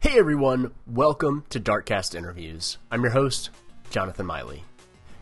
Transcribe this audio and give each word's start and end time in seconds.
Hey 0.00 0.16
everyone, 0.16 0.70
welcome 0.86 1.42
to 1.50 1.58
Darkcast 1.58 2.14
Interviews. 2.14 2.78
I'm 2.88 3.02
your 3.02 3.10
host, 3.10 3.50
Jonathan 3.90 4.26
Miley. 4.26 4.62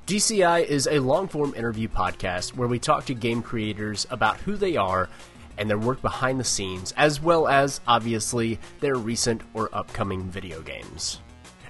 DCI 0.07 0.67
is 0.67 0.87
a 0.87 0.99
long 0.99 1.29
form 1.29 1.55
interview 1.55 1.89
podcast 1.89 2.55
where 2.55 2.69
we 2.69 2.79
talk 2.79 3.07
to 3.07 3.15
game 3.15 3.41
creators 3.41 4.07
about 4.11 4.37
who 4.37 4.55
they 4.55 4.77
are 4.77 5.09
and 5.57 5.71
their 5.71 5.79
work 5.79 6.03
behind 6.03 6.39
the 6.39 6.45
scenes, 6.45 6.93
as 6.99 7.23
well 7.23 7.49
as, 7.49 7.81
obviously, 7.89 8.59
their 8.81 8.97
recent 8.97 9.41
or 9.55 9.75
upcoming 9.75 10.25
video 10.25 10.61
games. 10.61 11.21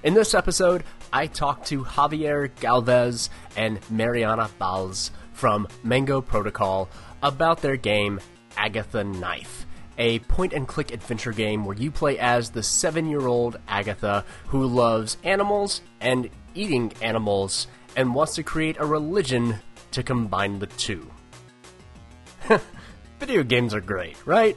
In 0.03 0.13
this 0.13 0.33
episode, 0.33 0.83
I 1.13 1.27
talked 1.27 1.65
to 1.67 1.85
Javier 1.85 2.53
Galvez 2.59 3.29
and 3.55 3.79
Mariana 3.89 4.49
Valls 4.59 5.11
from 5.31 5.69
Mango 5.81 6.19
Protocol 6.19 6.89
about 7.23 7.61
their 7.61 7.77
game 7.77 8.19
Agatha 8.57 9.05
Knife, 9.05 9.65
a 9.97 10.19
point 10.19 10.53
and 10.53 10.67
click 10.67 10.91
adventure 10.91 11.31
game 11.31 11.65
where 11.65 11.75
you 11.75 11.91
play 11.91 12.17
as 12.19 12.51
the 12.51 12.63
seven 12.63 13.07
year 13.07 13.25
old 13.27 13.57
Agatha 13.67 14.23
who 14.47 14.65
loves 14.65 15.17
animals 15.23 15.81
and 15.99 16.29
eating 16.55 16.91
animals 17.01 17.67
and 17.95 18.13
wants 18.13 18.35
to 18.35 18.43
create 18.43 18.77
a 18.79 18.85
religion 18.85 19.55
to 19.91 20.03
combine 20.03 20.59
the 20.59 20.67
two. 20.67 21.09
Video 23.19 23.43
games 23.43 23.73
are 23.73 23.81
great, 23.81 24.15
right? 24.25 24.55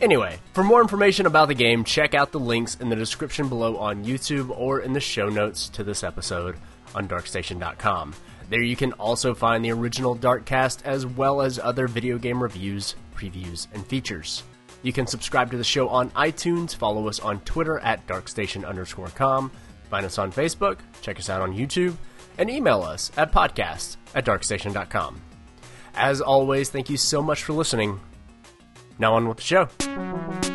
Anyway, 0.00 0.38
for 0.52 0.62
more 0.62 0.82
information 0.82 1.24
about 1.24 1.48
the 1.48 1.54
game, 1.54 1.82
check 1.84 2.14
out 2.14 2.32
the 2.32 2.40
links 2.40 2.74
in 2.74 2.90
the 2.90 2.96
description 2.96 3.48
below 3.48 3.78
on 3.78 4.04
YouTube 4.04 4.50
or 4.50 4.80
in 4.80 4.92
the 4.92 5.00
show 5.00 5.28
notes 5.28 5.70
to 5.70 5.82
this 5.82 6.04
episode 6.04 6.56
on 6.94 7.08
darkstation.com. 7.08 8.14
There 8.48 8.62
you 8.62 8.76
can 8.76 8.92
also 8.94 9.34
find 9.34 9.64
the 9.64 9.72
original 9.72 10.16
Darkcast 10.16 10.84
as 10.84 11.04
well 11.04 11.40
as 11.40 11.58
other 11.58 11.88
video 11.88 12.18
game 12.18 12.42
reviews, 12.42 12.94
previews, 13.14 13.66
and 13.74 13.84
features. 13.86 14.44
You 14.82 14.92
can 14.92 15.06
subscribe 15.06 15.50
to 15.50 15.56
the 15.56 15.64
show 15.64 15.88
on 15.88 16.10
iTunes, 16.10 16.74
follow 16.74 17.08
us 17.08 17.18
on 17.18 17.40
Twitter 17.40 17.80
at 17.80 18.06
darkstation 18.06 18.66
underscore 18.66 19.08
com, 19.08 19.50
find 19.90 20.06
us 20.06 20.18
on 20.18 20.30
Facebook, 20.30 20.78
check 21.02 21.18
us 21.18 21.28
out 21.28 21.42
on 21.42 21.56
YouTube, 21.56 21.96
and 22.38 22.48
email 22.48 22.82
us 22.82 23.10
at 23.16 23.32
podcast 23.32 23.96
at 24.14 24.24
darkstation.com. 24.24 25.20
As 25.94 26.20
always, 26.20 26.70
thank 26.70 26.88
you 26.90 26.96
so 26.96 27.22
much 27.22 27.42
for 27.42 27.52
listening. 27.52 27.98
Now 28.98 29.14
on 29.14 29.26
with 29.28 29.38
the 29.38 29.42
show. 29.42 30.45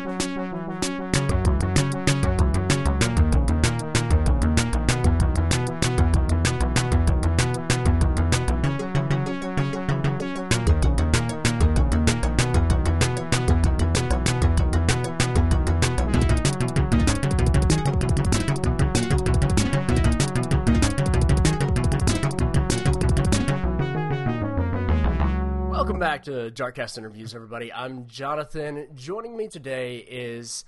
Back 26.22 26.26
to 26.26 26.52
Darkcast 26.52 26.98
Interviews, 26.98 27.34
everybody. 27.34 27.72
I'm 27.72 28.06
Jonathan. 28.06 28.86
Joining 28.94 29.36
me 29.36 29.48
today 29.48 29.96
is 29.96 30.64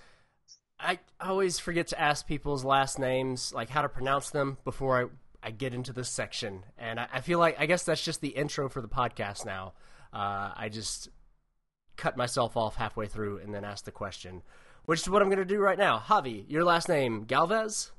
I 0.81 0.99
always 1.21 1.61
forget 1.61 1.87
to 1.89 2.01
ask 2.01 2.27
people's 2.27 2.65
last 2.65 2.99
names, 2.99 3.53
like 3.55 3.71
how 3.71 3.83
to 3.83 3.89
pronounce 3.89 4.31
them, 4.31 4.59
before 4.65 5.05
I, 5.43 5.47
I 5.47 5.51
get 5.53 5.73
into 5.73 5.93
this 5.93 6.09
section. 6.09 6.65
And 6.77 6.99
I, 6.99 7.07
I 7.13 7.21
feel 7.21 7.39
like 7.39 7.55
I 7.61 7.67
guess 7.67 7.85
that's 7.85 8.03
just 8.03 8.21
the 8.21 8.31
intro 8.31 8.69
for 8.69 8.81
the 8.81 8.89
podcast 8.89 9.47
now. 9.47 9.75
Uh, 10.13 10.51
I 10.57 10.71
just 10.73 11.09
cut 11.95 12.17
myself 12.17 12.57
off 12.57 12.75
halfway 12.75 13.07
through 13.07 13.39
and 13.39 13.55
then 13.55 13.65
ask 13.65 13.85
the 13.85 13.93
question, 13.93 14.43
which 14.87 15.03
is 15.03 15.09
what 15.09 15.23
I'm 15.23 15.29
going 15.29 15.39
to 15.39 15.45
do 15.45 15.61
right 15.61 15.79
now. 15.79 16.01
Javi, 16.05 16.47
your 16.49 16.65
last 16.65 16.89
name 16.89 17.27
Galvez? 17.27 17.93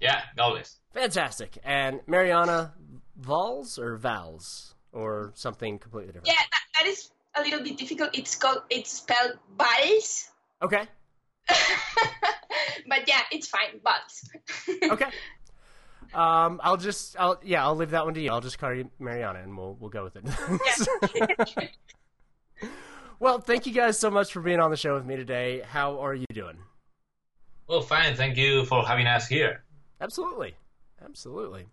Yeah, 0.00 0.22
Galvez. 0.36 0.80
Fantastic. 0.94 1.58
And 1.62 2.00
Mariana 2.08 2.74
Valls 3.16 3.78
or 3.78 3.96
Valls 3.96 4.74
or 4.92 5.32
something 5.34 5.78
completely 5.78 6.12
different? 6.12 6.28
Yeah, 6.28 6.34
that, 6.34 6.60
that 6.78 6.86
is 6.86 7.10
a 7.34 7.42
little 7.42 7.62
bit 7.62 7.76
difficult. 7.76 8.10
It's 8.12 8.34
called 8.34 8.62
it's 8.70 8.92
spelled 8.92 9.38
Valls. 9.58 10.30
Okay. 10.62 10.86
but 11.48 13.06
yeah, 13.06 13.20
it's 13.32 13.48
fine. 13.48 13.80
Valls. 13.84 14.28
Okay. 14.92 15.06
Um, 16.14 16.58
I'll 16.64 16.78
just, 16.78 17.16
I'll, 17.18 17.38
yeah, 17.44 17.62
I'll 17.62 17.76
leave 17.76 17.90
that 17.90 18.06
one 18.06 18.14
to 18.14 18.20
you. 18.20 18.30
I'll 18.30 18.40
just 18.40 18.58
call 18.58 18.72
you 18.72 18.90
Mariana, 18.98 19.40
and 19.40 19.56
we'll 19.56 19.76
we'll 19.78 19.90
go 19.90 20.04
with 20.04 20.16
it. 20.16 20.24
yeah. 21.14 22.68
well, 23.20 23.40
thank 23.40 23.66
you 23.66 23.74
guys 23.74 23.98
so 23.98 24.10
much 24.10 24.32
for 24.32 24.40
being 24.40 24.58
on 24.58 24.70
the 24.70 24.76
show 24.76 24.94
with 24.94 25.04
me 25.04 25.16
today. 25.16 25.62
How 25.68 26.00
are 26.00 26.14
you 26.14 26.24
doing? 26.32 26.56
Well, 27.66 27.82
fine. 27.82 28.16
Thank 28.16 28.38
you 28.38 28.64
for 28.64 28.86
having 28.86 29.06
us 29.06 29.28
here. 29.28 29.64
Absolutely, 30.00 30.54
absolutely. 31.04 31.66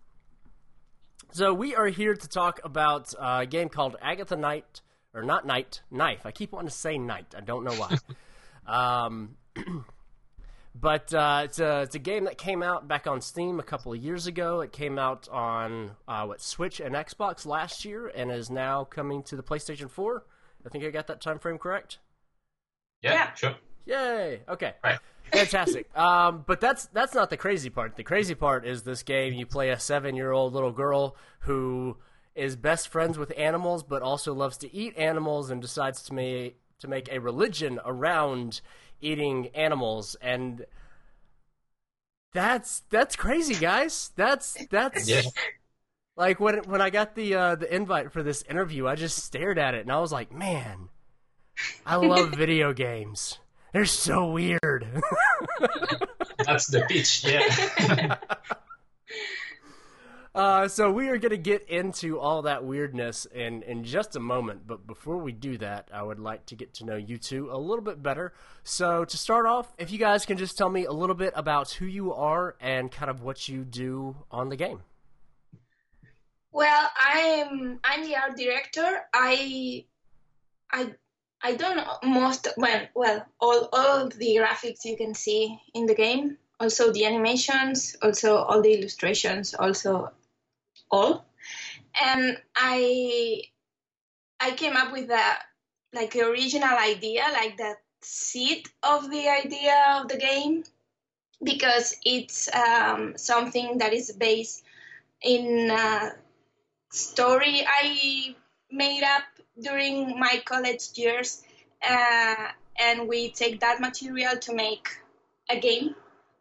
So 1.32 1.54
we 1.54 1.74
are 1.74 1.88
here 1.88 2.14
to 2.14 2.28
talk 2.28 2.60
about 2.62 3.14
uh, 3.18 3.38
a 3.42 3.46
game 3.46 3.70
called 3.70 3.96
Agatha 4.02 4.36
Knight, 4.36 4.82
or 5.16 5.22
not 5.24 5.46
Knight, 5.46 5.80
Knife. 5.90 6.24
I 6.26 6.30
keep 6.30 6.52
wanting 6.52 6.68
to 6.68 6.74
say 6.74 6.98
Knight. 6.98 7.34
I 7.36 7.40
don't 7.40 7.64
know 7.64 7.72
why. 7.74 7.96
um, 9.06 9.36
but 10.74 11.12
uh, 11.14 11.42
it's 11.44 11.58
a 11.58 11.82
it's 11.82 11.94
a 11.94 11.98
game 11.98 12.24
that 12.24 12.36
came 12.38 12.62
out 12.62 12.86
back 12.86 13.06
on 13.06 13.20
Steam 13.20 13.58
a 13.58 13.62
couple 13.62 13.92
of 13.92 13.98
years 13.98 14.26
ago. 14.26 14.60
It 14.60 14.72
came 14.72 14.98
out 14.98 15.28
on 15.30 15.92
uh, 16.06 16.24
what 16.26 16.40
Switch 16.42 16.80
and 16.80 16.94
Xbox 16.94 17.46
last 17.46 17.84
year, 17.84 18.08
and 18.08 18.30
is 18.30 18.50
now 18.50 18.84
coming 18.84 19.22
to 19.24 19.36
the 19.36 19.42
PlayStation 19.42 19.90
Four. 19.90 20.24
I 20.64 20.68
think 20.68 20.84
I 20.84 20.90
got 20.90 21.06
that 21.06 21.20
time 21.20 21.38
frame 21.38 21.58
correct. 21.58 21.98
Yeah, 23.02 23.12
Yeah. 23.14 23.34
sure. 23.34 23.54
Yay! 23.86 24.40
Okay. 24.48 24.74
Right. 24.82 24.98
Fantastic. 25.32 25.96
Um, 25.96 26.44
but 26.46 26.60
that's 26.60 26.86
that's 26.86 27.14
not 27.14 27.30
the 27.30 27.36
crazy 27.36 27.70
part. 27.70 27.96
The 27.96 28.02
crazy 28.04 28.34
part 28.34 28.66
is 28.66 28.82
this 28.82 29.02
game. 29.02 29.32
You 29.32 29.46
play 29.46 29.70
a 29.70 29.78
seven-year-old 29.78 30.52
little 30.52 30.72
girl 30.72 31.16
who 31.40 31.96
is 32.36 32.54
best 32.56 32.88
friends 32.88 33.18
with 33.18 33.32
animals, 33.36 33.82
but 33.82 34.02
also 34.02 34.32
loves 34.34 34.56
to 34.58 34.72
eat 34.74 34.96
animals, 34.96 35.50
and 35.50 35.60
decides 35.62 36.02
to 36.04 36.14
make 36.14 36.58
to 36.80 36.88
make 36.88 37.10
a 37.10 37.18
religion 37.18 37.80
around 37.84 38.60
eating 39.00 39.48
animals. 39.54 40.14
And 40.20 40.64
that's 42.32 42.80
that's 42.90 43.16
crazy, 43.16 43.54
guys. 43.54 44.10
That's 44.16 44.56
that's 44.70 45.08
Yeah. 45.08 45.22
like 46.16 46.38
when 46.40 46.58
when 46.64 46.80
I 46.80 46.90
got 46.90 47.14
the 47.14 47.34
uh, 47.34 47.54
the 47.54 47.74
invite 47.74 48.12
for 48.12 48.22
this 48.22 48.42
interview, 48.42 48.86
I 48.86 48.94
just 48.94 49.22
stared 49.24 49.58
at 49.58 49.74
it 49.74 49.80
and 49.80 49.92
I 49.92 50.00
was 50.00 50.12
like, 50.12 50.30
man, 50.32 50.88
I 51.86 51.96
love 51.96 52.30
video 52.36 52.72
games. 52.72 53.38
They're 53.72 53.84
so 53.86 54.30
weird. 54.30 54.86
That's 56.46 56.66
the 56.66 56.84
pitch. 56.88 57.24
Yeah. 57.24 58.16
Uh, 60.36 60.68
so 60.68 60.92
we 60.92 61.08
are 61.08 61.16
going 61.16 61.30
to 61.30 61.38
get 61.38 61.66
into 61.66 62.20
all 62.20 62.42
that 62.42 62.62
weirdness 62.62 63.26
in, 63.34 63.62
in 63.62 63.82
just 63.84 64.16
a 64.16 64.20
moment. 64.20 64.66
But 64.66 64.86
before 64.86 65.16
we 65.16 65.32
do 65.32 65.56
that, 65.58 65.88
I 65.90 66.02
would 66.02 66.18
like 66.18 66.44
to 66.46 66.54
get 66.54 66.74
to 66.74 66.84
know 66.84 66.96
you 66.96 67.16
two 67.16 67.48
a 67.50 67.56
little 67.56 67.82
bit 67.82 68.02
better. 68.02 68.34
So 68.62 69.06
to 69.06 69.16
start 69.16 69.46
off, 69.46 69.72
if 69.78 69.90
you 69.90 69.98
guys 69.98 70.26
can 70.26 70.36
just 70.36 70.58
tell 70.58 70.68
me 70.68 70.84
a 70.84 70.92
little 70.92 71.14
bit 71.14 71.32
about 71.34 71.70
who 71.72 71.86
you 71.86 72.12
are 72.12 72.54
and 72.60 72.92
kind 72.92 73.10
of 73.10 73.22
what 73.22 73.48
you 73.48 73.64
do 73.64 74.14
on 74.30 74.50
the 74.50 74.56
game. 74.56 74.82
well, 76.52 76.90
I'm 76.98 77.80
I'm 77.84 78.02
the 78.04 78.16
art 78.16 78.36
director. 78.36 79.00
I 79.14 79.86
I 80.70 80.94
I 81.42 81.54
don't 81.54 81.76
know 81.76 81.98
most 82.02 82.48
well 82.58 82.82
well 82.94 83.26
all 83.40 83.68
all 83.72 84.08
the 84.08 84.36
graphics 84.40 84.84
you 84.84 84.96
can 84.98 85.14
see 85.14 85.58
in 85.74 85.86
the 85.86 85.94
game. 85.94 86.38
Also 86.60 86.92
the 86.92 87.04
animations, 87.06 87.96
also 88.02 88.36
all 88.36 88.62
the 88.62 88.74
illustrations, 88.74 89.54
also 89.54 90.10
all. 90.90 91.24
And 92.02 92.38
I 92.54 93.42
I 94.40 94.50
came 94.52 94.76
up 94.76 94.92
with 94.92 95.10
a 95.10 95.32
like 95.92 96.12
the 96.12 96.22
original 96.28 96.76
idea, 96.76 97.24
like 97.32 97.56
that 97.58 97.76
seed 98.02 98.68
of 98.82 99.10
the 99.10 99.28
idea 99.28 99.98
of 99.98 100.08
the 100.08 100.18
game, 100.18 100.64
because 101.42 101.96
it's 102.04 102.48
um, 102.54 103.14
something 103.16 103.78
that 103.78 103.92
is 103.92 104.12
based 104.12 104.64
in 105.22 105.70
a 105.70 106.12
story 106.90 107.66
I 107.66 108.34
made 108.70 109.02
up 109.02 109.24
during 109.60 110.18
my 110.18 110.42
college 110.44 110.90
years, 110.94 111.42
uh, 111.88 112.48
and 112.78 113.08
we 113.08 113.30
take 113.30 113.60
that 113.60 113.80
material 113.80 114.36
to 114.38 114.54
make 114.54 114.88
a 115.48 115.58
game, 115.58 115.94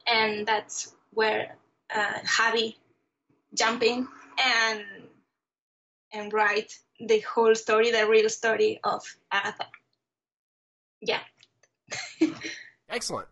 and 0.05 0.45
that's 0.45 0.93
where 1.11 1.55
uh, 1.95 2.19
Javi 2.25 2.75
jump 3.53 3.83
in 3.83 4.07
and 4.37 4.83
and 6.13 6.33
write 6.33 6.71
the 6.99 7.19
whole 7.21 7.55
story, 7.55 7.91
the 7.91 8.07
real 8.07 8.29
story 8.29 8.79
of 8.83 9.03
Agatha. 9.31 9.65
Yeah. 11.01 11.19
Excellent. 12.89 13.27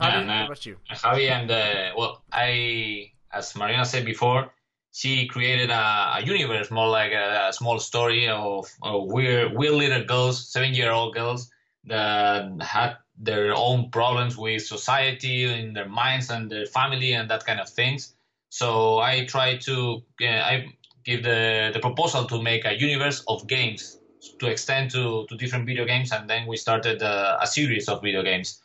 Yeah, 0.00 0.10
Javi, 0.10 0.26
no. 0.26 0.34
what 0.34 0.44
about 0.44 0.66
you? 0.66 0.76
Javi 0.90 1.30
and 1.30 1.50
uh, 1.50 1.92
well, 1.96 2.22
I, 2.30 3.12
as 3.32 3.52
Mariona 3.54 3.86
said 3.86 4.04
before, 4.04 4.52
she 4.92 5.26
created 5.26 5.70
a, 5.70 6.16
a 6.16 6.22
universe 6.24 6.70
more 6.70 6.88
like 6.88 7.12
a, 7.12 7.48
a 7.48 7.52
small 7.52 7.78
story 7.78 8.28
of, 8.28 8.66
of 8.82 9.06
weird, 9.06 9.52
weird 9.54 9.74
little 9.74 10.04
girls, 10.04 10.48
seven-year-old 10.50 11.14
girls 11.14 11.50
that 11.84 12.50
had 12.60 12.96
their 13.18 13.54
own 13.54 13.90
problems 13.90 14.36
with 14.36 14.64
society 14.66 15.44
in 15.44 15.72
their 15.72 15.88
minds 15.88 16.30
and 16.30 16.50
their 16.50 16.66
family 16.66 17.12
and 17.12 17.30
that 17.30 17.44
kind 17.44 17.60
of 17.60 17.68
things. 17.68 18.14
So 18.48 18.98
I 18.98 19.24
try 19.26 19.56
to 19.58 20.02
uh, 20.22 20.26
I 20.26 20.66
give 21.04 21.22
the, 21.22 21.70
the 21.72 21.80
proposal 21.80 22.24
to 22.24 22.42
make 22.42 22.64
a 22.64 22.78
universe 22.78 23.22
of 23.28 23.46
games 23.46 23.98
to 24.40 24.46
extend 24.48 24.90
to, 24.90 25.26
to 25.28 25.36
different 25.36 25.66
video 25.66 25.84
games, 25.84 26.12
and 26.12 26.28
then 26.28 26.46
we 26.46 26.56
started 26.56 27.00
a, 27.00 27.38
a 27.40 27.46
series 27.46 27.88
of 27.88 28.02
video 28.02 28.22
games. 28.22 28.60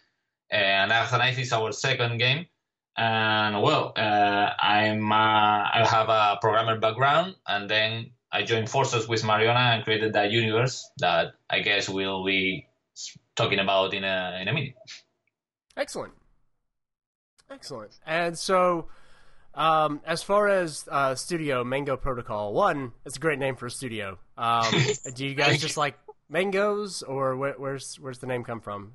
And 0.49 0.89
Knife 0.89 1.39
is 1.39 1.53
our 1.53 1.71
second 1.71 2.17
game, 2.17 2.47
and 2.97 3.61
well, 3.61 3.93
uh, 3.95 4.49
I'm 4.59 5.11
uh, 5.11 5.15
I 5.15 5.87
have 5.89 6.09
a 6.09 6.37
programmer 6.41 6.77
background, 6.77 7.35
and 7.47 7.69
then 7.69 8.11
I 8.31 8.43
joined 8.43 8.69
forces 8.69 9.07
with 9.07 9.23
Mariona 9.23 9.75
and 9.75 9.83
created 9.83 10.13
that 10.13 10.31
universe 10.31 10.89
that 10.97 11.33
I 11.49 11.61
guess 11.61 11.87
we'll 11.87 12.25
be 12.25 12.67
talking 13.35 13.59
about 13.59 13.93
in 13.93 14.03
a 14.03 14.39
in 14.41 14.49
a 14.49 14.53
minute. 14.53 14.75
Excellent, 15.77 16.13
excellent. 17.49 17.97
And 18.05 18.37
so, 18.37 18.87
um, 19.53 20.01
as 20.05 20.23
far 20.23 20.47
as 20.47 20.87
uh, 20.89 21.15
studio 21.15 21.63
Mango 21.63 21.97
Protocol 21.97 22.53
One, 22.53 22.91
it's 23.05 23.17
a 23.17 23.19
great 23.19 23.39
name 23.39 23.55
for 23.55 23.65
a 23.65 23.71
studio. 23.71 24.17
Um, 24.37 24.73
do 25.15 25.25
you 25.25 25.35
guys 25.35 25.59
just 25.59 25.77
like 25.77 25.97
mangoes, 26.29 27.03
or 27.03 27.35
where, 27.35 27.53
where's 27.53 27.95
where's 27.99 28.19
the 28.19 28.27
name 28.27 28.43
come 28.43 28.61
from? 28.61 28.93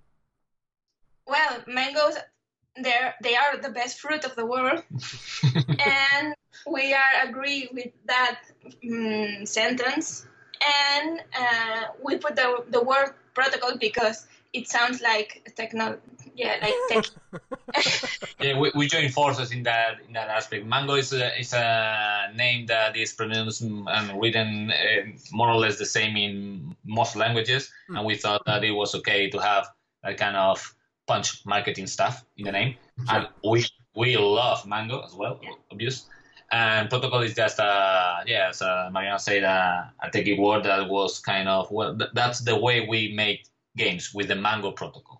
Well, 1.26 1.64
mangoes 1.67 2.17
they're 2.82 3.14
they 3.23 3.37
are 3.37 3.56
the 3.56 3.70
best 3.70 4.00
fruit 4.00 4.25
of 4.25 4.35
the 4.37 4.44
world 4.44 4.82
and 5.55 6.35
we 6.70 6.93
are 6.93 7.29
agree 7.29 7.69
with 7.73 7.93
that 8.06 8.41
um, 8.85 9.47
sentence 9.47 10.26
and 11.00 11.20
uh, 11.38 11.82
we 12.02 12.17
put 12.17 12.37
the, 12.37 12.64
the 12.70 12.82
word 12.82 13.14
protocol 13.35 13.76
because 13.79 14.26
it 14.52 14.69
sounds 14.69 15.00
like 15.00 15.52
techno 15.56 15.99
yeah 16.37 16.56
like 16.62 16.75
tech 16.88 17.05
yeah 18.41 18.59
we, 18.59 18.71
we 18.75 18.87
join 18.87 19.09
forces 19.09 19.50
in 19.50 19.62
that 19.62 19.99
in 20.06 20.12
that 20.12 20.29
aspect 20.29 20.67
mango 20.67 20.94
is 20.94 21.12
a, 21.12 21.41
is 21.41 21.53
a 21.53 22.31
name 22.35 22.67
that 22.67 22.97
is 22.97 23.12
pronounced 23.12 23.62
and 23.62 24.21
written 24.21 24.71
uh, 24.71 25.03
more 25.33 25.49
or 25.49 25.56
less 25.56 25.79
the 25.79 25.87
same 25.87 26.17
in 26.17 26.77
most 26.85 27.17
languages 27.17 27.71
mm. 27.91 27.97
and 27.97 28.06
we 28.06 28.15
thought 28.15 28.43
that 28.47 28.62
it 28.62 28.73
was 28.73 28.94
okay 28.94 29.29
to 29.31 29.38
have 29.38 29.67
a 30.05 30.15
kind 30.15 30.37
of 30.37 30.75
punch 31.06 31.44
marketing 31.47 31.87
stuff 31.87 32.25
in 32.37 32.44
the 32.44 32.53
name, 32.53 32.77
and 33.09 33.29
we 33.44 33.65
we 33.94 34.17
love 34.17 34.67
Mango 34.67 35.03
as 35.03 35.15
well, 35.15 35.41
obvious. 35.71 36.06
And 36.50 36.88
protocol 36.88 37.21
is 37.23 37.35
just 37.35 37.59
a 37.59 38.23
yeah, 38.27 38.49
as 38.50 38.62
uh, 38.62 38.88
Mariona 38.93 39.21
said, 39.21 39.43
a, 39.43 39.93
a 40.03 40.11
techie 40.11 40.38
word 40.38 40.65
that 40.65 40.88
was 40.88 41.19
kind 41.19 41.49
of 41.49 41.71
well, 41.71 41.97
th- 41.97 42.11
that's 42.15 42.41
the 42.41 42.56
way 42.59 42.87
we 42.87 43.15
make 43.15 43.47
games 43.77 44.15
with 44.15 44.29
the 44.29 44.37
Mango 44.37 44.71
protocol. 44.71 45.16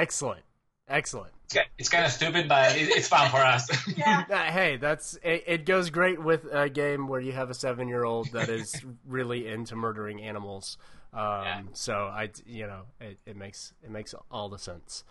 Excellent, 0.00 0.42
excellent. 0.88 1.32
It's 1.78 1.90
kind 1.90 2.06
of 2.06 2.10
stupid, 2.10 2.48
but 2.48 2.74
it's 2.74 3.08
fun 3.08 3.30
for 3.30 3.36
us. 3.36 3.68
yeah. 3.98 4.50
Hey, 4.50 4.76
that's 4.76 5.18
it, 5.22 5.44
it. 5.46 5.66
Goes 5.66 5.90
great 5.90 6.22
with 6.22 6.46
a 6.50 6.70
game 6.70 7.06
where 7.06 7.20
you 7.20 7.32
have 7.32 7.50
a 7.50 7.54
seven-year-old 7.54 8.32
that 8.32 8.48
is 8.60 8.82
really 9.06 9.46
into 9.46 9.76
murdering 9.76 10.22
animals. 10.22 10.78
Um, 11.12 11.20
yeah. 11.20 11.60
So 11.72 11.92
I, 11.92 12.30
you 12.46 12.66
know, 12.66 12.82
it, 12.98 13.18
it 13.26 13.36
makes 13.36 13.74
it 13.82 13.90
makes 13.90 14.14
all 14.30 14.48
the 14.48 14.58
sense. 14.58 15.04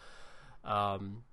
Um, 0.64 1.24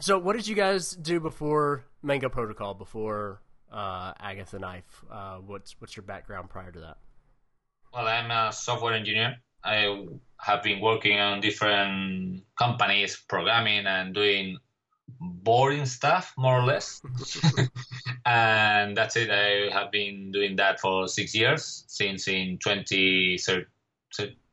so 0.00 0.18
what 0.18 0.34
did 0.34 0.48
you 0.48 0.54
guys 0.54 0.92
do 0.92 1.20
before 1.20 1.84
Mango 2.02 2.30
Protocol? 2.30 2.72
Before 2.72 3.42
uh, 3.70 4.14
Agatha 4.18 4.58
Knife? 4.58 5.04
Uh, 5.10 5.36
what's 5.44 5.78
what's 5.78 5.94
your 5.94 6.04
background 6.04 6.48
prior 6.48 6.72
to 6.72 6.80
that? 6.80 6.96
Well, 7.92 8.06
I'm 8.06 8.30
a 8.30 8.50
software 8.50 8.94
engineer. 8.94 9.36
I 9.64 10.06
have 10.40 10.62
been 10.62 10.80
working 10.80 11.18
on 11.18 11.40
different 11.40 12.44
companies, 12.58 13.16
programming 13.28 13.86
and 13.86 14.14
doing 14.14 14.58
boring 15.20 15.86
stuff, 15.86 16.34
more 16.36 16.60
or 16.60 16.64
less. 16.64 17.00
and 18.26 18.96
that's 18.96 19.16
it. 19.16 19.30
I 19.30 19.72
have 19.72 19.90
been 19.90 20.30
doing 20.32 20.56
that 20.56 20.80
for 20.80 21.08
six 21.08 21.34
years, 21.34 21.84
since 21.88 22.28
in 22.28 22.58
2013 22.58 23.66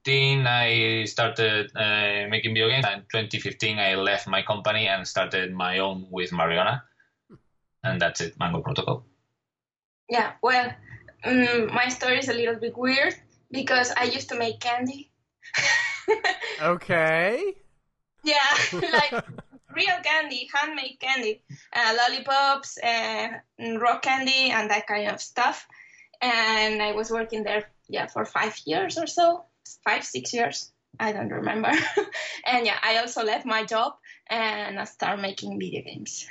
2013 0.05 0.45
I 0.47 1.05
started 1.05 1.71
uh, 1.75 2.29
making 2.29 2.53
video 2.53 2.69
games, 2.69 2.85
and 2.87 3.03
2015 3.11 3.79
I 3.79 3.95
left 3.95 4.27
my 4.27 4.41
company 4.41 4.87
and 4.87 5.07
started 5.07 5.53
my 5.53 5.79
own 5.79 6.07
with 6.11 6.31
Mariona, 6.31 6.81
and 7.83 7.99
that's 7.99 8.21
it, 8.21 8.37
Mango 8.39 8.61
Protocol. 8.61 9.03
Yeah, 10.09 10.33
well, 10.43 10.71
um, 11.23 11.67
my 11.73 11.89
story 11.89 12.19
is 12.19 12.29
a 12.29 12.33
little 12.33 12.55
bit 12.55 12.77
weird 12.77 13.15
because 13.55 13.91
I 13.95 14.03
used 14.03 14.29
to 14.29 14.37
make 14.37 14.59
candy. 14.59 15.11
okay. 16.61 17.53
Yeah, 18.23 18.57
like 18.73 19.11
real 19.75 19.97
candy, 20.03 20.49
handmade 20.53 20.99
candy, 20.99 21.41
uh, 21.73 21.95
lollipops, 21.97 22.77
uh, 22.83 23.29
rock 23.79 24.03
candy, 24.03 24.51
and 24.51 24.69
that 24.69 24.87
kind 24.87 25.09
of 25.09 25.21
stuff. 25.21 25.67
And 26.21 26.81
I 26.81 26.93
was 26.93 27.11
working 27.11 27.43
there, 27.43 27.65
yeah, 27.87 28.07
for 28.07 28.25
five 28.25 28.57
years 28.65 28.97
or 28.97 29.07
so 29.07 29.45
five, 29.83 30.03
six 30.03 30.33
years. 30.33 30.71
I 30.99 31.11
don't 31.11 31.29
remember. 31.29 31.71
and 32.45 32.65
yeah, 32.65 32.77
I 32.81 32.97
also 32.97 33.23
left 33.23 33.45
my 33.45 33.63
job 33.65 33.93
and 34.27 34.79
I 34.79 34.83
started 34.85 35.21
making 35.21 35.59
video 35.59 35.83
games. 35.83 36.27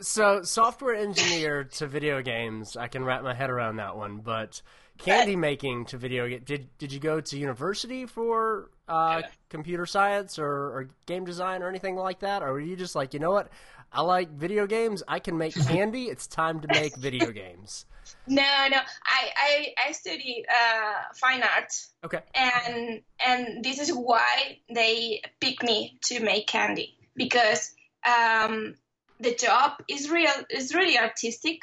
so, 0.00 0.42
software 0.42 0.94
engineer 0.94 1.64
to 1.64 1.86
video 1.86 2.22
games, 2.22 2.76
I 2.76 2.88
can 2.88 3.04
wrap 3.04 3.22
my 3.22 3.34
head 3.34 3.50
around 3.50 3.76
that 3.76 3.96
one. 3.96 4.18
But 4.18 4.60
candy 5.04 5.36
making 5.36 5.86
to 5.86 5.98
video 5.98 6.28
game, 6.28 6.42
did 6.44 6.68
did 6.78 6.92
you 6.92 7.00
go 7.00 7.20
to 7.20 7.38
university 7.38 8.06
for 8.06 8.70
uh, 8.88 9.20
yeah. 9.22 9.28
computer 9.48 9.86
science 9.86 10.38
or, 10.38 10.46
or 10.46 10.90
game 11.06 11.24
design 11.24 11.62
or 11.62 11.68
anything 11.68 11.96
like 11.96 12.20
that, 12.20 12.42
or 12.42 12.52
were 12.52 12.60
you 12.60 12.76
just 12.76 12.94
like, 12.94 13.14
you 13.14 13.20
know 13.20 13.30
what, 13.30 13.48
I 13.92 14.02
like 14.02 14.30
video 14.30 14.66
games, 14.66 15.02
I 15.08 15.18
can 15.18 15.36
make 15.36 15.54
candy. 15.66 16.04
It's 16.04 16.26
time 16.26 16.60
to 16.60 16.68
make 16.68 16.96
video 16.96 17.30
games. 17.30 17.86
No, 18.26 18.42
no. 18.70 18.78
I 19.04 19.30
I, 19.36 19.74
I 19.88 19.92
study 19.92 20.44
uh, 20.48 21.14
fine 21.14 21.42
art. 21.42 21.72
Okay. 22.04 22.20
And 22.34 23.02
and 23.24 23.64
this 23.64 23.78
is 23.80 23.90
why 23.90 24.58
they 24.72 25.22
pick 25.40 25.62
me 25.62 25.98
to 26.04 26.20
make 26.20 26.46
candy 26.46 26.96
because 27.16 27.72
um, 28.06 28.74
the 29.18 29.34
job 29.34 29.72
is 29.88 30.10
real 30.10 30.32
is 30.48 30.74
really 30.74 30.98
artistic, 30.98 31.62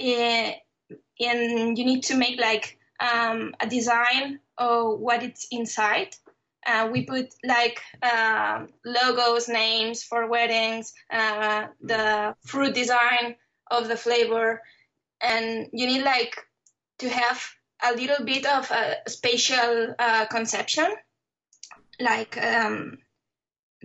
uh, 0.00 0.52
and 1.20 1.78
you 1.78 1.84
need 1.84 2.04
to 2.04 2.16
make 2.16 2.40
like 2.40 2.78
um, 3.00 3.54
a 3.60 3.66
design 3.66 4.40
of 4.58 4.98
what 4.98 5.22
it's 5.22 5.46
inside. 5.50 6.14
Uh, 6.66 6.88
we 6.90 7.04
put 7.04 7.34
like 7.44 7.80
uh, 8.02 8.64
logos, 8.84 9.48
names 9.48 10.02
for 10.02 10.26
weddings, 10.28 10.94
uh, 11.10 11.66
the 11.82 12.34
fruit 12.46 12.74
design 12.74 13.36
of 13.70 13.88
the 13.88 13.96
flavor, 13.96 14.62
and 15.20 15.68
you 15.72 15.86
need 15.86 16.02
like 16.02 16.36
to 16.98 17.08
have 17.08 17.44
a 17.82 17.92
little 17.92 18.24
bit 18.24 18.46
of 18.46 18.70
a 18.70 18.96
spatial 19.08 19.94
uh, 19.98 20.24
conception, 20.26 20.86
like 22.00 22.42
um, 22.42 22.98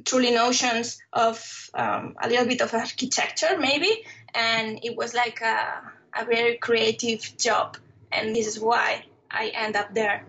truly 0.05 0.31
notions 0.31 0.99
of 1.11 1.69
um, 1.73 2.15
a 2.21 2.29
little 2.29 2.45
bit 2.45 2.61
of 2.61 2.73
architecture, 2.73 3.57
maybe. 3.59 4.05
And 4.33 4.79
it 4.83 4.95
was 4.95 5.13
like 5.13 5.41
a, 5.41 5.91
a 6.15 6.25
very 6.25 6.57
creative 6.57 7.21
job, 7.37 7.77
and 8.11 8.35
this 8.35 8.47
is 8.47 8.59
why 8.59 9.05
I 9.29 9.47
end 9.49 9.75
up 9.75 9.93
there. 9.93 10.25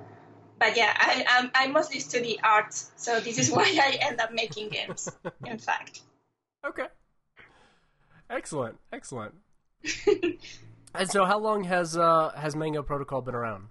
But 0.58 0.76
yeah, 0.76 0.92
I, 0.96 1.24
I, 1.54 1.64
I 1.64 1.66
mostly 1.68 2.00
study 2.00 2.38
art, 2.42 2.74
so 2.74 3.20
this 3.20 3.38
is 3.38 3.50
why 3.56 3.78
I 3.80 3.98
end 4.00 4.20
up 4.20 4.32
making 4.32 4.68
games. 4.68 5.08
in 5.46 5.58
fact. 5.68 6.02
Okay. 6.66 6.86
Excellent. 8.28 8.78
Excellent. 8.92 9.34
And 10.94 11.08
so, 11.08 11.24
how 11.24 11.38
long 11.38 11.64
has 11.64 11.96
uh, 11.96 12.32
has 12.36 12.56
Mango 12.56 12.82
Protocol 12.82 13.22
been 13.22 13.34
around? 13.34 13.68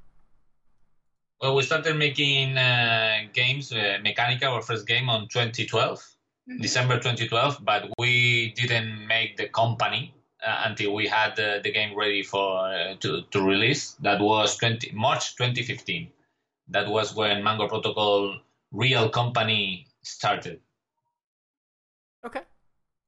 Well, 1.42 1.56
we 1.56 1.64
started 1.64 1.98
making 1.98 2.58
uh, 2.58 3.28
games, 3.34 3.72
uh, 3.72 3.98
Mechanica, 4.04 4.44
our 4.44 4.62
first 4.62 4.88
game, 4.88 5.10
on 5.10 5.28
2012, 5.28 6.00
mm-hmm. 6.00 6.62
December 6.62 6.96
2012. 6.96 7.60
But 7.64 7.90
we 7.98 8.54
didn't 8.56 9.08
make 9.08 9.38
the 9.38 9.48
company 9.48 10.14
until 10.46 10.94
we 10.94 11.08
had 11.08 11.36
the, 11.36 11.60
the 11.64 11.72
game 11.72 11.98
ready 11.98 12.24
for 12.24 12.68
uh, 12.68 12.96
to 13.00 13.24
to 13.32 13.42
release. 13.42 13.92
That 14.02 14.22
was 14.22 14.58
20 14.58 14.92
March 14.94 15.36
2015. 15.36 16.12
That 16.70 16.88
was 16.88 17.16
when 17.16 17.44
Mango 17.44 17.68
Protocol 17.68 18.40
real 18.72 19.10
company 19.10 19.88
started. 20.02 20.60
Okay, 22.26 22.42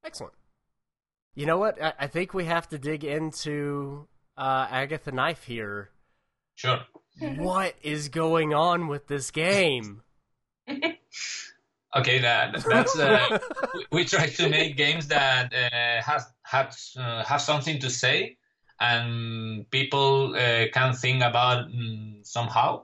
excellent. 0.04 0.34
You 1.36 1.46
know 1.46 1.58
what? 1.58 1.82
I, 1.82 1.94
I 2.00 2.08
think 2.08 2.34
we 2.34 2.46
have 2.46 2.68
to 2.70 2.78
dig 2.78 3.04
into 3.04 4.08
uh, 4.38 4.68
Agatha 4.70 5.12
Knife 5.12 5.44
here. 5.44 5.90
Sure. 6.56 6.80
What 7.38 7.76
is 7.84 8.10
going 8.10 8.54
on 8.54 8.88
with 8.88 9.08
this 9.08 9.32
game? 9.32 10.02
okay, 11.96 12.20
that 12.20 12.64
that's 12.64 12.98
uh, 12.98 13.38
we, 13.74 13.86
we, 13.92 14.06
try 14.06 14.28
to 14.28 14.50
make 14.50 14.78
games 14.78 15.08
that 15.10 15.54
uh, 15.54 16.02
has 16.02 16.26
have 16.52 16.78
uh, 16.98 17.24
have 17.24 17.42
something 17.42 17.80
to 17.80 17.90
say 17.90 18.38
and 18.82 19.70
people 19.70 20.36
uh, 20.36 20.66
can 20.74 20.94
think 20.94 21.24
about 21.24 21.70
mm, 21.70 22.26
somehow. 22.26 22.84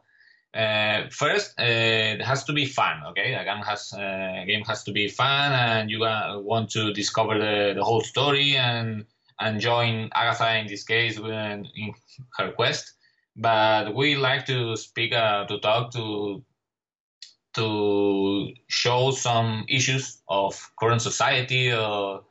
Uh, 0.54 1.10
first, 1.10 1.60
uh, 1.60 1.64
it 1.64 2.22
has 2.22 2.44
to 2.46 2.54
be 2.54 2.66
fun. 2.66 3.02
Okay, 3.10 3.34
a 3.34 3.44
game 3.44 3.64
has 3.64 3.94
uh, 3.94 4.44
game 4.46 4.64
has 4.66 4.84
to 4.84 4.92
be 4.92 5.08
fun, 5.08 5.52
and 5.52 5.90
you 5.90 6.00
want 6.00 6.70
to 6.70 6.94
discover 6.94 7.38
the, 7.38 7.74
the 7.76 7.84
whole 7.84 8.02
story 8.02 8.56
and 8.56 9.06
and 9.40 9.60
join 9.60 10.10
Agatha 10.14 10.58
in 10.58 10.68
this 10.68 10.84
case 10.84 11.18
in 11.18 11.94
her 12.38 12.52
quest. 12.52 12.94
But 13.36 13.94
we 13.94 14.16
like 14.16 14.46
to 14.48 14.76
speak 14.78 15.14
uh, 15.14 15.46
to 15.46 15.60
talk 15.60 15.92
to 15.94 16.44
to 17.54 18.54
show 18.68 19.12
some 19.12 19.66
issues 19.68 20.22
of 20.28 20.54
current 20.80 21.02
society 21.02 21.74
or 21.74 22.24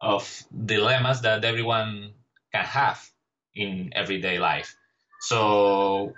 of 0.00 0.42
dilemmas 0.66 1.20
that 1.22 1.44
everyone 1.44 2.12
can 2.52 2.64
have 2.64 3.10
in 3.54 3.92
everyday 3.94 4.38
life. 4.38 4.76
So 5.20 6.14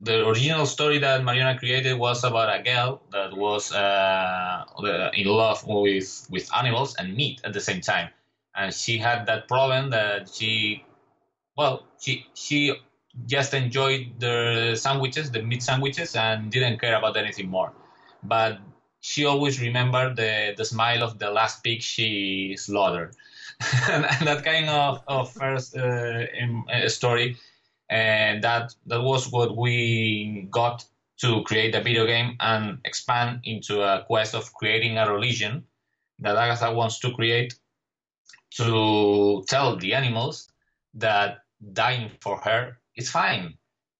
the 0.00 0.26
original 0.28 0.66
story 0.66 0.98
that 0.98 1.22
Mariona 1.22 1.58
created 1.58 1.98
was 1.98 2.24
about 2.24 2.54
a 2.60 2.62
girl 2.62 3.02
that 3.12 3.36
was 3.36 3.72
uh, 3.72 4.64
in 5.14 5.26
love 5.26 5.64
with 5.66 6.26
with 6.30 6.48
animals 6.56 6.94
and 6.96 7.16
meat 7.16 7.40
at 7.44 7.52
the 7.52 7.60
same 7.60 7.80
time, 7.80 8.10
and 8.54 8.74
she 8.74 8.98
had 8.98 9.26
that 9.26 9.48
problem 9.48 9.90
that 9.90 10.28
she, 10.28 10.84
well, 11.56 11.86
she 12.00 12.26
she 12.34 12.74
just 13.26 13.54
enjoyed 13.54 14.20
the 14.20 14.74
sandwiches, 14.76 15.30
the 15.30 15.42
meat 15.42 15.62
sandwiches, 15.62 16.16
and 16.16 16.50
didn't 16.50 16.78
care 16.80 16.96
about 16.96 17.16
anything 17.16 17.48
more. 17.48 17.72
But 18.22 18.58
she 19.04 19.26
always 19.26 19.60
remembered 19.60 20.16
the 20.16 20.54
the 20.56 20.64
smile 20.64 21.02
of 21.02 21.18
the 21.18 21.30
last 21.30 21.62
pig 21.62 21.82
she 21.82 22.56
slaughtered, 22.56 23.14
and, 23.90 24.06
and, 24.06 24.26
that 24.26 24.42
kind 24.42 24.68
of 24.70 25.02
of 25.06 25.30
first 25.30 25.76
uh, 25.76 26.24
in, 26.40 26.64
uh, 26.72 26.88
story 26.88 27.36
and 27.90 28.42
that 28.42 28.74
that 28.86 29.02
was 29.02 29.30
what 29.30 29.56
we 29.58 30.48
got 30.50 30.86
to 31.18 31.42
create 31.42 31.74
a 31.74 31.82
video 31.82 32.06
game 32.06 32.34
and 32.40 32.78
expand 32.86 33.40
into 33.44 33.82
a 33.82 34.02
quest 34.06 34.34
of 34.34 34.52
creating 34.54 34.96
a 34.96 35.12
religion 35.12 35.62
that 36.18 36.36
Agatha 36.36 36.72
wants 36.72 36.98
to 37.00 37.10
create 37.10 37.52
to 38.56 39.44
tell 39.48 39.76
the 39.76 39.92
animals 39.92 40.48
that 40.94 41.40
dying 41.74 42.10
for 42.22 42.38
her 42.38 42.78
is 42.96 43.10
fine 43.10 43.52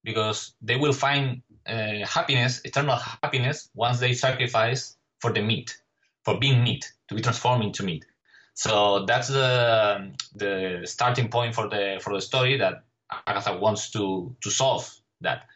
because 0.03 0.55
they 0.61 0.77
will 0.77 0.93
find 0.93 1.43
uh, 1.67 2.05
happiness, 2.05 2.61
eternal 2.63 2.95
happiness, 2.95 3.69
once 3.73 3.99
they 3.99 4.13
sacrifice 4.13 4.95
for 5.19 5.31
the 5.31 5.41
meat, 5.41 5.77
for 6.23 6.39
being 6.39 6.63
meat, 6.63 6.91
to 7.07 7.15
be 7.15 7.21
transformed 7.21 7.63
into 7.63 7.83
meat. 7.83 8.05
So 8.53 9.05
that's 9.05 9.27
the 9.27 10.11
the 10.33 10.81
starting 10.85 11.29
point 11.29 11.55
for 11.55 11.67
the 11.67 11.99
for 12.01 12.13
the 12.13 12.21
story 12.21 12.57
that 12.57 12.83
Agatha 13.27 13.57
wants 13.57 13.91
to 13.91 14.35
to 14.41 14.49
solve 14.49 14.89
that. 15.21 15.47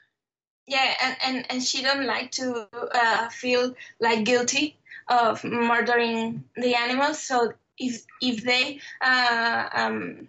Yeah, 0.68 0.94
and, 1.02 1.18
and, 1.26 1.46
and 1.50 1.64
she 1.64 1.82
don't 1.82 2.06
like 2.06 2.32
to 2.34 2.68
uh, 2.94 3.30
feel 3.30 3.74
like 4.00 4.24
guilty 4.24 4.78
of 5.08 5.44
murdering 5.44 6.44
the 6.56 6.76
animals. 6.76 7.20
So 7.22 7.54
if 7.78 8.06
if 8.22 8.44
they 8.44 8.80
uh, 9.02 9.70
um, 9.74 10.28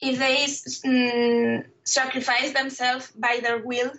if 0.00 0.18
they 0.18 0.46
mm, 0.88 1.64
sacrifice 1.84 2.52
themselves 2.52 3.12
by 3.12 3.40
their 3.42 3.58
will, 3.58 3.92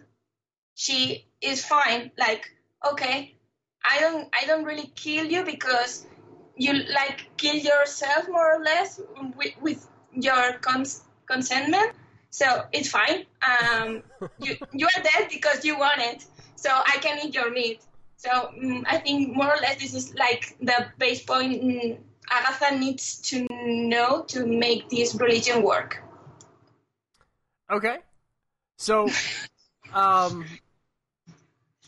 she 0.82 1.26
is 1.42 1.64
fine. 1.66 2.12
Like 2.18 2.44
okay, 2.92 3.36
I 3.84 4.00
don't 4.00 4.28
I 4.34 4.46
don't 4.46 4.66
really 4.66 4.90
kill 4.96 5.26
you 5.26 5.46
because 5.46 6.08
you 6.56 6.74
like 7.00 7.20
kill 7.38 7.56
yourself 7.56 8.28
more 8.30 8.56
or 8.56 8.64
less 8.64 9.00
with, 9.36 9.54
with 9.62 9.88
your 10.14 10.54
cons- 10.60 11.04
consentment 11.26 11.92
so 12.32 12.64
it's 12.72 12.90
fine. 12.90 13.26
Um, 13.44 14.04
you 14.40 14.58
you 14.72 14.88
are 14.88 15.04
dead 15.04 15.30
because 15.30 15.64
you 15.64 15.78
want 15.78 16.00
it, 16.00 16.26
so 16.56 16.70
I 16.72 16.98
can 17.02 17.20
eat 17.24 17.36
your 17.36 17.52
meat. 17.52 17.84
So 18.16 18.32
um, 18.32 18.86
I 18.88 18.98
think 18.98 19.36
more 19.36 19.54
or 19.54 19.58
less 19.58 19.80
this 19.80 19.94
is 19.94 20.16
like 20.16 20.56
the 20.62 20.88
base 20.98 21.22
point 21.22 21.62
mm, 21.62 21.98
Agatha 22.30 22.78
needs 22.78 23.20
to 23.30 23.46
know 23.50 24.24
to 24.30 24.46
make 24.46 24.90
this 24.90 25.14
religion 25.16 25.62
work. 25.62 26.02
Okay, 27.70 27.98
so 28.78 29.10
um, 29.94 30.46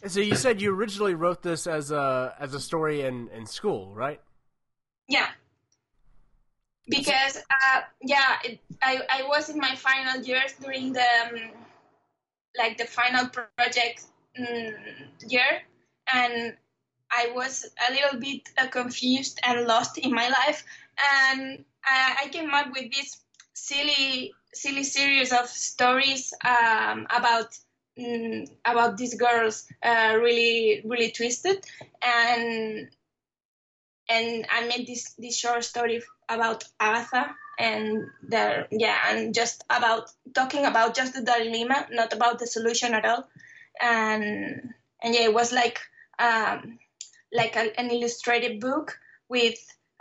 so 0.07 0.19
you 0.19 0.35
said 0.35 0.61
you 0.61 0.75
originally 0.75 1.15
wrote 1.15 1.41
this 1.41 1.67
as 1.67 1.91
a 1.91 2.35
as 2.39 2.53
a 2.53 2.59
story 2.59 3.01
in 3.01 3.29
in 3.29 3.45
school, 3.45 3.93
right? 3.93 4.21
Yeah. 5.07 5.29
Because 6.87 7.37
uh, 7.37 7.81
yeah 8.01 8.37
it, 8.43 8.59
I, 8.81 9.01
I 9.09 9.23
was 9.23 9.49
in 9.49 9.57
my 9.57 9.75
final 9.75 10.21
years 10.21 10.53
during 10.61 10.91
the 10.93 11.05
um, 11.25 11.51
like 12.57 12.77
the 12.77 12.85
final 12.85 13.27
project 13.29 14.03
um, 14.37 14.73
year. 15.27 15.61
And 16.13 16.57
i 17.11 17.31
was 17.33 17.65
a 17.87 17.93
little 17.93 18.19
bit 18.19 18.49
uh, 18.57 18.67
confused 18.67 19.39
and 19.43 19.65
lost 19.67 19.97
in 19.97 20.11
my 20.11 20.27
life. 20.27 20.65
And 20.99 21.63
I, 21.85 22.23
I 22.25 22.27
came 22.29 22.53
up 22.53 22.71
with 22.73 22.91
this 22.91 23.21
silly 23.53 24.33
silly 24.53 24.83
series 24.83 25.31
of 25.31 25.47
stories 25.47 26.33
um, 26.45 27.07
about 27.15 27.57
um, 27.97 28.45
about 28.65 28.97
these 28.97 29.15
girls 29.15 29.67
uh, 29.83 30.17
really 30.19 30.81
really 30.85 31.11
twisted 31.11 31.63
and 32.01 32.89
and 34.09 34.45
I 34.51 34.67
made 34.67 34.87
this 34.87 35.13
this 35.13 35.37
short 35.37 35.63
story 35.63 36.03
about 36.29 36.63
Agatha 36.79 37.35
and 37.59 38.03
the 38.27 38.67
yeah 38.71 38.97
and 39.09 39.33
just 39.33 39.63
about 39.69 40.11
talking 40.33 40.65
about 40.65 40.95
just 40.95 41.13
the 41.13 41.21
dilemma, 41.21 41.87
not 41.91 42.13
about 42.13 42.39
the 42.39 42.47
solution 42.47 42.93
at 42.93 43.05
all. 43.05 43.27
And 43.81 44.73
and 45.01 45.13
yeah, 45.13 45.23
it 45.23 45.33
was 45.33 45.51
like 45.51 45.79
um, 46.19 46.79
like 47.31 47.55
a, 47.55 47.77
an 47.79 47.91
illustrated 47.91 48.59
book 48.59 48.99
with 49.29 49.57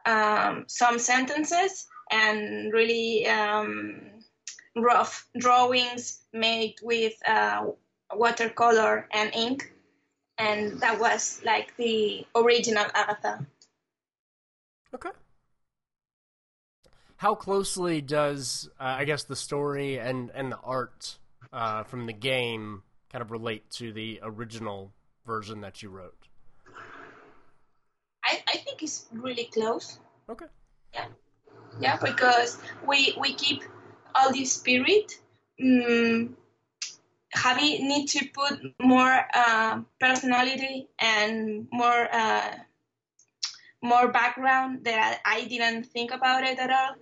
um, 0.07 0.65
some 0.69 0.99
sentences 0.99 1.87
and 2.11 2.73
really 2.73 3.27
um, 3.27 4.12
rough 4.77 5.29
drawings 5.37 6.21
made 6.33 6.77
with 6.83 7.15
uh, 7.27 7.67
watercolor 8.15 9.09
and 9.13 9.35
ink. 9.35 9.73
And 10.39 10.81
that 10.81 10.99
was 10.99 11.41
like 11.45 11.77
the 11.77 12.27
original 12.35 12.87
Agatha. 12.95 13.47
Okay. 14.95 15.11
How 17.17 17.35
closely 17.35 18.01
does 18.01 18.69
uh, 18.81 18.97
I 18.99 19.05
guess 19.05 19.25
the 19.25 19.37
story 19.37 19.99
and 19.99 20.31
and 20.35 20.51
the 20.51 20.59
art 20.59 21.19
uh, 21.53 21.85
from 21.85 22.07
the 22.07 22.13
game 22.13 22.83
kind 23.13 23.23
of 23.23 23.31
relate 23.31 23.71
to 23.73 23.93
the 23.93 24.21
original 24.23 24.93
version 25.27 25.61
that 25.61 25.83
you 25.83 25.91
wrote? 25.91 26.29
I, 28.25 28.43
I 28.49 28.57
think 28.57 28.83
it's 28.83 29.07
really 29.13 29.45
close. 29.53 30.01
Okay. 30.29 30.47
Yeah. 30.95 31.07
Yeah, 31.81 31.97
because 32.03 32.59
we 32.87 33.17
we 33.21 33.35
keep 33.35 33.63
all 34.15 34.33
the 34.33 34.45
spirit. 34.45 35.13
Um, 35.63 36.37
Javi 37.35 37.81
need 37.81 38.09
to 38.09 38.27
put 38.35 38.61
more 38.81 39.27
uh, 39.35 39.81
personality 39.99 40.89
and 40.99 41.67
more 41.73 42.09
uh, 42.13 42.55
more 43.83 44.09
background 44.09 44.85
that 44.85 45.21
I 45.25 45.45
didn't 45.45 45.85
think 45.85 46.13
about 46.13 46.45
it 46.45 46.59
at 46.59 46.71
all. 46.71 46.95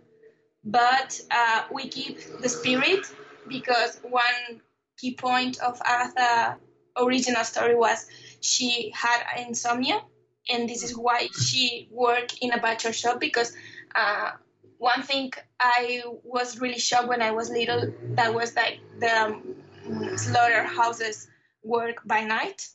But 0.65 1.21
uh, 1.31 1.65
we 1.73 1.89
keep 1.89 2.21
the 2.41 2.49
spirit 2.49 3.07
because 3.49 3.99
one 4.03 4.61
key 4.99 5.15
point 5.15 5.59
of 5.61 5.81
Agatha's 5.85 6.59
original 6.97 7.45
story 7.45 7.75
was 7.75 8.07
she 8.41 8.93
had 8.95 9.23
insomnia, 9.47 10.03
and 10.51 10.69
this 10.69 10.83
is 10.83 10.97
why 10.97 11.29
she 11.33 11.89
worked 11.91 12.39
in 12.41 12.53
a 12.53 12.59
butcher 12.61 12.93
shop. 12.93 13.21
Because 13.21 13.53
uh, 13.95 14.33
one 14.81 15.03
thing 15.03 15.31
I 15.61 16.03
was 16.25 16.59
really 16.59 16.79
shocked 16.79 17.09
when 17.09 17.21
I 17.21 17.33
was 17.33 17.51
little 17.51 17.93
that 18.17 18.35
was 18.35 18.57
like 18.57 18.81
the 18.99 19.15
um, 19.27 20.17
slaughterhouses 20.17 21.29
work 21.63 22.01
by 22.07 22.25
night, 22.25 22.67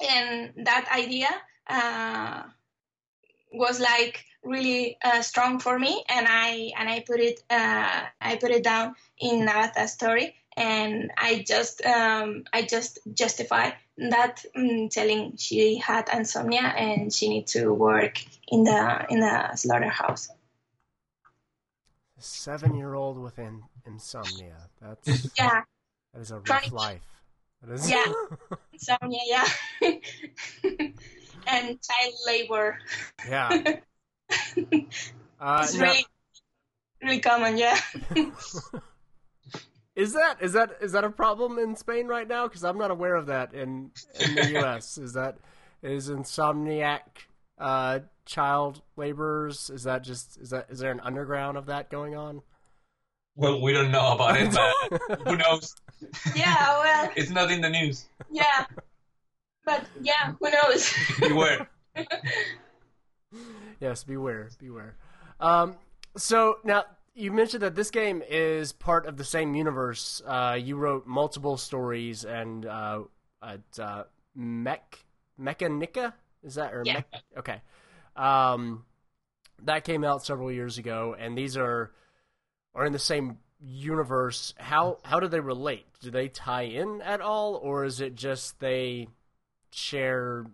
and 0.00 0.52
that 0.66 0.86
idea. 0.94 1.28
Uh, 1.66 2.42
was 3.52 3.80
like 3.80 4.24
really 4.42 4.96
uh, 5.04 5.22
strong 5.22 5.58
for 5.58 5.78
me, 5.78 6.04
and 6.08 6.26
I 6.28 6.72
and 6.78 6.88
I 6.88 7.00
put 7.00 7.20
it 7.20 7.40
uh, 7.50 8.02
I 8.20 8.36
put 8.36 8.50
it 8.50 8.64
down 8.64 8.94
in 9.18 9.46
Agatha's 9.48 9.92
story, 9.92 10.34
and 10.56 11.10
I 11.16 11.44
just 11.46 11.84
um, 11.84 12.44
I 12.52 12.62
just 12.62 12.98
justify 13.12 13.70
that 13.98 14.44
um, 14.56 14.88
telling 14.88 15.36
she 15.36 15.76
had 15.76 16.08
insomnia 16.12 16.62
and 16.62 17.12
she 17.12 17.28
need 17.28 17.46
to 17.48 17.72
work 17.72 18.18
in 18.48 18.64
the 18.64 19.06
in 19.08 19.20
the 19.20 19.56
slaughterhouse. 19.56 20.28
Seven 22.22 22.76
year 22.76 22.94
old 22.94 23.18
with 23.18 23.38
in, 23.38 23.62
insomnia. 23.86 24.68
That's 24.80 25.28
yeah. 25.36 25.62
That 26.14 26.20
is 26.20 26.30
a 26.30 26.38
rough 26.38 26.72
life. 26.72 27.00
That 27.62 27.74
is... 27.74 27.90
Yeah, 27.90 28.04
insomnia. 28.72 29.20
Yeah. 29.26 29.48
and 31.46 31.78
child 31.82 32.14
labor. 32.26 32.78
Yeah. 33.28 33.48
uh, 35.40 35.60
it's 35.62 35.76
really, 35.76 36.06
really 37.02 37.18
common, 37.18 37.58
yeah. 37.58 37.78
Is 39.94 40.14
that 40.14 40.36
is 40.40 40.52
that 40.54 40.76
is 40.80 40.92
that 40.92 41.04
a 41.04 41.10
problem 41.10 41.58
in 41.58 41.76
Spain 41.76 42.06
right 42.06 42.26
now? 42.26 42.46
Because 42.48 42.64
I'm 42.64 42.78
not 42.78 42.90
aware 42.90 43.14
of 43.14 43.26
that 43.26 43.52
in 43.52 43.90
in 44.20 44.34
the 44.34 44.50
U.S. 44.52 44.96
is 44.96 45.12
that 45.12 45.38
is 45.82 46.08
Insomniac 46.08 47.00
uh, 47.58 48.00
child 48.26 48.82
laborers? 48.96 49.70
Is 49.70 49.84
that 49.84 50.02
just 50.02 50.38
is 50.40 50.50
that 50.50 50.66
is 50.70 50.78
there 50.78 50.92
an 50.92 51.00
underground 51.00 51.56
of 51.56 51.66
that 51.66 51.90
going 51.90 52.14
on? 52.16 52.42
Well, 53.34 53.60
we 53.62 53.72
don't 53.72 53.90
know 53.90 54.12
about 54.12 54.36
it, 54.38 54.52
but 54.52 55.20
who 55.26 55.36
knows? 55.36 55.74
Yeah, 56.34 56.54
well, 56.82 57.10
It's 57.16 57.30
not 57.30 57.50
in 57.50 57.60
the 57.62 57.70
news. 57.70 58.06
yeah. 58.30 58.66
But 59.64 59.84
yeah, 60.02 60.34
who 60.40 60.50
knows? 60.50 60.92
Beware. 61.20 61.68
Yes, 63.80 64.04
beware, 64.04 64.48
beware. 64.58 64.96
Um, 65.40 65.76
so 66.16 66.58
now 66.64 66.84
you 67.14 67.32
mentioned 67.32 67.62
that 67.62 67.74
this 67.74 67.90
game 67.90 68.22
is 68.28 68.72
part 68.72 69.06
of 69.06 69.16
the 69.16 69.24
same 69.24 69.54
universe. 69.54 70.22
Uh, 70.26 70.56
you 70.60 70.76
wrote 70.76 71.06
multiple 71.06 71.56
stories 71.56 72.24
and 72.24 72.64
uh, 72.66 73.00
at 73.42 73.60
uh, 73.80 74.04
Mech 74.36 75.04
Mechanica 75.40 76.12
is 76.44 76.54
that 76.56 76.72
or 76.74 76.82
Yeah. 76.86 76.94
Mech- 76.94 77.22
okay? 77.38 77.60
Um, 78.16 78.84
that 79.64 79.84
came 79.84 80.04
out 80.04 80.24
several 80.24 80.50
years 80.50 80.78
ago, 80.78 81.14
and 81.18 81.36
these 81.36 81.56
are 81.56 81.92
are 82.74 82.86
in 82.86 82.92
the 82.92 82.98
same 82.98 83.38
universe. 83.60 84.54
How 84.58 84.98
how 85.04 85.20
do 85.20 85.28
they 85.28 85.40
relate? 85.40 85.86
Do 86.00 86.10
they 86.10 86.28
tie 86.28 86.62
in 86.62 87.00
at 87.02 87.20
all, 87.20 87.54
or 87.54 87.84
is 87.84 88.00
it 88.00 88.14
just 88.14 88.60
they 88.60 89.08
share 89.70 90.44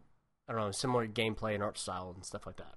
I 0.49 0.53
don't 0.53 0.61
know 0.61 0.71
similar 0.71 1.07
gameplay 1.07 1.55
and 1.55 1.62
art 1.62 1.79
style 1.79 2.12
and 2.15 2.25
stuff 2.25 2.47
like 2.47 2.57
that? 2.57 2.75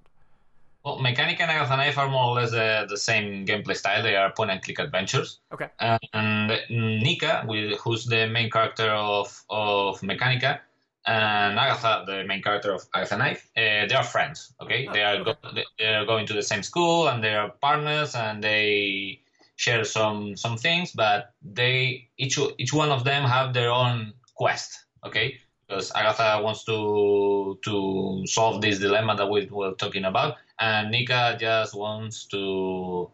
Well, 0.84 0.98
Mechanic 0.98 1.40
and 1.40 1.52
Agatha 1.52 1.78
Knife 1.78 1.98
are 2.00 2.10
more 2.10 2.26
or 2.26 2.36
less 2.38 2.50
the, 2.50 2.88
the 2.90 2.98
same 2.98 3.46
gameplay 3.46 3.76
style. 3.76 4.02
They 4.02 4.16
are 4.16 4.32
point 4.32 4.50
and 4.50 4.64
click 4.64 4.80
adventures. 4.80 5.40
Okay. 5.54 5.68
And 5.80 6.60
Nika, 6.72 7.46
who's 7.84 8.06
the 8.06 8.28
main 8.28 8.50
character 8.50 8.90
of, 8.90 9.44
of 9.48 10.02
Mechanica, 10.02 10.60
and 11.06 11.58
Agatha, 11.58 12.04
the 12.06 12.24
main 12.26 12.42
character 12.42 12.74
of 12.74 12.82
Agatha 12.94 13.18
Knife, 13.18 13.50
uh, 13.58 13.88
they 13.88 13.96
are 13.96 14.04
friends. 14.04 14.54
Okay, 14.62 14.88
Oh, 14.88 14.94
they 14.94 15.04
are 15.04 15.24
go- 15.24 15.36
they 15.80 15.86
are 15.86 16.06
going 16.06 16.26
to 16.28 16.34
the 16.34 16.44
same 16.44 16.64
school 16.64 17.08
and 17.08 17.24
they 17.24 17.34
are 17.34 17.50
partners 17.62 18.16
and 18.16 18.44
they 18.44 19.22
share 19.56 19.84
some 19.84 20.36
some 20.36 20.58
things, 20.58 20.92
but 20.92 21.34
they 21.42 22.10
each 22.18 22.38
each 22.58 22.74
one 22.74 22.92
of 22.92 23.04
them 23.04 23.24
have 23.24 23.54
their 23.54 23.72
own 23.72 24.14
quest. 24.36 24.86
Okay, 25.06 25.40
because 25.68 25.92
Agatha 25.96 26.42
wants 26.44 26.64
to 26.66 27.58
to 27.64 28.24
solve 28.28 28.62
this 28.62 28.80
dilemma 28.80 29.16
that 29.16 29.30
we 29.30 29.48
were 29.48 29.74
talking 29.74 30.06
about, 30.06 30.38
and 30.60 30.92
Nika 30.92 31.36
just 31.40 31.74
wants 31.74 32.26
to 32.28 33.10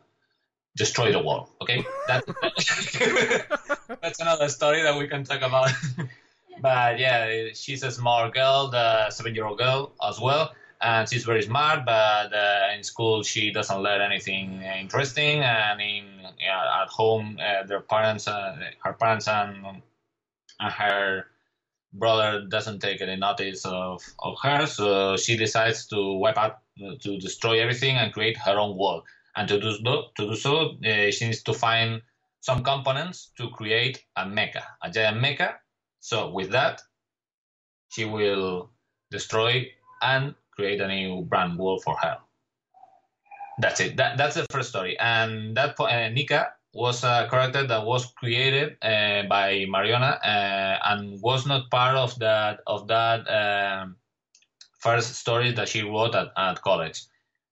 destroy 0.75 1.11
the 1.11 1.19
world. 1.23 1.47
Okay, 1.61 1.83
that, 2.07 2.23
that's 4.01 4.19
another 4.19 4.49
story 4.49 4.83
that 4.83 4.97
we 4.97 5.07
can 5.07 5.23
talk 5.23 5.41
about. 5.41 5.71
but 6.61 6.97
yeah, 6.99 7.49
she's 7.53 7.83
a 7.83 7.91
smart 7.91 8.33
girl, 8.33 8.69
the 8.69 9.09
seven-year-old 9.09 9.57
girl 9.57 9.91
as 10.07 10.19
well, 10.19 10.51
and 10.81 11.07
she's 11.09 11.23
very 11.23 11.41
smart. 11.43 11.85
But 11.85 12.33
uh, 12.33 12.67
in 12.75 12.83
school, 12.83 13.23
she 13.23 13.51
doesn't 13.51 13.79
learn 13.79 14.01
anything 14.01 14.61
interesting, 14.63 15.41
and 15.41 15.81
in 15.81 16.25
at 16.25 16.87
home, 16.89 17.37
uh, 17.41 17.63
their 17.63 17.81
parents, 17.81 18.27
uh, 18.27 18.55
her 18.83 18.93
parents, 18.93 19.27
and 19.27 19.81
and 20.59 20.73
her 20.73 21.25
brother 21.93 22.41
doesn't 22.47 22.79
take 22.79 23.01
any 23.01 23.15
notice 23.15 23.65
of, 23.65 24.01
of 24.19 24.35
her, 24.41 24.65
so 24.67 25.15
she 25.17 25.35
decides 25.35 25.85
to 25.87 26.13
wipe 26.13 26.37
out, 26.37 26.57
to 27.01 27.17
destroy 27.17 27.59
everything 27.61 27.97
and 27.97 28.11
create 28.13 28.37
her 28.37 28.59
own 28.59 28.75
world. 28.77 29.03
And 29.35 29.47
to 29.47 29.59
do, 29.59 29.71
so- 29.73 30.05
to 30.17 30.27
do 30.27 30.35
so, 30.35 30.71
uh, 30.85 31.11
she 31.11 31.25
needs 31.25 31.43
to 31.43 31.53
find 31.53 32.01
some 32.41 32.63
components 32.63 33.31
to 33.37 33.49
create 33.49 34.03
a 34.15 34.25
mecha, 34.25 34.63
a 34.81 34.89
giant 34.89 35.17
mecha. 35.23 35.55
So 35.99 36.29
with 36.29 36.51
that, 36.51 36.81
she 37.89 38.05
will 38.05 38.69
destroy 39.11 39.71
and 40.01 40.35
create 40.51 40.81
a 40.81 40.87
new 40.87 41.23
brand 41.23 41.57
world 41.57 41.83
for 41.83 41.95
her. 41.97 42.17
That's 43.59 43.79
it. 43.79 43.97
That, 43.97 44.17
that's 44.17 44.35
the 44.35 44.45
first 44.51 44.69
story. 44.69 44.97
And 44.99 45.55
that 45.57 45.79
uh, 45.79 46.09
Nika 46.09 46.53
was 46.73 47.03
a 47.03 47.27
character 47.29 47.65
that 47.65 47.85
was 47.85 48.05
created 48.13 48.77
uh, 48.83 49.23
by 49.27 49.65
Mariona 49.67 50.19
uh, 50.23 50.79
and 50.85 51.19
was 51.21 51.45
not 51.47 51.71
part 51.71 51.95
of 51.95 52.17
that 52.19 52.59
of 52.67 52.87
that 52.87 53.25
um, 53.27 53.95
first 54.79 55.15
story 55.15 55.51
that 55.53 55.67
she 55.67 55.81
wrote 55.81 56.13
at, 56.13 56.27
at 56.37 56.61
college. 56.61 57.03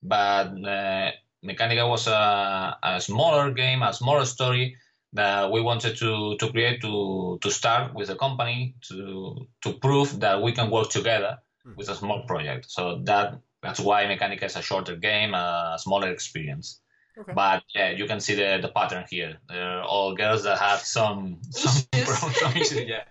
But 0.03 0.53
uh, 0.63 1.11
Mechanica 1.43 1.89
was 1.89 2.07
a, 2.07 2.77
a 2.83 3.01
smaller 3.01 3.51
game, 3.51 3.81
a 3.81 3.93
smaller 3.93 4.25
story 4.25 4.77
that 5.15 5.51
we 5.51 5.61
wanted 5.61 5.97
to, 5.97 6.35
to 6.37 6.51
create 6.51 6.81
to 6.81 7.39
to 7.41 7.49
start 7.49 7.93
with 7.95 8.09
a 8.09 8.15
company 8.15 8.75
to 8.89 9.47
to 9.63 9.73
prove 9.73 10.19
that 10.19 10.41
we 10.41 10.51
can 10.51 10.69
work 10.69 10.89
together 10.89 11.39
with 11.75 11.89
a 11.89 11.95
small 11.95 12.23
project. 12.27 12.69
So 12.69 13.01
that 13.05 13.39
that's 13.61 13.79
why 13.79 14.05
Mechanica 14.05 14.43
is 14.43 14.55
a 14.55 14.61
shorter 14.61 14.95
game, 14.95 15.33
a 15.33 15.77
smaller 15.79 16.11
experience. 16.11 16.81
Okay. 17.17 17.31
But 17.33 17.63
yeah, 17.73 17.91
you 17.91 18.05
can 18.05 18.19
see 18.19 18.35
the, 18.35 18.59
the 18.61 18.67
pattern 18.67 19.05
here. 19.09 19.37
They're 19.47 19.81
all 19.81 20.15
girls 20.15 20.43
that 20.43 20.59
have 20.59 20.79
some 20.79 21.39
some, 21.49 21.83
problems. 22.03 22.73
Yeah. 22.73 23.03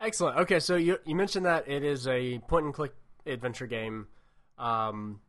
Excellent. 0.00 0.38
Okay, 0.38 0.58
so 0.58 0.76
you 0.76 0.98
you 1.04 1.14
mentioned 1.14 1.46
that 1.46 1.68
it 1.68 1.84
is 1.84 2.08
a 2.08 2.38
point 2.48 2.64
and 2.64 2.74
click 2.74 2.94
adventure 3.26 3.66
game. 3.66 4.06
Um, 4.58 5.20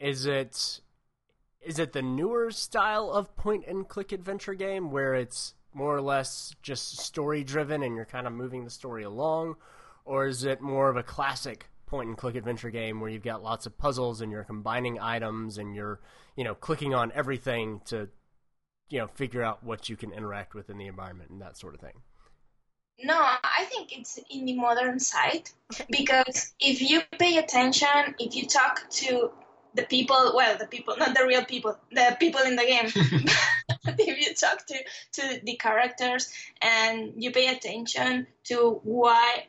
is 0.00 0.26
it 0.26 0.80
is 1.64 1.78
it 1.78 1.92
the 1.92 2.02
newer 2.02 2.50
style 2.50 3.10
of 3.10 3.34
point 3.36 3.64
and 3.66 3.88
click 3.88 4.12
adventure 4.12 4.54
game 4.54 4.90
where 4.90 5.14
it's 5.14 5.54
more 5.72 5.96
or 5.96 6.00
less 6.00 6.54
just 6.62 6.98
story 6.98 7.42
driven 7.42 7.82
and 7.82 7.96
you're 7.96 8.04
kind 8.04 8.26
of 8.26 8.32
moving 8.32 8.64
the 8.64 8.70
story 8.70 9.02
along, 9.02 9.56
or 10.04 10.26
is 10.26 10.44
it 10.44 10.60
more 10.60 10.88
of 10.88 10.96
a 10.96 11.02
classic 11.02 11.66
point 11.86 12.08
and 12.08 12.16
click 12.16 12.34
adventure 12.34 12.70
game 12.70 13.00
where 13.00 13.10
you've 13.10 13.22
got 13.22 13.42
lots 13.42 13.66
of 13.66 13.76
puzzles 13.76 14.20
and 14.20 14.32
you're 14.32 14.44
combining 14.44 14.98
items 14.98 15.58
and 15.58 15.74
you're 15.74 16.00
you 16.36 16.44
know 16.44 16.54
clicking 16.54 16.94
on 16.94 17.12
everything 17.14 17.80
to 17.84 18.08
you 18.88 18.98
know 18.98 19.06
figure 19.06 19.42
out 19.42 19.62
what 19.62 19.88
you 19.88 19.96
can 19.96 20.12
interact 20.12 20.54
with 20.54 20.70
in 20.70 20.78
the 20.78 20.86
environment 20.86 21.30
and 21.30 21.42
that 21.42 21.56
sort 21.56 21.74
of 21.74 21.80
thing. 21.80 22.02
No, 23.02 23.18
I 23.18 23.64
think 23.70 23.98
it's 23.98 24.20
in 24.30 24.44
the 24.44 24.54
modern 24.54 25.00
side 25.00 25.50
because 25.90 26.54
if 26.60 26.80
you 26.80 27.02
pay 27.18 27.38
attention, 27.38 28.14
if 28.20 28.36
you 28.36 28.46
talk 28.46 28.88
to 28.88 29.32
the 29.74 29.82
people, 29.82 30.32
well, 30.34 30.56
the 30.56 30.66
people, 30.66 30.96
not 30.96 31.14
the 31.14 31.24
real 31.26 31.44
people, 31.44 31.76
the 31.90 32.16
people 32.20 32.40
in 32.42 32.56
the 32.56 32.64
game, 32.64 32.90
but 33.84 33.98
if 33.98 34.26
you 34.26 34.34
talk 34.34 34.66
to, 34.66 34.76
to 35.12 35.40
the 35.44 35.56
characters 35.56 36.32
and 36.62 37.12
you 37.16 37.30
pay 37.30 37.48
attention 37.48 38.26
to 38.44 38.80
why 38.84 39.46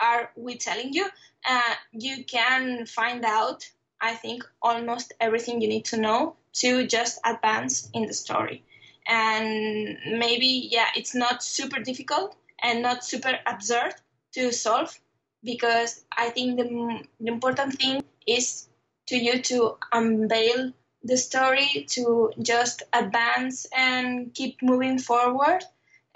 are 0.00 0.30
we 0.36 0.56
telling 0.56 0.92
you, 0.92 1.06
uh, 1.48 1.74
you 1.92 2.24
can 2.24 2.86
find 2.86 3.24
out, 3.24 3.68
I 4.00 4.14
think, 4.14 4.44
almost 4.62 5.12
everything 5.20 5.60
you 5.60 5.68
need 5.68 5.86
to 5.86 5.96
know 5.96 6.36
to 6.54 6.86
just 6.86 7.20
advance 7.24 7.90
in 7.94 8.06
the 8.06 8.14
story. 8.14 8.64
And 9.06 9.96
maybe 10.06 10.68
yeah 10.70 10.88
it's 10.94 11.14
not 11.14 11.42
super 11.42 11.80
difficult 11.80 12.36
and 12.62 12.82
not 12.82 13.04
super 13.04 13.38
absurd 13.46 13.94
to 14.32 14.52
solve 14.52 14.98
because 15.44 16.04
i 16.16 16.30
think 16.30 16.56
the, 16.56 16.64
the 17.20 17.28
important 17.28 17.74
thing 17.74 18.02
is 18.26 18.67
to 19.08 19.16
you 19.16 19.40
to 19.40 19.76
unveil 19.92 20.72
the 21.02 21.16
story 21.16 21.86
to 21.88 22.32
just 22.40 22.82
advance 22.92 23.66
and 23.76 24.34
keep 24.34 24.62
moving 24.62 24.98
forward 24.98 25.64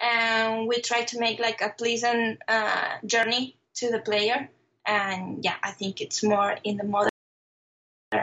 and 0.00 0.66
we 0.66 0.80
try 0.80 1.02
to 1.02 1.18
make 1.18 1.38
like 1.38 1.60
a 1.60 1.70
pleasant 1.70 2.40
uh, 2.48 2.96
journey 3.06 3.56
to 3.74 3.90
the 3.90 3.98
player 3.98 4.48
and 4.86 5.44
yeah 5.44 5.56
i 5.62 5.70
think 5.70 6.00
it's 6.00 6.22
more 6.22 6.56
in 6.64 6.76
the 6.76 6.84
modern 6.84 7.10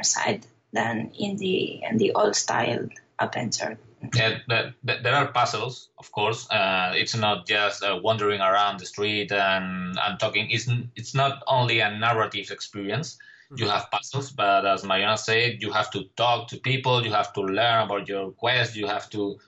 side 0.01 0.45
than 0.73 1.11
in 1.17 1.37
the 1.37 1.81
in 1.83 1.97
the 1.97 2.11
old 2.13 2.35
style 2.35 2.87
adventure 3.19 3.77
Yeah, 4.15 4.39
there 4.81 5.15
are 5.15 5.27
puzzles, 5.27 5.89
of 5.97 6.09
course. 6.11 6.49
Uh, 6.49 6.93
it's 6.95 7.15
not 7.15 7.45
just 7.45 7.83
uh, 7.83 7.99
wandering 8.01 8.39
around 8.39 8.79
the 8.79 8.85
street 8.85 9.29
and, 9.31 9.99
and 9.99 10.19
talking. 10.19 10.49
It's, 10.51 10.69
it's 10.95 11.13
not 11.13 11.43
only 11.47 11.81
a 11.81 11.91
narrative 11.91 12.49
experience. 12.49 13.17
You 13.55 13.67
have 13.67 13.89
puzzles, 13.89 14.31
but 14.31 14.65
as 14.65 14.83
Mariona 14.83 15.17
said, 15.17 15.61
you 15.61 15.71
have 15.71 15.89
to 15.91 16.03
talk 16.15 16.47
to 16.49 16.57
people. 16.57 17.03
You 17.03 17.11
have 17.11 17.33
to 17.33 17.41
learn 17.41 17.85
about 17.85 18.07
your 18.07 18.31
quest. 18.31 18.75
You 18.75 18.87
have 18.87 19.09
to 19.09 19.39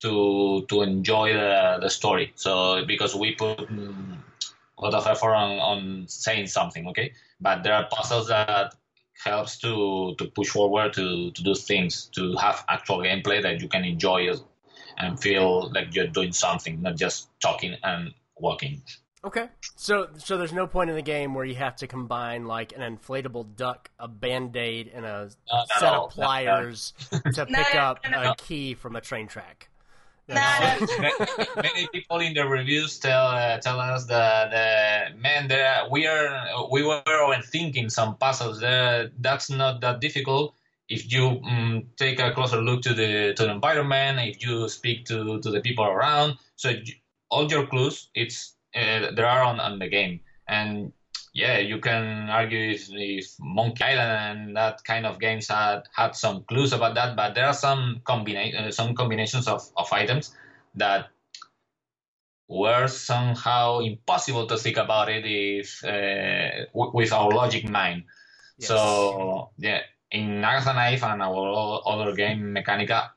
to 0.00 0.66
to 0.68 0.82
enjoy 0.82 1.32
the, 1.32 1.78
the 1.80 1.88
story. 1.88 2.32
So 2.34 2.84
because 2.86 3.14
we 3.14 3.34
put 3.34 3.58
mm, 3.58 4.18
a 4.78 4.82
lot 4.82 4.94
of 4.94 5.06
effort 5.06 5.34
on, 5.34 5.58
on 5.58 6.04
saying 6.08 6.48
something, 6.48 6.88
okay? 6.88 7.12
But 7.40 7.62
there 7.62 7.74
are 7.74 7.86
puzzles 7.90 8.28
that 8.28 8.74
helps 9.24 9.58
to 9.58 10.14
to 10.18 10.26
push 10.26 10.48
forward 10.48 10.92
to 10.94 11.30
to 11.30 11.42
do 11.42 11.54
things 11.54 12.06
to 12.12 12.34
have 12.36 12.64
actual 12.68 12.98
gameplay 12.98 13.42
that 13.42 13.60
you 13.60 13.68
can 13.68 13.84
enjoy 13.84 14.30
and 14.98 15.20
feel 15.20 15.70
like 15.72 15.94
you're 15.94 16.06
doing 16.06 16.32
something 16.32 16.82
not 16.82 16.96
just 16.96 17.28
talking 17.40 17.76
and 17.82 18.12
walking 18.38 18.82
Okay, 19.24 19.48
so 19.76 20.08
so 20.18 20.36
there's 20.36 20.52
no 20.52 20.66
point 20.66 20.90
in 20.90 20.96
the 20.96 21.02
game 21.02 21.34
where 21.34 21.44
you 21.44 21.54
have 21.56 21.74
to 21.76 21.86
combine 21.86 22.46
like 22.46 22.76
an 22.76 22.80
inflatable 22.96 23.56
duck, 23.56 23.90
a 23.98 24.06
band 24.06 24.56
aid, 24.56 24.90
and 24.94 25.04
a 25.04 25.30
No, 25.52 25.64
set 25.78 25.92
no, 25.92 26.04
of 26.04 26.10
pliers 26.12 26.92
to 27.10 27.46
pick 27.46 27.74
no, 27.74 27.80
up 27.80 28.00
no, 28.04 28.22
no. 28.22 28.30
a 28.30 28.36
key 28.36 28.74
from 28.74 28.94
a 28.94 29.00
train 29.00 29.26
track. 29.26 29.68
No, 30.28 30.34
many 31.56 31.86
people 31.92 32.18
in 32.18 32.34
the 32.34 32.46
reviews 32.46 32.98
tell 32.98 33.26
uh, 33.28 33.58
tell 33.58 33.78
us 33.80 34.06
that 34.06 34.52
uh, 34.52 35.16
man, 35.16 35.48
there 35.48 35.84
we 35.90 36.06
are 36.06 36.68
we 36.70 36.82
were 36.82 37.02
thinking 37.42 37.88
some 37.88 38.16
puzzles. 38.16 38.60
There, 38.60 39.10
that's 39.20 39.50
not 39.50 39.80
that 39.82 40.00
difficult 40.00 40.54
if 40.88 41.12
you 41.12 41.40
um, 41.44 41.84
take 41.96 42.18
a 42.18 42.32
closer 42.32 42.60
look 42.60 42.82
to 42.82 42.94
the 42.94 43.34
to 43.34 43.44
the 43.44 43.50
environment. 43.50 44.18
If 44.20 44.44
you 44.44 44.68
speak 44.68 45.04
to, 45.06 45.40
to 45.40 45.50
the 45.50 45.60
people 45.60 45.84
around, 45.84 46.38
so 46.56 46.72
all 47.30 47.48
your 47.48 47.66
clues 47.66 48.08
it's 48.14 48.55
uh, 48.76 49.10
there 49.12 49.26
are 49.26 49.42
on, 49.42 49.58
on 49.60 49.78
the 49.78 49.88
game, 49.88 50.20
and 50.46 50.92
yeah, 51.36 51.58
you 51.58 51.78
can 51.80 52.30
argue 52.30 52.70
if, 52.70 52.88
if 52.90 53.34
Monkey 53.38 53.84
Island 53.84 54.48
and 54.48 54.56
that 54.56 54.82
kind 54.84 55.04
of 55.04 55.20
games 55.20 55.48
had 55.48 55.82
had 55.94 56.16
some 56.16 56.44
clues 56.44 56.72
about 56.72 56.94
that, 56.94 57.14
but 57.14 57.34
there 57.34 57.46
are 57.46 57.54
some 57.54 58.00
combina- 58.04 58.68
uh, 58.68 58.70
some 58.70 58.94
combinations 58.94 59.46
of, 59.46 59.62
of 59.76 59.92
items 59.92 60.34
that 60.74 61.08
were 62.48 62.86
somehow 62.86 63.80
impossible 63.80 64.46
to 64.46 64.56
think 64.56 64.76
about 64.76 65.10
it 65.10 65.24
if 65.26 65.84
uh, 65.84 66.64
w- 66.72 66.92
with 66.94 67.12
our 67.12 67.30
logic 67.30 67.68
mind. 67.68 68.04
Yes. 68.58 68.68
So 68.68 69.50
yeah, 69.58 69.80
in 70.10 70.42
Agatha 70.44 70.72
Knife 70.72 71.02
and 71.04 71.20
our 71.20 71.82
other 71.84 72.14
game 72.14 72.54
Mechanica, 72.54 73.10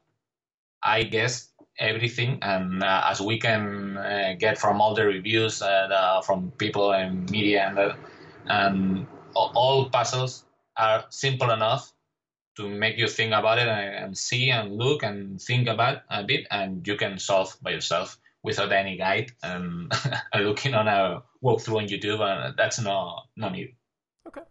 I 0.83 1.03
guess 1.03 1.48
everything, 1.79 2.39
and 2.41 2.83
uh, 2.83 3.03
as 3.05 3.21
we 3.21 3.39
can 3.39 3.97
uh, 3.97 4.35
get 4.37 4.57
from 4.57 4.81
all 4.81 4.93
the 4.93 5.05
reviews 5.05 5.61
uh, 5.61 6.21
from 6.25 6.51
people 6.57 6.91
and 6.93 7.29
media, 7.31 7.67
and 7.67 7.79
uh, 7.79 7.95
and 8.47 9.07
all 9.35 9.89
puzzles 9.89 10.45
are 10.77 11.05
simple 11.09 11.51
enough 11.51 11.93
to 12.55 12.67
make 12.67 12.97
you 12.97 13.07
think 13.07 13.33
about 13.33 13.57
it 13.59 13.67
and, 13.67 13.95
and 13.95 14.17
see 14.17 14.49
and 14.49 14.75
look 14.75 15.03
and 15.03 15.41
think 15.41 15.67
about 15.67 16.01
a 16.09 16.23
bit, 16.23 16.45
and 16.51 16.85
you 16.87 16.95
can 16.95 17.17
solve 17.17 17.55
by 17.61 17.71
yourself 17.71 18.17
without 18.43 18.71
any 18.71 18.97
guide 18.97 19.31
and 19.43 19.93
looking 20.35 20.73
on 20.73 20.87
a 20.87 21.21
walkthrough 21.43 21.77
on 21.77 21.87
YouTube, 21.87 22.19
and 22.19 22.55
that's 22.57 22.79
no 22.79 23.19
no 23.35 23.49
need. 23.49 23.75
Okay. 24.27 24.41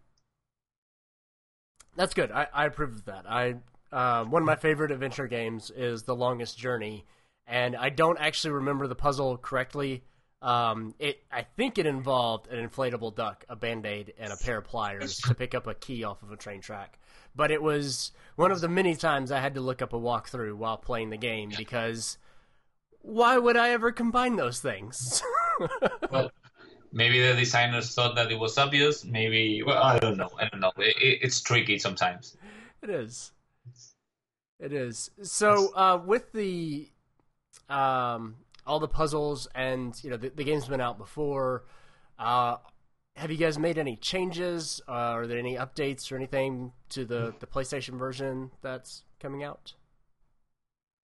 That's 1.95 2.13
good. 2.13 2.31
I, 2.31 2.47
I 2.53 2.65
approve 2.65 2.93
of 2.93 3.05
that. 3.05 3.25
I 3.27 3.55
uh, 3.91 4.23
one 4.25 4.43
of 4.43 4.45
my 4.45 4.55
favorite 4.55 4.91
adventure 4.91 5.27
games 5.27 5.71
is 5.75 6.03
The 6.03 6.15
Longest 6.15 6.57
Journey, 6.57 7.05
and 7.49 7.75
I 7.75 7.89
don't 7.89 8.19
actually 8.19 8.51
remember 8.51 8.87
the 8.87 8.95
puzzle 8.95 9.37
correctly. 9.37 10.03
Um, 10.41 10.93
it 10.99 11.21
I 11.31 11.41
think 11.41 11.77
it 11.77 11.85
involved 11.85 12.47
an 12.47 12.65
inflatable 12.65 13.15
duck, 13.15 13.43
a 13.49 13.55
band 13.55 13.85
aid, 13.85 14.13
and 14.17 14.31
a 14.31 14.37
pair 14.37 14.59
of 14.59 14.65
pliers 14.65 15.17
to 15.17 15.35
pick 15.35 15.53
up 15.53 15.67
a 15.67 15.73
key 15.73 16.03
off 16.03 16.21
of 16.23 16.31
a 16.31 16.37
train 16.37 16.61
track. 16.61 16.99
But 17.35 17.51
it 17.51 17.61
was 17.61 18.11
one 18.35 18.51
of 18.51 18.61
the 18.61 18.69
many 18.69 18.95
times 18.95 19.31
I 19.31 19.39
had 19.39 19.55
to 19.55 19.61
look 19.61 19.81
up 19.81 19.93
a 19.93 19.99
walkthrough 19.99 20.53
while 20.53 20.77
playing 20.77 21.09
the 21.09 21.17
game 21.17 21.51
because 21.57 22.17
why 23.01 23.37
would 23.37 23.57
I 23.57 23.71
ever 23.71 23.91
combine 23.91 24.35
those 24.35 24.59
things? 24.59 25.21
well, 26.11 26.31
maybe 26.91 27.19
the 27.21 27.35
designers 27.35 27.93
thought 27.93 28.15
that 28.15 28.31
it 28.31 28.39
was 28.39 28.57
obvious. 28.57 29.03
Maybe, 29.03 29.63
well, 29.63 29.81
I 29.81 29.99
don't 29.99 30.17
know. 30.17 30.29
I 30.37 30.47
don't 30.47 30.61
know. 30.61 30.71
It, 30.77 30.95
it, 30.97 31.19
it's 31.23 31.41
tricky 31.41 31.79
sometimes. 31.79 32.37
It 32.81 32.89
is. 32.89 33.31
It 34.59 34.73
is. 34.73 35.09
So 35.23 35.73
uh, 35.73 35.99
with 36.05 36.31
the 36.33 36.89
um, 37.69 38.35
all 38.65 38.79
the 38.79 38.87
puzzles 38.87 39.47
and 39.55 40.01
you 40.03 40.09
know 40.09 40.17
the, 40.17 40.29
the 40.29 40.43
game's 40.43 40.67
been 40.67 40.81
out 40.81 40.97
before. 40.97 41.63
Uh, 42.17 42.57
have 43.15 43.31
you 43.31 43.37
guys 43.37 43.59
made 43.59 43.77
any 43.77 43.95
changes? 43.97 44.81
Uh, 44.87 44.91
are 44.91 45.27
there 45.27 45.37
any 45.37 45.55
updates 45.55 46.11
or 46.11 46.15
anything 46.15 46.71
to 46.89 47.05
the, 47.05 47.33
the 47.39 47.47
PlayStation 47.47 47.97
version 47.97 48.51
that's 48.61 49.03
coming 49.19 49.43
out? 49.43 49.73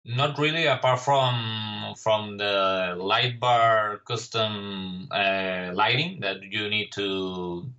Not 0.04 0.40
really, 0.40 0.66
apart 0.66 1.00
from 1.00 1.94
from 1.96 2.38
the 2.38 2.96
light 2.98 3.40
bar 3.40 4.02
custom 4.08 5.08
uh, 5.12 5.70
lighting 5.74 6.22
that 6.22 6.42
you 6.42 6.70
need 6.70 6.92
to 6.94 7.70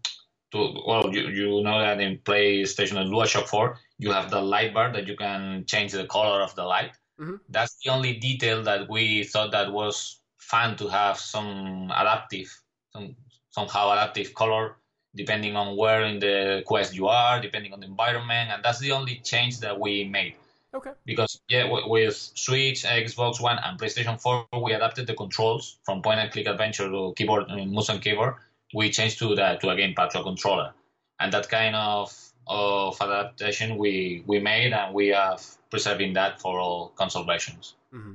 to 0.52 0.74
well, 0.87 1.12
you, 1.12 1.22
you 1.28 1.62
know 1.64 1.80
that 1.80 2.00
in 2.00 2.18
PlayStation 2.18 2.96
and 2.98 3.12
DualShock 3.12 3.48
4 3.48 3.76
you 3.98 4.12
have 4.12 4.30
the 4.30 4.40
light 4.40 4.72
bar 4.72 4.92
that 4.92 5.08
you 5.08 5.16
can 5.16 5.64
change 5.66 5.92
the 5.92 6.06
color 6.06 6.42
of 6.42 6.54
the 6.54 6.64
light. 6.64 6.92
Mhm. 7.22 7.40
That's 7.48 7.74
the 7.85 7.90
only 7.90 8.14
detail 8.14 8.62
that 8.64 8.88
we 8.88 9.24
thought 9.24 9.52
that 9.52 9.72
was 9.72 10.20
fun 10.38 10.76
to 10.76 10.88
have 10.88 11.18
some 11.18 11.90
adaptive, 11.94 12.50
some 12.92 13.16
somehow 13.50 13.92
adaptive 13.92 14.35
color 14.35 14.76
depending 15.14 15.56
on 15.56 15.76
where 15.76 16.02
in 16.04 16.18
the 16.18 16.62
quest 16.66 16.94
you 16.94 17.06
are, 17.06 17.38
depending 17.38 17.72
on 17.74 17.80
the 17.80 17.87
environment, 17.87 18.50
and 18.50 18.64
that's 18.64 18.78
the 18.78 18.90
only 18.92 19.16
change 19.16 19.61
that 19.61 19.78
we 19.78 20.04
made 20.04 20.35
Okay. 20.74 20.92
because 21.04 21.38
yeah, 21.48 21.64
with 21.87 22.16
Switch, 22.35 22.82
Xbox 22.85 23.38
One, 23.38 23.58
and 23.58 23.78
PlayStation 23.78 24.18
4, 24.18 24.46
we 24.62 24.72
adapted 24.72 25.06
the 25.06 25.14
controls 25.14 25.76
from 25.85 26.00
point 26.00 26.18
and 26.18 26.32
click 26.32 26.46
adventure 26.46 26.88
to 26.88 27.12
keyboard, 27.14 27.48
mean, 27.48 27.74
mouse 27.74 27.90
and 27.90 28.00
keyboard. 28.00 28.37
We 28.72 28.90
changed 28.90 29.18
to 29.18 29.35
the 29.35 29.58
to 29.61 29.68
a 29.68 29.76
gamepad 29.76 30.11
to 30.11 30.20
a 30.20 30.22
controller, 30.22 30.72
and 31.20 31.30
that 31.35 31.48
kind 31.50 31.76
of 31.76 32.11
of 32.46 33.00
adaptation 33.00 33.78
we 33.78 34.22
we 34.26 34.38
made, 34.40 34.72
and 34.72 34.94
we 34.94 35.09
have 35.09 35.44
preserving 35.70 36.14
that 36.14 36.40
for 36.40 36.59
all 36.61 36.88
console 36.90 37.24
versions. 37.24 37.74
hmm 37.92 38.14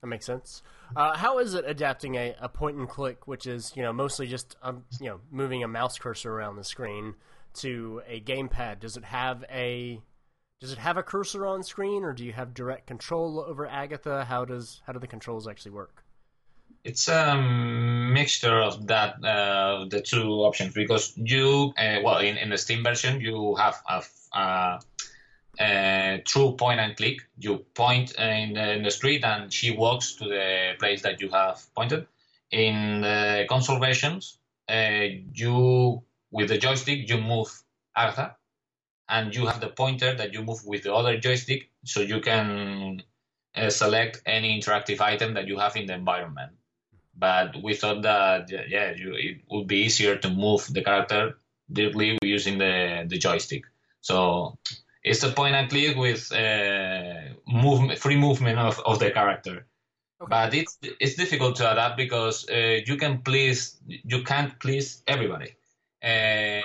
That 0.00 0.08
makes 0.08 0.26
sense. 0.26 0.62
Uh, 0.96 1.16
how 1.16 1.38
is 1.38 1.54
it 1.54 1.64
adapting 1.66 2.16
a, 2.16 2.36
a 2.40 2.48
point 2.48 2.76
and 2.76 2.88
click, 2.88 3.28
which 3.28 3.46
is 3.46 3.72
you 3.76 3.82
know 3.82 3.92
mostly 3.92 4.26
just 4.26 4.56
um, 4.62 4.84
you 5.00 5.08
know 5.08 5.20
moving 5.30 5.62
a 5.64 5.68
mouse 5.68 5.98
cursor 5.98 6.32
around 6.32 6.56
the 6.56 6.64
screen, 6.64 7.14
to 7.54 8.02
a 8.08 8.20
gamepad? 8.20 8.80
Does 8.80 8.96
it 8.96 9.04
have 9.04 9.44
a 9.50 10.02
does 10.60 10.72
it 10.72 10.78
have 10.78 10.96
a 10.96 11.02
cursor 11.02 11.46
on 11.46 11.62
screen, 11.64 12.04
or 12.04 12.12
do 12.12 12.24
you 12.24 12.32
have 12.34 12.54
direct 12.54 12.86
control 12.86 13.40
over 13.40 13.66
Agatha? 13.66 14.24
How 14.26 14.44
does 14.44 14.82
how 14.86 14.92
do 14.92 14.98
the 15.00 15.06
controls 15.08 15.48
actually 15.48 15.72
work? 15.72 16.01
It's 16.84 17.06
a 17.06 17.36
mixture 17.36 18.58
of 18.58 18.88
that, 18.88 19.24
uh, 19.24 19.84
the 19.88 20.02
two 20.02 20.42
options, 20.42 20.74
because 20.74 21.12
you, 21.16 21.72
uh, 21.78 21.98
well, 22.02 22.18
in, 22.18 22.36
in 22.36 22.50
the 22.50 22.58
Steam 22.58 22.82
version, 22.82 23.20
you 23.20 23.54
have 23.54 23.80
a, 23.88 24.02
a, 24.36 24.80
a 25.60 26.22
true 26.24 26.56
point 26.56 26.80
and 26.80 26.96
click. 26.96 27.18
You 27.38 27.58
point 27.74 28.18
in 28.18 28.54
the, 28.54 28.72
in 28.72 28.82
the 28.82 28.90
street, 28.90 29.22
and 29.22 29.52
she 29.52 29.70
walks 29.70 30.14
to 30.16 30.24
the 30.24 30.72
place 30.80 31.02
that 31.02 31.20
you 31.20 31.28
have 31.28 31.62
pointed. 31.76 32.06
In 32.50 33.02
the 33.02 33.46
console 33.48 33.78
versions, 33.78 34.38
uh, 34.68 35.06
you 35.32 36.02
with 36.32 36.48
the 36.48 36.58
joystick 36.58 37.08
you 37.08 37.18
move 37.18 37.48
Agatha, 37.94 38.36
and 39.08 39.34
you 39.36 39.46
have 39.46 39.60
the 39.60 39.68
pointer 39.68 40.14
that 40.14 40.32
you 40.32 40.42
move 40.42 40.64
with 40.66 40.82
the 40.82 40.92
other 40.92 41.16
joystick, 41.16 41.70
so 41.84 42.00
you 42.00 42.20
can 42.20 43.02
uh, 43.54 43.70
select 43.70 44.20
any 44.26 44.60
interactive 44.60 45.00
item 45.00 45.34
that 45.34 45.46
you 45.46 45.58
have 45.58 45.76
in 45.76 45.86
the 45.86 45.94
environment. 45.94 46.52
But 47.16 47.62
we 47.62 47.74
thought 47.74 48.02
that 48.02 48.50
yeah, 48.50 48.92
you, 48.96 49.14
it 49.14 49.42
would 49.50 49.66
be 49.66 49.84
easier 49.84 50.16
to 50.16 50.30
move 50.30 50.66
the 50.72 50.82
character 50.82 51.38
directly 51.70 52.18
using 52.22 52.58
the, 52.58 53.04
the 53.08 53.18
joystick. 53.18 53.64
So 54.00 54.58
it's 55.04 55.22
a 55.22 55.30
point 55.30 55.54
and 55.54 55.68
click 55.68 55.96
with 55.96 56.32
uh, 56.32 57.34
movement, 57.46 57.98
free 57.98 58.16
movement 58.16 58.58
of, 58.58 58.80
of 58.80 58.98
the 58.98 59.10
character. 59.10 59.66
Okay. 60.20 60.28
But 60.28 60.54
it's 60.54 60.78
it's 61.00 61.16
difficult 61.16 61.56
to 61.56 61.72
adapt 61.72 61.96
because 61.96 62.48
uh, 62.48 62.78
you 62.86 62.96
can 62.96 63.22
please 63.22 63.80
you 63.86 64.22
can't 64.22 64.58
please 64.60 65.02
everybody. 65.08 65.56
Uh, 66.02 66.60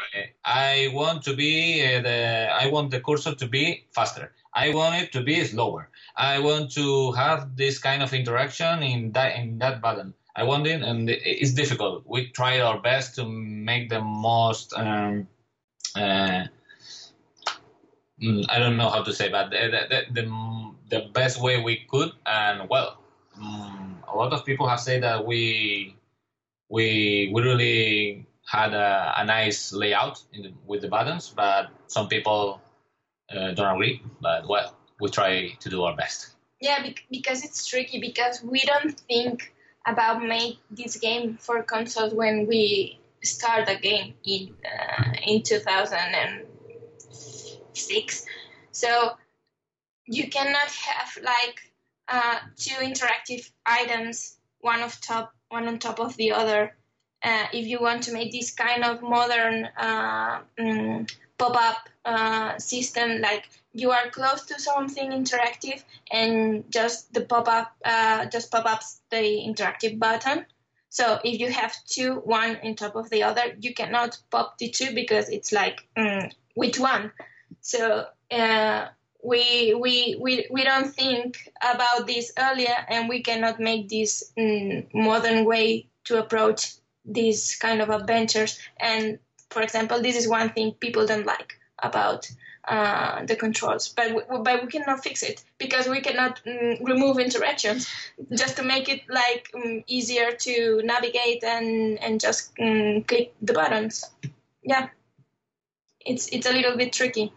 I 0.46 0.90
want 0.94 1.24
to 1.24 1.36
be 1.36 1.84
uh, 1.84 2.02
the 2.02 2.50
I 2.52 2.68
want 2.68 2.92
the 2.92 3.00
cursor 3.00 3.34
to 3.36 3.48
be 3.48 3.86
faster. 3.92 4.32
I 4.54 4.74
want 4.74 4.96
it 5.02 5.12
to 5.14 5.22
be 5.24 5.44
slower. 5.44 5.90
I 6.16 6.40
want 6.40 6.72
to 6.74 7.12
have 7.14 7.56
this 7.56 7.80
kind 7.80 8.02
of 8.04 8.14
interaction 8.14 8.84
in 8.84 9.12
that 9.14 9.36
in 9.36 9.58
that 9.60 9.82
button. 9.82 10.14
I 10.38 10.44
want 10.44 10.68
it, 10.68 10.84
and 10.84 11.10
it's 11.10 11.52
difficult. 11.54 12.04
We 12.06 12.28
try 12.28 12.60
our 12.60 12.80
best 12.80 13.16
to 13.16 13.26
make 13.26 13.90
the 13.90 14.00
most. 14.00 14.72
Um, 14.78 15.28
uh, 15.96 16.46
mm, 18.22 18.46
I 18.48 18.60
don't 18.60 18.78
know 18.78 18.90
how 18.92 19.02
to 19.02 19.12
say, 19.12 19.30
but 19.30 19.50
the 19.50 19.88
the, 19.90 20.22
the, 20.22 20.72
the, 20.90 21.10
best 21.10 21.42
way 21.42 21.64
we 21.64 21.88
could, 21.90 22.12
and 22.28 22.70
well, 22.70 23.00
um, 23.42 23.98
a 24.08 24.16
lot 24.16 24.32
of 24.32 24.46
people 24.46 24.68
have 24.68 24.80
said 24.80 25.02
that 25.02 25.26
we 25.26 25.96
we 26.70 27.32
we 27.34 27.42
really 27.42 28.28
had 28.46 28.76
a, 28.76 29.16
a 29.18 29.26
nice 29.26 29.74
layout 29.74 30.22
the, 30.34 30.54
with 30.68 30.82
the 30.82 30.88
buttons, 30.88 31.34
but 31.36 31.72
some 31.88 32.08
people 32.08 32.62
uh, 33.36 33.54
don't 33.54 33.74
agree. 33.74 34.04
But 34.22 34.48
well, 34.48 34.78
we 35.02 35.10
try 35.10 35.50
to 35.60 35.70
do 35.70 35.82
our 35.82 35.96
best. 35.96 36.36
Yeah, 36.62 36.88
because 37.10 37.44
it's 37.44 37.66
tricky 37.66 38.00
because 38.00 38.44
we 38.44 38.62
don't 38.62 39.00
think 39.00 39.54
about 39.88 40.22
make 40.22 40.60
this 40.70 40.98
game 40.98 41.38
for 41.40 41.64
consoles 41.64 42.14
when 42.14 42.46
we 42.46 43.00
start 43.24 43.66
the 43.66 43.74
game 43.76 44.14
in 44.24 44.54
uh, 44.66 45.14
in 45.26 45.42
2006. 45.42 48.26
So 48.72 49.18
you 50.06 50.30
cannot 50.30 50.70
have 50.70 51.18
like 51.24 51.74
uh, 52.08 52.38
two 52.56 52.76
interactive 52.76 53.50
items, 53.66 54.38
one 54.60 54.82
of 54.82 55.02
top, 55.02 55.34
one 55.50 55.68
on 55.68 55.80
top 55.80 56.00
of 56.00 56.16
the 56.18 56.34
other, 56.34 56.76
uh, 57.24 57.48
if 57.52 57.66
you 57.66 57.80
want 57.82 58.04
to 58.04 58.14
make 58.14 58.32
this 58.32 58.52
kind 58.52 58.84
of 58.84 59.02
modern 59.02 59.68
mm, 59.78 61.12
pop-up 61.38 61.90
uh, 62.06 62.58
system, 62.58 63.22
like 63.22 63.50
you 63.78 63.92
are 63.92 64.10
close 64.10 64.46
to 64.46 64.60
something 64.60 65.12
interactive, 65.12 65.84
and 66.12 66.64
just 66.72 67.14
the 67.14 67.22
pop-up 67.22 67.72
uh, 67.86 68.26
just 68.26 68.52
pop-ups 68.52 69.02
the 69.12 69.24
interactive 69.48 70.00
button. 70.00 70.46
So 70.90 71.20
if 71.24 71.40
you 71.40 71.52
have 71.52 71.74
two, 71.86 72.16
one 72.16 72.58
on 72.64 72.76
top 72.76 72.96
of 72.96 73.10
the 73.10 73.24
other, 73.24 73.56
you 73.60 73.74
cannot 73.74 74.18
pop 74.32 74.58
the 74.58 74.70
two 74.70 74.96
because 74.96 75.30
it's 75.30 75.52
like 75.52 75.88
mm, 75.96 76.32
which 76.56 76.80
one. 76.80 77.12
So 77.62 78.06
uh, 78.32 78.88
we, 79.24 79.76
we 79.80 80.18
we 80.20 80.48
we 80.50 80.64
don't 80.64 80.92
think 80.94 81.52
about 81.62 82.08
this 82.08 82.32
earlier, 82.38 82.76
and 82.90 83.08
we 83.08 83.22
cannot 83.22 83.60
make 83.60 83.90
this 83.90 84.32
mm, 84.38 84.88
modern 84.94 85.46
way 85.46 85.88
to 86.06 86.20
approach 86.20 86.74
these 87.06 87.56
kind 87.58 87.82
of 87.82 87.90
adventures. 87.90 88.58
And 88.80 89.20
for 89.50 89.62
example, 89.62 90.02
this 90.02 90.16
is 90.16 90.28
one 90.28 90.50
thing 90.50 90.72
people 90.74 91.06
don't 91.06 91.28
like 91.28 91.60
about 91.84 92.28
uh, 92.68 93.26
the 93.26 93.36
controls, 93.36 93.88
but 93.90 94.14
we, 94.14 94.22
but 94.44 94.62
we 94.62 94.68
cannot 94.70 95.02
fix 95.02 95.24
it 95.24 95.44
because 95.58 95.88
we 95.88 96.02
cannot 96.02 96.42
mm, 96.46 96.78
remove 96.86 97.18
interactions 97.18 97.88
just 98.34 98.58
to 98.58 98.64
make 98.64 98.90
it 98.90 99.02
like 99.10 99.50
mm, 99.56 99.84
easier 99.88 100.32
to 100.32 100.82
navigate 100.84 101.44
and 101.44 101.98
and 102.00 102.20
just 102.20 102.54
mm, 102.58 103.08
click 103.08 103.34
the 103.42 103.54
buttons. 103.54 104.04
Yeah, 104.64 104.90
it's 106.02 106.28
it's 106.30 106.46
a 106.46 106.52
little 106.52 106.76
bit 106.76 106.92
tricky. 106.92 107.32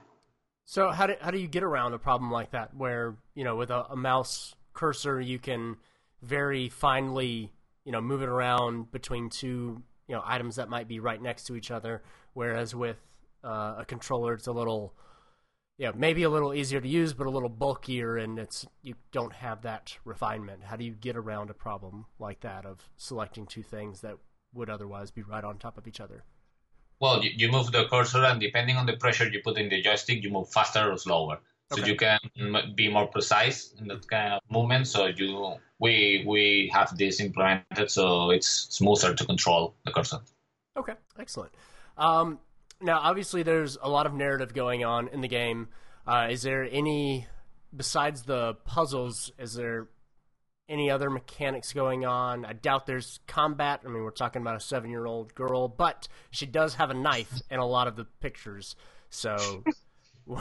So 0.65 0.91
how 0.91 1.07
do 1.07 1.15
how 1.21 1.31
do 1.31 1.39
you 1.39 1.49
get 1.49 1.63
around 1.63 1.95
a 1.95 1.99
problem 1.99 2.31
like 2.31 2.51
that 2.51 2.75
where 2.75 3.15
you 3.35 3.45
know 3.45 3.55
with 3.55 3.71
a, 3.71 3.87
a 3.91 3.97
mouse 3.97 4.55
cursor 4.73 5.21
you 5.21 5.39
can 5.39 5.77
very 6.23 6.69
finely 6.69 7.53
you 7.85 7.93
know 7.93 8.01
move 8.01 8.23
it 8.23 8.29
around 8.29 8.91
between 8.91 9.31
two 9.31 9.83
you 10.09 10.15
know 10.15 10.23
items 10.25 10.57
that 10.57 10.69
might 10.69 10.89
be 10.89 10.99
right 10.99 11.23
next 11.23 11.45
to 11.45 11.55
each 11.55 11.71
other, 11.71 12.03
whereas 12.35 12.75
with 12.75 12.99
uh, 13.45 13.77
a 13.79 13.85
controller 13.87 14.35
it's 14.35 14.49
a 14.49 14.53
little 14.53 14.93
yeah, 15.81 15.93
maybe 15.97 16.25
a 16.25 16.29
little 16.29 16.53
easier 16.53 16.79
to 16.79 16.87
use, 16.87 17.15
but 17.15 17.27
a 17.27 17.31
little 17.31 17.49
bulkier, 17.49 18.19
and 18.19 18.39
it's 18.39 18.67
you 18.83 18.93
don't 19.13 19.33
have 19.33 19.63
that 19.63 19.97
refinement. 20.05 20.63
How 20.63 20.77
do 20.77 20.85
you 20.85 20.93
get 20.93 21.17
around 21.17 21.49
a 21.49 21.55
problem 21.55 22.05
like 22.19 22.41
that 22.41 22.67
of 22.67 22.91
selecting 22.99 23.47
two 23.47 23.63
things 23.63 24.03
that 24.03 24.19
would 24.53 24.69
otherwise 24.69 25.11
be 25.11 25.23
right 25.23 25.43
on 25.43 25.57
top 25.57 25.79
of 25.79 25.89
each 25.89 25.99
other? 25.99 26.23
Well, 27.01 27.25
you, 27.25 27.31
you 27.35 27.51
move 27.51 27.73
the 27.73 27.87
cursor, 27.89 28.23
and 28.23 28.39
depending 28.39 28.77
on 28.77 28.85
the 28.85 28.99
pressure 28.99 29.27
you 29.27 29.41
put 29.43 29.57
in 29.57 29.71
the 29.71 29.81
joystick, 29.81 30.23
you 30.23 30.29
move 30.29 30.51
faster 30.51 30.93
or 30.93 30.99
slower. 30.99 31.41
So 31.73 31.81
okay. 31.81 31.91
you 31.91 31.97
can 31.97 32.19
be 32.75 32.91
more 32.91 33.07
precise 33.07 33.73
in 33.81 33.89
that 33.89 34.07
kind 34.07 34.35
of 34.35 34.41
movement. 34.51 34.87
So 34.87 35.07
you 35.07 35.55
we 35.79 36.25
we 36.27 36.71
have 36.75 36.95
this 36.99 37.21
implemented, 37.21 37.91
so 37.91 38.33
it's 38.33 38.67
smoother 38.69 39.15
to 39.15 39.25
control 39.25 39.75
the 39.87 39.93
cursor. 39.93 40.21
Okay, 40.77 40.97
excellent. 41.19 41.53
Um, 41.97 42.39
now, 42.81 42.99
obviously, 43.01 43.43
there's 43.43 43.77
a 43.81 43.89
lot 43.89 44.07
of 44.07 44.15
narrative 44.15 44.55
going 44.55 44.85
on 44.85 45.09
in 45.09 45.21
the 45.21 45.29
game. 45.29 45.69
Uh, 46.07 46.29
is 46.31 46.43
there 46.43 46.67
any, 46.71 47.27
besides 47.75 48.23
the 48.23 48.55
puzzles, 48.65 49.31
is 49.39 49.55
there 49.55 49.89
any 50.69 50.91
other 50.91 51.11
mechanics 51.11 51.73
going 51.73 52.07
on? 52.07 52.45
I 52.45 52.53
doubt 52.55 52.87
there's 52.87 53.21
combat. 53.27 53.81
I 53.85 53.89
mean, 53.89 54.03
we're 54.03 54.11
talking 54.11 54.41
about 54.41 54.57
a 54.57 54.61
seven 54.61 54.91
year 54.91 55.07
old 55.07 55.35
girl, 55.35 55.69
but 55.69 56.09
she 56.31 56.47
does 56.47 56.75
have 56.75 56.91
a 56.91 56.95
knife 56.95 57.43
in 57.51 57.59
a 57.59 57.67
lot 57.67 57.87
of 57.87 57.97
the 57.97 58.05
pictures. 58.05 58.77
So. 59.11 59.65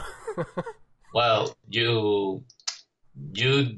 well, 1.14 1.56
you 1.68 2.44
you 3.34 3.76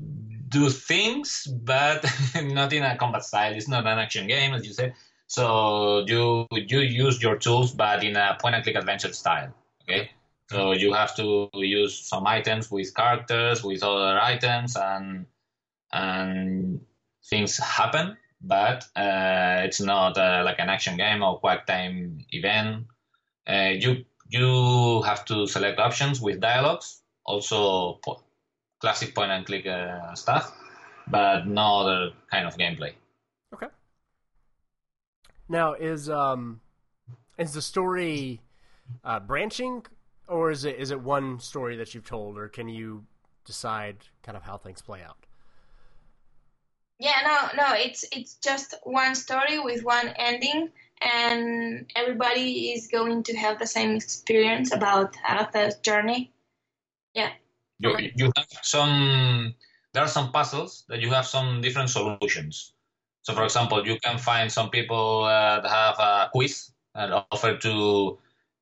do 0.49 0.69
things, 0.69 1.47
but 1.51 2.05
not 2.43 2.73
in 2.73 2.85
a 2.85 2.97
combat 2.97 3.25
style. 3.25 3.55
It's 3.55 3.69
not 3.69 3.87
an 3.87 3.99
action 3.99 4.27
game, 4.27 4.53
as 4.55 4.67
you 4.67 4.73
said. 4.73 4.95
So 5.33 6.05
you 6.07 6.47
you 6.51 6.81
use 6.81 7.23
your 7.23 7.37
tools, 7.39 7.73
but 7.73 8.05
in 8.05 8.17
a 8.17 8.37
point 8.39 8.55
and 8.55 8.63
click 8.63 8.77
adventure 8.77 9.15
style. 9.15 9.55
Okay. 9.83 10.11
So 10.51 10.73
you 10.73 10.93
have 10.93 11.17
to 11.17 11.49
use 11.55 11.99
some 11.99 12.27
items 12.27 12.71
with 12.71 12.95
characters, 12.95 13.65
with 13.65 13.83
other 13.83 14.21
items, 14.21 14.77
and 14.77 15.25
and 15.91 16.83
things 17.25 17.57
happen. 17.57 18.19
But 18.43 18.85
uh, 18.95 19.65
it's 19.65 19.81
not 19.81 20.19
uh, 20.19 20.43
like 20.45 20.59
an 20.59 20.69
action 20.69 20.99
game 20.99 21.23
or 21.23 21.41
quick 21.41 21.65
time 21.65 22.19
event. 22.31 22.85
Uh, 23.49 23.73
you 23.73 24.05
you 24.29 25.01
have 25.01 25.25
to 25.33 25.47
select 25.47 25.79
options 25.79 26.21
with 26.21 26.41
dialogues, 26.41 27.01
also 27.25 27.95
po- 28.05 28.21
classic 28.81 29.15
point 29.15 29.31
and 29.31 29.47
click 29.47 29.67
uh, 29.67 30.15
stuff, 30.15 30.53
but 31.09 31.47
no 31.47 31.81
other 31.81 32.11
kind 32.31 32.47
of 32.47 32.59
gameplay. 32.59 32.93
Okay. 35.53 35.59
Now, 35.59 35.75
is 35.75 36.09
um, 36.09 36.61
is 37.39 37.53
the 37.53 37.63
story 37.63 38.41
uh, 39.05 39.21
branching, 39.21 39.85
or 40.29 40.51
is 40.51 40.65
it 40.65 40.77
is 40.77 40.91
it 40.91 41.01
one 41.01 41.41
story 41.41 41.77
that 41.77 41.95
you've 41.95 42.07
told, 42.07 42.39
or 42.39 42.49
can 42.49 42.69
you 42.69 43.05
decide 43.45 43.97
kind 44.23 44.37
of 44.37 44.43
how 44.43 44.57
things 44.57 44.83
play 44.83 45.03
out? 45.03 45.27
Yeah, 46.99 47.21
no, 47.25 47.63
no, 47.63 47.75
it's 47.75 48.05
it's 48.13 48.35
just 48.35 48.75
one 48.85 49.15
story 49.15 49.59
with 49.59 49.85
one 49.85 50.09
ending, 50.17 50.71
and 51.01 51.91
everybody 51.97 52.73
is 52.73 52.87
going 52.87 53.23
to 53.25 53.37
have 53.37 53.59
the 53.59 53.67
same 53.67 53.97
experience 53.97 54.73
about 54.73 55.17
Agatha's 55.25 55.77
journey. 55.79 56.33
Yeah. 57.15 57.31
You 57.79 57.97
you 58.15 58.33
have 58.37 58.47
some 58.63 59.55
there 59.93 60.05
are 60.05 60.09
some 60.09 60.31
puzzles 60.31 60.85
that 60.89 61.01
you 61.01 61.11
have 61.11 61.27
some 61.27 61.61
different 61.61 61.91
solutions. 61.91 62.73
So, 63.23 63.35
for 63.35 63.45
example, 63.45 63.87
you 63.87 63.99
can 64.01 64.19
find 64.19 64.51
some 64.51 64.71
people 64.71 65.25
uh, 65.25 65.61
that 65.61 65.71
have 65.71 65.99
a 65.99 66.31
quiz 66.33 66.73
and 66.95 67.15
offer 67.31 67.57
to 67.57 68.19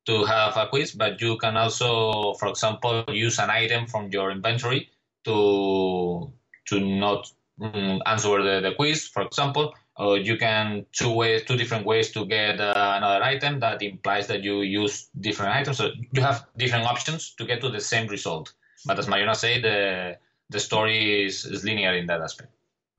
to 0.07 0.25
have 0.25 0.57
a 0.57 0.67
quiz, 0.67 0.93
but 0.93 1.21
you 1.21 1.37
can 1.39 1.57
also, 1.57 2.35
for 2.35 2.49
example, 2.49 3.05
use 3.09 3.39
an 3.39 3.51
item 3.51 3.87
from 3.87 4.09
your 4.11 4.31
inventory 4.31 4.89
to 5.25 6.31
to 6.67 6.81
not 6.81 7.31
um, 7.61 8.03
answer 8.07 8.43
the, 8.43 8.61
the 8.61 8.75
quiz, 8.75 9.09
for 9.09 9.23
example. 9.23 9.75
Or 9.97 10.17
you 10.17 10.39
can 10.39 10.87
two 10.93 11.13
ways, 11.13 11.45
two 11.45 11.57
different 11.57 11.85
ways 11.85 12.11
to 12.13 12.25
get 12.25 12.59
uh, 12.59 12.95
another 12.97 13.23
item 13.23 13.61
that 13.61 13.83
implies 13.83 14.27
that 14.29 14.43
you 14.43 14.63
use 14.63 15.09
different 15.21 15.55
items. 15.55 15.77
So 15.77 15.91
you 16.13 16.23
have 16.23 16.47
different 16.57 16.87
options 16.87 17.35
to 17.37 17.45
get 17.45 17.61
to 17.61 17.69
the 17.69 17.81
same 17.81 18.07
result. 18.07 18.53
But 18.87 18.99
as 18.99 19.09
Mariona 19.09 19.37
said, 19.37 19.63
the 19.63 20.17
the 20.49 20.61
story 20.61 21.27
is, 21.27 21.45
is 21.45 21.65
linear 21.65 21.95
in 21.95 22.07
that 22.07 22.21
aspect. 22.23 22.51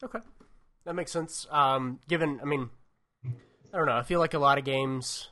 Okay 0.04 0.20
that 0.86 0.96
makes 0.96 1.12
sense. 1.12 1.48
Um, 1.50 2.00
given, 2.08 2.40
I 2.42 2.46
mean, 2.46 2.70
I 3.74 3.78
don't 3.78 3.86
know. 3.86 3.96
I 3.96 4.04
feel 4.04 4.20
like 4.20 4.34
a 4.34 4.40
lot 4.40 4.58
of 4.58 4.66
games 4.66 5.30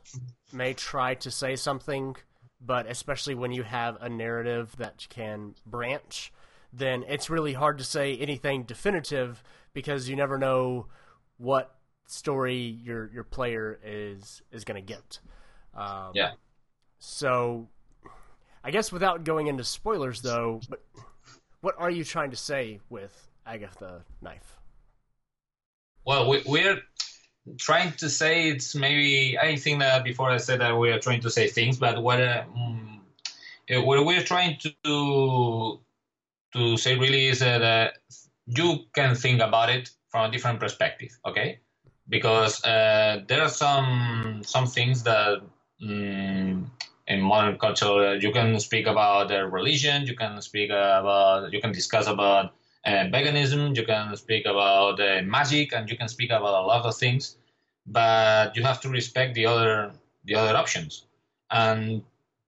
may 0.53 0.73
try 0.73 1.15
to 1.15 1.31
say 1.31 1.55
something, 1.55 2.15
but 2.61 2.89
especially 2.89 3.35
when 3.35 3.51
you 3.51 3.63
have 3.63 3.97
a 4.01 4.09
narrative 4.09 4.75
that 4.77 5.07
can 5.09 5.55
branch, 5.65 6.31
then 6.71 7.03
it's 7.07 7.29
really 7.29 7.53
hard 7.53 7.77
to 7.79 7.83
say 7.83 8.15
anything 8.17 8.63
definitive 8.63 9.43
because 9.73 10.07
you 10.07 10.15
never 10.15 10.37
know 10.37 10.87
what 11.37 11.75
story 12.05 12.79
your 12.83 13.09
your 13.13 13.23
player 13.23 13.79
is 13.83 14.41
is 14.51 14.63
going 14.63 14.83
to 14.83 14.93
get. 14.93 15.19
Um, 15.75 16.11
yeah. 16.13 16.31
So, 16.99 17.69
I 18.63 18.71
guess 18.71 18.91
without 18.91 19.23
going 19.23 19.47
into 19.47 19.63
spoilers, 19.63 20.21
though, 20.21 20.61
but 20.69 20.83
what 21.61 21.75
are 21.77 21.89
you 21.89 22.03
trying 22.03 22.31
to 22.31 22.37
say 22.37 22.79
with 22.89 23.29
Agatha 23.45 24.03
Knife? 24.21 24.58
Well, 26.05 26.29
we, 26.29 26.41
we're 26.45 26.81
trying 27.57 27.93
to 27.93 28.09
say 28.09 28.49
it's 28.49 28.75
maybe 28.75 29.37
I 29.37 29.55
think 29.55 29.79
that 29.79 30.03
before 30.03 30.29
I 30.29 30.37
said 30.37 30.61
that 30.61 30.77
we 30.77 30.91
are 30.91 30.99
trying 30.99 31.21
to 31.21 31.29
say 31.29 31.47
things, 31.47 31.77
but 31.77 32.01
what 32.01 32.21
uh, 32.21 32.43
mm, 32.55 32.99
what 33.85 34.05
we're 34.05 34.23
trying 34.23 34.57
to 34.85 35.79
to 36.53 36.77
say 36.77 36.97
really 36.97 37.27
is 37.27 37.39
that 37.39 37.61
uh, 37.61 37.89
you 38.47 38.79
can 38.93 39.15
think 39.15 39.41
about 39.41 39.69
it 39.69 39.91
from 40.09 40.29
a 40.29 40.31
different 40.31 40.59
perspective, 40.59 41.17
okay? 41.25 41.59
Because 42.07 42.63
uh, 42.63 43.23
there 43.27 43.41
are 43.41 43.49
some 43.49 44.41
some 44.43 44.65
things 44.67 45.03
that 45.03 45.41
um, 45.81 46.71
in 47.07 47.21
modern 47.21 47.57
culture 47.57 48.15
you 48.15 48.31
can 48.31 48.59
speak 48.59 48.87
about 48.87 49.29
religion, 49.51 50.05
you 50.05 50.15
can 50.15 50.41
speak 50.41 50.69
about 50.69 51.51
you 51.51 51.61
can 51.61 51.71
discuss 51.71 52.07
about 52.07 52.53
uh, 52.85 53.05
veganism, 53.11 53.75
you 53.75 53.85
can 53.85 54.15
speak 54.15 54.45
about 54.45 54.99
uh, 54.99 55.21
magic, 55.23 55.73
and 55.73 55.89
you 55.89 55.97
can 55.97 56.07
speak 56.07 56.29
about 56.29 56.63
a 56.63 56.65
lot 56.65 56.85
of 56.85 56.95
things, 56.95 57.37
but 57.85 58.55
you 58.55 58.63
have 58.63 58.79
to 58.81 58.89
respect 58.89 59.35
the 59.35 59.45
other 59.45 59.91
the 60.25 60.35
other 60.35 60.55
options. 60.55 61.05
And 61.51 62.03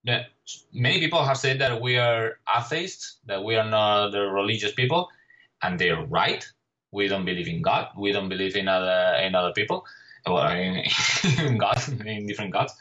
the, 0.06 0.26
many 0.74 1.00
people 1.00 1.24
have 1.24 1.38
said 1.38 1.60
that 1.60 1.82
we 1.82 1.98
are 1.98 2.40
atheists, 2.58 3.18
that 3.26 3.44
we 3.44 3.56
are 3.56 3.70
not 3.70 4.14
religious 4.14 4.74
people, 4.74 5.10
and 5.64 5.78
they're 5.80 6.06
right. 6.06 6.46
We 6.92 7.08
don't 7.08 7.26
believe 7.26 7.48
in 7.48 7.62
God. 7.62 7.90
We 7.98 8.12
don't 8.12 8.30
believe 8.30 8.56
in 8.56 8.68
other 8.68 9.18
in 9.22 9.36
other 9.36 9.54
people, 9.54 9.86
or 10.26 10.48
in, 10.52 10.84
in 11.40 11.58
God, 11.58 11.78
in 12.06 12.26
different 12.26 12.54
gods. 12.54 12.74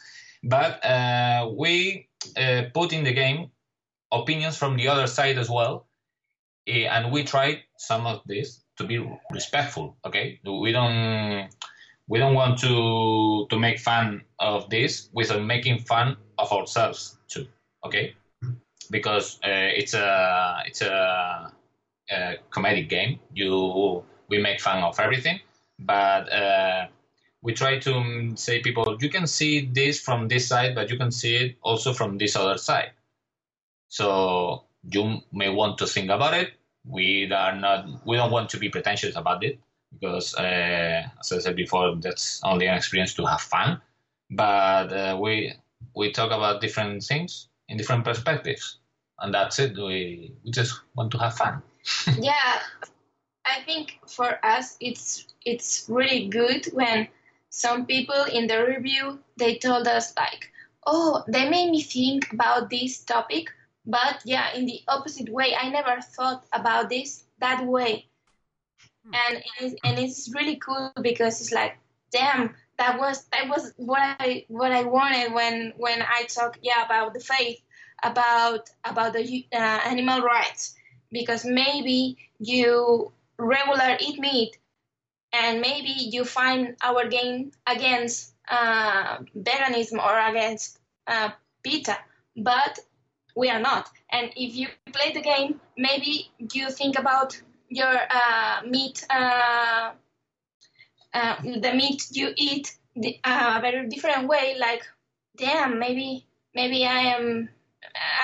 But 0.43 0.83
uh, 0.85 1.51
we 1.55 2.07
uh, 2.37 2.63
put 2.73 2.93
in 2.93 3.03
the 3.03 3.13
game 3.13 3.51
opinions 4.11 4.57
from 4.57 4.75
the 4.77 4.87
other 4.87 5.07
side 5.07 5.37
as 5.37 5.49
well 5.49 5.85
and 6.71 7.11
we 7.11 7.23
try 7.23 7.63
some 7.77 8.05
of 8.07 8.21
this 8.25 8.63
to 8.77 8.83
be 8.83 8.97
respectful. 9.31 9.97
Okay, 10.05 10.39
we 10.45 10.71
don't 10.71 11.49
we 12.07 12.19
don't 12.19 12.33
want 12.33 12.59
to 12.59 13.47
to 13.49 13.59
make 13.59 13.79
fun 13.79 14.21
of 14.39 14.69
this 14.69 15.09
without 15.13 15.43
making 15.43 15.79
fun 15.79 16.17
of 16.37 16.51
ourselves 16.51 17.17
too. 17.27 17.47
Okay, 17.85 18.15
because 18.89 19.39
uh, 19.43 19.71
it's 19.79 19.93
a 19.93 20.63
it's 20.65 20.81
a, 20.81 21.51
a 22.11 22.35
comedic 22.51 22.89
game. 22.89 23.19
You 23.33 24.03
we 24.29 24.39
make 24.39 24.61
fun 24.61 24.83
of 24.83 24.99
everything, 24.99 25.39
but 25.79 26.31
uh, 26.31 26.87
we 27.41 27.53
try 27.53 27.79
to 27.79 28.33
say 28.35 28.61
people 28.61 28.97
you 28.99 29.09
can 29.09 29.27
see 29.27 29.65
this 29.65 29.99
from 29.99 30.27
this 30.27 30.47
side, 30.47 30.75
but 30.75 30.89
you 30.89 30.97
can 30.97 31.11
see 31.11 31.35
it 31.35 31.55
also 31.61 31.93
from 31.93 32.17
this 32.17 32.35
other 32.35 32.57
side. 32.57 32.91
So 33.89 34.63
you 34.83 35.21
may 35.31 35.49
want 35.49 35.77
to 35.79 35.87
think 35.87 36.09
about 36.09 36.33
it. 36.33 36.53
We 36.85 37.31
are 37.31 37.55
not 37.55 38.05
we 38.05 38.17
don't 38.17 38.31
want 38.31 38.49
to 38.51 38.57
be 38.57 38.69
pretentious 38.69 39.15
about 39.15 39.43
it 39.43 39.59
because, 39.93 40.33
uh, 40.35 41.03
as 41.19 41.31
I 41.31 41.39
said 41.39 41.55
before, 41.55 41.95
that's 41.95 42.41
only 42.43 42.67
an 42.67 42.75
experience 42.75 43.13
to 43.15 43.25
have 43.25 43.41
fun. 43.41 43.81
But 44.29 44.93
uh, 44.93 45.17
we 45.19 45.53
we 45.95 46.11
talk 46.11 46.31
about 46.31 46.61
different 46.61 47.03
things 47.03 47.47
in 47.67 47.77
different 47.77 48.05
perspectives, 48.05 48.77
and 49.19 49.33
that's 49.33 49.59
it. 49.59 49.75
We 49.75 50.33
we 50.43 50.51
just 50.51 50.79
want 50.95 51.11
to 51.11 51.17
have 51.17 51.35
fun. 51.35 51.61
yeah, 52.19 52.59
I 53.45 53.61
think 53.65 53.99
for 54.07 54.39
us 54.43 54.77
it's 54.79 55.27
it's 55.45 55.85
really 55.89 56.27
good 56.27 56.65
when 56.73 57.07
some 57.49 57.85
people 57.85 58.23
in 58.31 58.47
the 58.47 58.65
review 58.65 59.19
they 59.37 59.57
told 59.57 59.87
us 59.87 60.13
like, 60.15 60.51
oh, 60.87 61.23
they 61.27 61.49
made 61.49 61.71
me 61.71 61.81
think 61.81 62.31
about 62.31 62.69
this 62.69 62.99
topic, 63.03 63.51
but 63.85 64.21
yeah, 64.25 64.53
in 64.53 64.65
the 64.65 64.81
opposite 64.87 65.29
way. 65.29 65.55
I 65.59 65.69
never 65.69 66.01
thought 66.01 66.45
about 66.53 66.89
this 66.89 67.25
that 67.39 67.65
way. 67.65 68.07
And 69.05 69.43
it's, 69.59 69.75
and 69.83 69.97
it's 69.97 70.31
really 70.35 70.57
cool 70.57 70.91
because 71.01 71.41
it's 71.41 71.51
like 71.51 71.77
damn 72.11 72.53
that 72.77 72.99
was 72.99 73.25
that 73.31 73.47
was 73.49 73.73
what 73.77 74.01
I 74.19 74.45
what 74.47 74.71
I 74.71 74.83
wanted 74.83 75.33
when 75.33 75.73
when 75.77 76.01
I 76.01 76.23
talk 76.23 76.59
yeah 76.61 76.85
about 76.85 77.13
the 77.13 77.19
faith 77.19 77.59
about 78.03 78.69
about 78.83 79.13
the 79.13 79.45
uh, 79.53 79.79
animal 79.85 80.21
rights. 80.21 80.75
Because 81.11 81.43
maybe 81.43 82.17
you 82.39 83.11
regular 83.37 83.97
eat 83.99 84.19
meat 84.19 84.57
and 85.33 85.59
maybe 85.59 85.89
you 85.89 86.23
find 86.23 86.75
our 86.81 87.07
game 87.07 87.51
against 87.67 88.33
uh, 88.47 89.17
veganism 89.35 89.97
or 89.97 90.17
against 90.29 90.79
uh, 91.07 91.31
PETA 91.63 91.97
but 92.37 92.79
we 93.35 93.49
are 93.49 93.59
not 93.59 93.89
and 94.11 94.31
if 94.35 94.55
you 94.55 94.67
play 94.93 95.11
the 95.13 95.21
game 95.21 95.59
maybe 95.77 96.31
you 96.53 96.69
think 96.69 96.97
about 96.97 97.39
your 97.71 97.97
uh, 98.09 98.61
meat, 98.67 99.05
uh, 99.09 99.91
uh, 101.13 101.35
the 101.41 101.73
meat 101.73 102.05
you 102.11 102.33
eat, 102.35 102.77
the, 102.95 103.17
uh, 103.23 103.55
a 103.57 103.61
very 103.61 103.87
different 103.87 104.27
way. 104.27 104.55
Like, 104.59 104.83
damn, 105.37 105.79
maybe 105.79 106.25
maybe 106.53 106.85
I 106.85 106.99
am 106.99 107.49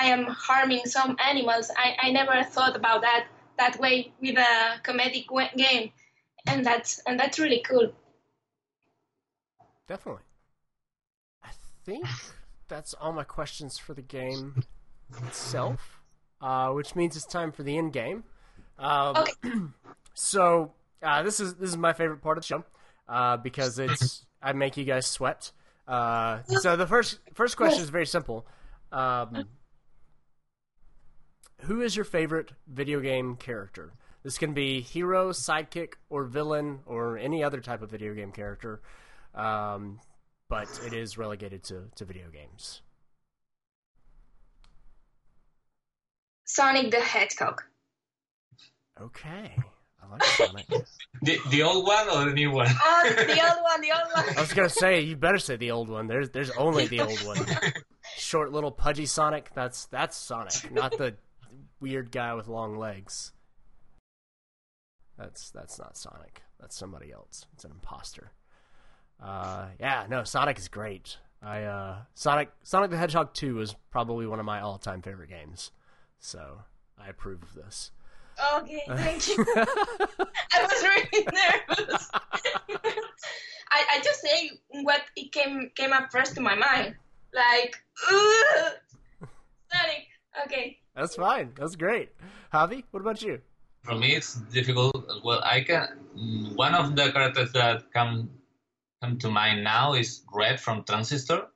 I 0.00 0.06
am 0.06 0.26
harming 0.26 0.84
some 0.84 1.16
animals. 1.24 1.70
I, 1.76 1.96
I 2.02 2.12
never 2.12 2.44
thought 2.44 2.76
about 2.76 3.00
that 3.00 3.26
that 3.58 3.80
way 3.80 4.12
with 4.20 4.36
a 4.36 4.80
comedic 4.84 5.26
game, 5.56 5.90
and 6.46 6.64
that's 6.64 7.00
and 7.06 7.18
that's 7.18 7.38
really 7.38 7.64
cool. 7.66 7.90
Definitely. 9.88 10.22
I 11.42 11.50
think 11.84 12.04
that's 12.68 12.92
all 12.92 13.14
my 13.14 13.24
questions 13.24 13.78
for 13.78 13.94
the 13.94 14.02
game 14.02 14.62
itself, 15.26 16.00
uh, 16.40 16.70
which 16.70 16.94
means 16.94 17.16
it's 17.16 17.26
time 17.26 17.52
for 17.52 17.62
the 17.62 17.76
end 17.76 17.92
game. 17.92 18.24
Um, 18.78 19.16
okay. 19.16 19.32
So 20.20 20.72
uh, 21.00 21.22
this 21.22 21.38
is 21.38 21.54
this 21.54 21.70
is 21.70 21.76
my 21.76 21.92
favorite 21.92 22.20
part 22.20 22.38
of 22.38 22.42
the 22.42 22.46
show 22.48 22.64
uh, 23.08 23.36
because 23.36 23.78
it's 23.78 24.26
I 24.42 24.52
make 24.52 24.76
you 24.76 24.84
guys 24.84 25.06
sweat. 25.06 25.52
Uh, 25.86 26.42
so 26.60 26.74
the 26.74 26.88
first 26.88 27.20
first 27.34 27.56
question 27.56 27.80
is 27.80 27.88
very 27.88 28.04
simple. 28.04 28.44
Um, 28.90 29.44
who 31.62 31.82
is 31.82 31.94
your 31.94 32.04
favorite 32.04 32.50
video 32.66 32.98
game 32.98 33.36
character? 33.36 33.92
This 34.24 34.38
can 34.38 34.54
be 34.54 34.80
hero, 34.80 35.30
sidekick, 35.30 35.94
or 36.10 36.24
villain, 36.24 36.80
or 36.84 37.16
any 37.16 37.44
other 37.44 37.60
type 37.60 37.82
of 37.82 37.90
video 37.90 38.14
game 38.14 38.32
character. 38.32 38.80
Um, 39.34 40.00
but 40.48 40.68
it 40.84 40.92
is 40.92 41.16
relegated 41.16 41.62
to, 41.64 41.84
to 41.96 42.04
video 42.04 42.28
games. 42.30 42.82
Sonic 46.48 46.90
the 46.90 46.98
Hedgehog. 47.00 47.62
Okay. 48.98 49.54
I 50.02 50.10
like 50.10 50.24
Sonic. 50.24 50.66
the, 51.22 51.38
the 51.50 51.62
old 51.62 51.86
one 51.86 52.08
or 52.08 52.24
the 52.24 52.32
new 52.32 52.50
one? 52.50 52.68
Oh, 52.70 53.12
the 53.14 53.22
old 53.22 53.62
one, 53.62 53.80
the 53.82 53.92
old 53.92 54.26
one. 54.26 54.36
I 54.36 54.40
was 54.40 54.54
gonna 54.54 54.70
say 54.70 55.00
you 55.02 55.14
better 55.14 55.38
say 55.38 55.56
the 55.56 55.70
old 55.70 55.90
one. 55.90 56.06
There's 56.06 56.30
there's 56.30 56.50
only 56.52 56.86
the 56.86 57.02
old 57.02 57.18
one. 57.24 57.46
Short 58.16 58.50
little 58.50 58.70
pudgy 58.70 59.04
Sonic. 59.04 59.50
That's 59.54 59.86
that's 59.86 60.16
Sonic, 60.16 60.72
not 60.72 60.96
the 60.96 61.16
weird 61.80 62.10
guy 62.10 62.32
with 62.32 62.48
long 62.48 62.78
legs. 62.78 63.32
That's 65.18 65.50
that's 65.50 65.78
not 65.78 65.98
Sonic. 65.98 66.42
That's 66.58 66.76
somebody 66.76 67.12
else. 67.12 67.44
It's 67.52 67.64
an 67.64 67.72
imposter. 67.72 68.32
Uh, 69.22 69.66
yeah, 69.78 70.06
no, 70.08 70.24
Sonic 70.24 70.58
is 70.58 70.68
great. 70.68 71.18
I 71.42 71.64
uh, 71.64 71.96
Sonic 72.14 72.50
Sonic 72.62 72.90
the 72.90 72.96
Hedgehog 72.96 73.34
2 73.34 73.60
is 73.60 73.76
probably 73.90 74.26
one 74.26 74.40
of 74.40 74.46
my 74.46 74.60
all-time 74.60 75.02
favorite 75.02 75.28
games. 75.28 75.72
So, 76.18 76.62
I 76.98 77.08
approve 77.08 77.42
of 77.42 77.54
this. 77.54 77.90
Okay, 78.56 78.82
thank 78.88 79.28
you. 79.28 79.44
I 79.56 80.62
was 80.62 80.82
really 80.82 81.26
nervous. 81.26 82.10
I, 83.70 83.84
I 83.92 84.00
just 84.02 84.20
say 84.20 84.50
what 84.70 85.02
it 85.16 85.32
came 85.32 85.70
came 85.74 85.92
up 85.92 86.10
first 86.10 86.34
to 86.36 86.40
my 86.40 86.54
mind, 86.54 86.94
like 87.34 87.76
Sonic. 89.70 90.06
Okay. 90.44 90.78
That's 90.94 91.16
fine. 91.16 91.52
That's 91.58 91.76
great. 91.76 92.10
Javi, 92.52 92.84
what 92.90 93.00
about 93.00 93.22
you? 93.22 93.40
For 93.82 93.94
me, 93.94 94.14
it's 94.14 94.34
difficult. 94.52 94.96
Well, 95.22 95.40
I 95.44 95.60
can. 95.62 95.88
One 96.54 96.74
of 96.74 96.96
the 96.96 97.10
characters 97.12 97.52
that 97.52 97.92
come 97.92 98.30
come 99.02 99.18
to 99.18 99.30
mind 99.30 99.64
now 99.64 99.94
is 99.94 100.22
Red 100.32 100.60
from 100.60 100.84
Transistor. 100.84 101.46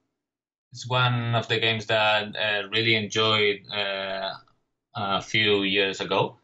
It's 0.73 0.89
one 0.89 1.35
of 1.35 1.49
the 1.49 1.59
games 1.59 1.87
that 1.87 2.37
uh, 2.37 2.69
really 2.69 2.95
enjoyed 2.95 3.61
uh, 3.71 4.33
a 4.95 5.23
few 5.23 5.63
years 5.63 6.01
ago 6.01 6.37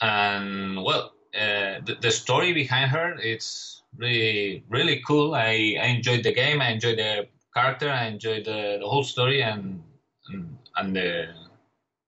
and 0.00 0.82
well, 0.82 1.12
uh, 1.34 1.80
the, 1.86 1.96
the, 2.00 2.10
story 2.10 2.52
behind 2.52 2.90
her 2.90 3.16
it's 3.18 3.82
really 3.96 4.64
really 4.68 5.02
cool. 5.06 5.34
I, 5.34 5.78
I 5.80 5.86
enjoyed 5.86 6.24
the 6.24 6.32
game. 6.32 6.60
I 6.60 6.70
enjoyed 6.70 6.98
the 6.98 7.28
character. 7.54 7.90
I 7.90 8.06
enjoyed 8.06 8.44
the, 8.44 8.78
the 8.80 8.88
whole 8.88 9.04
story 9.04 9.42
and 9.42 9.82
and, 10.28 10.58
and 10.76 10.96
the 10.96 11.28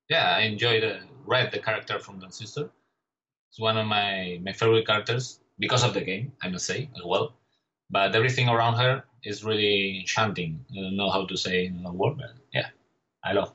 yeah 0.08 0.36
I 0.36 0.40
enjoyed 0.40 0.82
the, 0.82 1.00
Red 1.26 1.52
the 1.52 1.58
character 1.58 1.98
from 1.98 2.20
the 2.20 2.28
sister. 2.30 2.68
It's 3.48 3.58
one 3.58 3.78
of 3.78 3.86
my 3.86 4.38
my 4.42 4.52
favorite 4.52 4.86
characters 4.86 5.40
because 5.58 5.82
of 5.82 5.94
the 5.94 6.02
game. 6.02 6.32
I 6.42 6.48
must 6.48 6.66
say 6.66 6.90
as 6.96 7.02
well. 7.04 7.32
But 7.90 8.14
everything 8.14 8.48
around 8.48 8.74
her 8.76 9.04
is 9.22 9.44
really 9.44 10.00
enchanting. 10.00 10.64
I 10.72 10.82
don't 10.82 10.96
know 10.96 11.10
how 11.10 11.24
to 11.24 11.36
say 11.36 11.66
in 11.66 11.82
a 11.86 11.92
word, 11.92 12.18
but 12.18 12.32
yeah, 12.52 12.68
I 13.24 13.32
love 13.32 13.54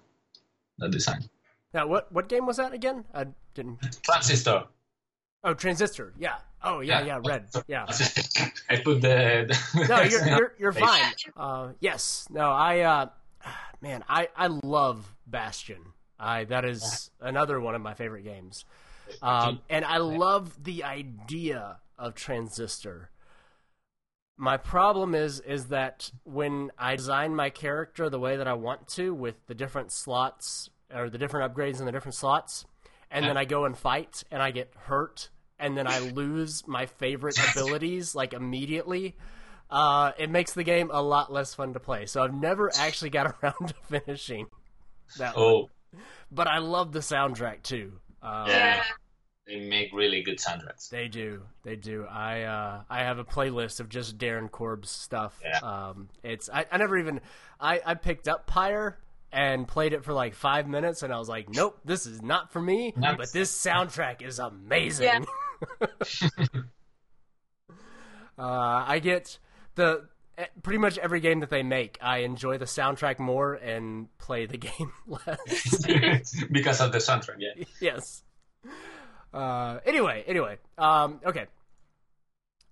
the 0.79 0.89
design. 0.89 1.29
Now, 1.73 1.87
what 1.87 2.11
what 2.11 2.27
game 2.27 2.45
was 2.45 2.57
that 2.57 2.73
again? 2.73 3.05
I 3.13 3.27
didn't. 3.53 3.79
Transistor. 4.03 4.65
Oh, 5.43 5.53
Transistor. 5.53 6.13
Yeah. 6.17 6.35
Oh, 6.61 6.81
yeah, 6.81 7.05
yeah. 7.05 7.21
red. 7.25 7.45
Yeah. 7.67 7.85
I 8.69 8.77
put 8.77 9.01
the. 9.01 9.45
the 9.47 9.85
no, 9.87 10.01
you're 10.01 10.27
you're, 10.37 10.55
you're 10.59 10.73
fine. 10.73 11.13
Uh, 11.37 11.69
yes. 11.79 12.27
No, 12.29 12.49
I. 12.49 12.79
Uh, 12.79 13.09
man, 13.81 14.03
I 14.09 14.29
I 14.35 14.47
love 14.47 15.15
Bastion. 15.27 15.79
I 16.19 16.43
that 16.45 16.65
is 16.65 17.11
another 17.21 17.59
one 17.61 17.75
of 17.75 17.81
my 17.81 17.93
favorite 17.93 18.23
games. 18.23 18.65
Um, 19.21 19.61
and 19.69 19.85
I 19.85 19.97
love 19.97 20.63
the 20.63 20.83
idea 20.83 21.77
of 21.97 22.13
Transistor. 22.13 23.09
My 24.37 24.57
problem 24.57 25.15
is 25.15 25.39
is 25.39 25.65
that 25.67 26.11
when 26.23 26.71
I 26.77 26.95
design 26.95 27.35
my 27.35 27.49
character 27.49 28.09
the 28.09 28.19
way 28.19 28.37
that 28.37 28.47
I 28.47 28.53
want 28.53 28.87
to, 28.89 29.13
with 29.13 29.35
the 29.47 29.55
different 29.55 29.91
slots 29.91 30.69
or 30.93 31.09
the 31.09 31.17
different 31.17 31.53
upgrades 31.53 31.79
in 31.79 31.85
the 31.85 31.91
different 31.91 32.15
slots, 32.15 32.65
and 33.11 33.25
then 33.25 33.37
I 33.37 33.45
go 33.45 33.65
and 33.65 33.77
fight 33.77 34.23
and 34.31 34.41
I 34.41 34.51
get 34.51 34.71
hurt 34.75 35.29
and 35.59 35.77
then 35.77 35.87
I 35.87 35.99
lose 36.13 36.67
my 36.67 36.85
favorite 36.85 37.37
abilities 37.51 38.15
like 38.15 38.33
immediately. 38.33 39.15
Uh, 39.69 40.13
it 40.17 40.31
makes 40.31 40.53
the 40.53 40.63
game 40.63 40.89
a 40.91 41.01
lot 41.01 41.31
less 41.31 41.53
fun 41.53 41.73
to 41.73 41.79
play. 41.79 42.07
So 42.07 42.23
I've 42.23 42.33
never 42.33 42.71
actually 42.75 43.11
got 43.11 43.35
around 43.43 43.67
to 43.67 43.75
finishing 43.87 44.47
that 45.17 45.33
oh. 45.35 45.53
one. 45.53 45.69
But 46.31 46.47
I 46.47 46.59
love 46.59 46.91
the 46.91 46.99
soundtrack 46.99 47.63
too. 47.63 47.93
Um, 48.21 48.47
yeah, 48.47 48.83
they 49.47 49.59
make 49.59 49.91
really 49.91 50.21
good 50.21 50.37
soundtracks. 50.37 50.89
They 50.89 51.07
do, 51.07 51.41
they 51.63 51.75
do. 51.75 52.05
I 52.05 52.43
uh, 52.43 52.81
I 52.87 52.99
have 52.99 53.17
a 53.17 53.23
playlist 53.23 53.79
of 53.79 53.89
just 53.89 54.19
Darren 54.19 54.51
Korb's 54.51 54.91
stuff. 54.91 55.39
Yeah. 55.43 55.57
Um, 55.63 56.09
it's 56.23 56.47
I, 56.53 56.67
I 56.71 56.77
never 56.77 56.97
even 56.97 57.21
I, 57.59 57.81
I 57.83 57.95
picked 57.95 58.27
up 58.27 58.45
Pyre 58.45 58.99
and 59.31 59.67
played 59.67 59.93
it 59.93 60.03
for 60.03 60.13
like 60.13 60.33
five 60.33 60.67
minutes, 60.67 61.03
and 61.03 61.13
I 61.13 61.17
was 61.17 61.29
like, 61.29 61.49
"Nope, 61.49 61.79
this 61.85 62.05
is 62.05 62.21
not 62.21 62.51
for 62.51 62.61
me." 62.61 62.93
But 62.95 63.31
this 63.31 63.51
soundtrack 63.51 64.21
is 64.21 64.39
amazing. 64.39 65.25
Yeah. 65.81 65.87
uh, 68.37 68.83
I 68.87 68.99
get 68.99 69.39
the 69.75 70.05
eh, 70.37 70.45
pretty 70.63 70.79
much 70.79 70.97
every 70.97 71.19
game 71.19 71.39
that 71.39 71.49
they 71.49 71.63
make, 71.63 71.97
I 72.01 72.19
enjoy 72.19 72.57
the 72.57 72.65
soundtrack 72.65 73.19
more 73.19 73.53
and 73.53 74.07
play 74.17 74.45
the 74.45 74.57
game 74.69 74.91
less. 75.07 75.85
because 76.51 76.81
of 76.81 76.91
the 76.91 76.99
soundtrack. 76.99 77.37
Yeah. 77.39 77.63
yes. 77.79 78.23
Uh, 79.33 79.79
anyway, 79.85 80.23
anyway, 80.27 80.57
um, 80.77 81.19
okay. 81.25 81.45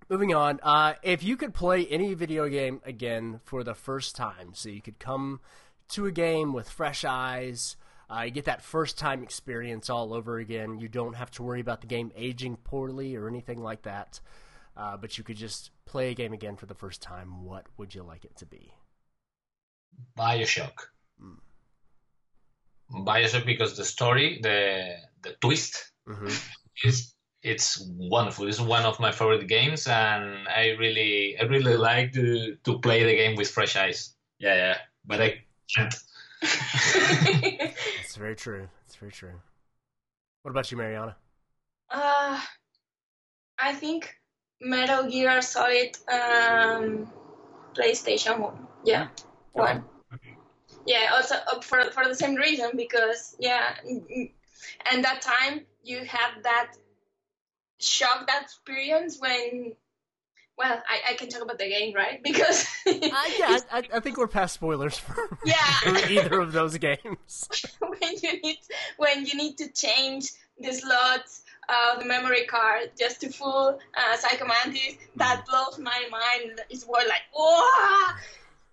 Moving 0.10 0.34
on. 0.34 0.60
Uh, 0.64 0.94
if 1.04 1.22
you 1.22 1.36
could 1.36 1.54
play 1.54 1.86
any 1.86 2.14
video 2.14 2.48
game 2.48 2.82
again 2.86 3.42
for 3.44 3.64
the 3.64 3.74
first 3.74 4.16
time, 4.16 4.52
so 4.54 4.70
you 4.70 4.82
could 4.82 5.00
come 5.00 5.42
to 5.90 6.06
a 6.06 6.12
game 6.12 6.54
with 6.54 6.70
fresh 6.70 7.06
eyes, 7.06 7.76
uh, 8.10 8.22
you 8.22 8.32
get 8.32 8.46
that 8.46 8.62
first 8.62 8.98
time 8.98 9.24
experience 9.24 9.90
all 9.90 10.14
over 10.14 10.38
again. 10.38 10.80
You 10.80 10.88
don't 10.88 11.16
have 11.16 11.32
to 11.32 11.44
worry 11.44 11.60
about 11.60 11.82
the 11.82 11.88
game 11.88 12.12
aging 12.16 12.58
poorly 12.64 13.16
or 13.16 13.28
anything 13.28 13.62
like 13.62 13.84
that. 13.84 14.20
Uh, 14.76 14.96
but 14.96 15.18
you 15.18 15.24
could 15.24 15.38
just 15.38 15.72
play 15.86 16.12
a 16.12 16.14
game 16.14 16.34
again 16.34 16.56
for 16.56 16.68
the 16.68 16.76
first 16.76 17.02
time. 17.02 17.44
What 17.44 17.66
would 17.78 17.96
you 17.96 18.04
like 18.04 18.24
it 18.24 18.36
to 18.38 18.46
be? 18.46 18.74
Bioshock. 20.18 20.74
Mm. 21.22 21.40
Bioshock 23.06 23.46
because 23.46 23.76
the 23.76 23.84
story, 23.84 24.40
the 24.42 24.96
the 25.24 25.36
twist, 25.42 25.92
mm-hmm. 26.08 26.28
is 26.84 27.14
it's 27.42 27.84
wonderful. 27.98 28.48
It's 28.48 28.60
one 28.60 28.84
of 28.84 29.00
my 29.00 29.12
favorite 29.12 29.48
games, 29.48 29.88
and 29.88 30.48
I 30.48 30.76
really, 30.80 31.38
I 31.40 31.44
really 31.46 31.76
like 31.76 32.14
to 32.14 32.56
to 32.64 32.80
play 32.80 33.04
the 33.04 33.16
game 33.16 33.36
with 33.36 33.50
fresh 33.50 33.76
eyes. 33.76 34.16
Yeah, 34.40 34.56
yeah, 34.56 34.78
but 35.06 35.22
I 35.22 35.44
can't. 35.76 35.96
it's 36.42 38.16
very 38.18 38.36
true. 38.36 38.68
It's 38.86 38.96
very 38.96 39.12
true. 39.12 39.34
What 40.44 40.52
about 40.52 40.72
you, 40.72 40.78
Mariona? 40.78 41.16
Uh, 41.90 42.40
I 43.60 43.74
think 43.74 44.16
Metal 44.62 45.10
Gear 45.10 45.42
Solid 45.42 45.98
um, 46.12 47.12
PlayStation 47.74 48.40
One. 48.40 48.68
Yeah, 48.84 49.08
one. 49.54 49.84
Yeah, 50.86 51.12
also 51.14 51.36
uh, 51.36 51.62
for 51.62 51.84
for 51.92 52.08
the 52.08 52.16
same 52.16 52.36
reason 52.36 52.72
because 52.76 53.36
yeah, 53.40 53.76
and 53.84 55.04
that 55.04 55.22
time 55.22 55.66
you 55.84 56.00
have 56.06 56.44
that 56.44 56.74
shock 57.80 58.28
that 58.28 58.44
experience 58.44 59.20
when 59.20 59.74
well 60.58 60.82
I, 60.88 61.12
I 61.12 61.14
can 61.16 61.30
talk 61.30 61.42
about 61.42 61.58
the 61.58 61.70
game 61.70 61.94
right 61.94 62.22
because 62.24 62.66
uh, 62.88 62.94
yeah 63.02 63.60
I, 63.72 63.84
I, 63.94 64.00
think 64.00 64.18
we're 64.18 64.28
past 64.28 64.56
spoilers 64.56 64.98
for, 64.98 65.16
yeah. 65.46 65.56
for 65.84 66.12
either 66.12 66.42
of 66.42 66.52
those 66.52 66.78
games 66.78 67.48
when 67.80 68.14
you 68.22 68.42
need 68.42 68.60
when 68.98 69.26
you 69.26 69.36
need 69.36 69.58
to 69.58 69.72
change 69.72 70.32
the 70.60 70.74
slots 70.74 71.44
of 71.70 72.00
the 72.00 72.06
memory 72.06 72.46
card 72.46 72.92
just 72.98 73.22
to 73.22 73.30
fool 73.30 73.78
uh, 73.96 74.18
Psycho 74.18 74.46
Mantis 74.46 74.98
that 75.16 75.44
mm. 75.44 75.50
blows 75.50 75.80
my 75.80 76.08
mind 76.12 76.62
it's 76.70 76.86
more 76.88 77.02
like 77.08 77.22
oh 77.36 78.16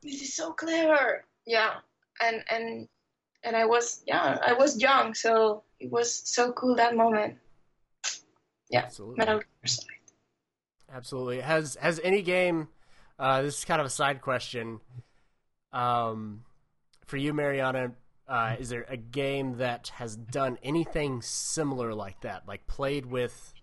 this 0.02 0.22
is 0.22 0.34
so 0.34 0.52
clever 0.52 1.24
yeah 1.46 1.74
and 2.22 2.42
and 2.50 2.88
and 3.42 3.56
I 3.56 3.66
was 3.66 4.02
yeah 4.06 4.38
I 4.44 4.54
was 4.54 4.80
young 4.80 5.14
so 5.14 5.62
it 5.80 5.90
was 5.90 6.12
so 6.12 6.52
cool 6.52 6.76
that 6.76 6.96
moment 6.96 7.36
yeah, 8.70 8.80
absolutely. 8.80 9.18
Metal 9.18 9.38
Gear 9.38 9.46
Solid. 9.66 9.93
Absolutely. 10.92 11.40
Has 11.40 11.76
has 11.80 12.00
any 12.02 12.22
game? 12.22 12.68
Uh, 13.18 13.42
this 13.42 13.58
is 13.58 13.64
kind 13.64 13.80
of 13.80 13.86
a 13.86 13.90
side 13.90 14.20
question. 14.20 14.80
Um, 15.72 16.44
for 17.06 17.16
you, 17.16 17.32
Mariona, 17.32 17.92
uh, 18.28 18.56
is 18.58 18.68
there 18.68 18.86
a 18.88 18.96
game 18.96 19.58
that 19.58 19.88
has 19.96 20.16
done 20.16 20.58
anything 20.62 21.20
similar 21.22 21.94
like 21.94 22.20
that? 22.22 22.46
Like 22.46 22.66
played 22.66 23.06
with, 23.06 23.54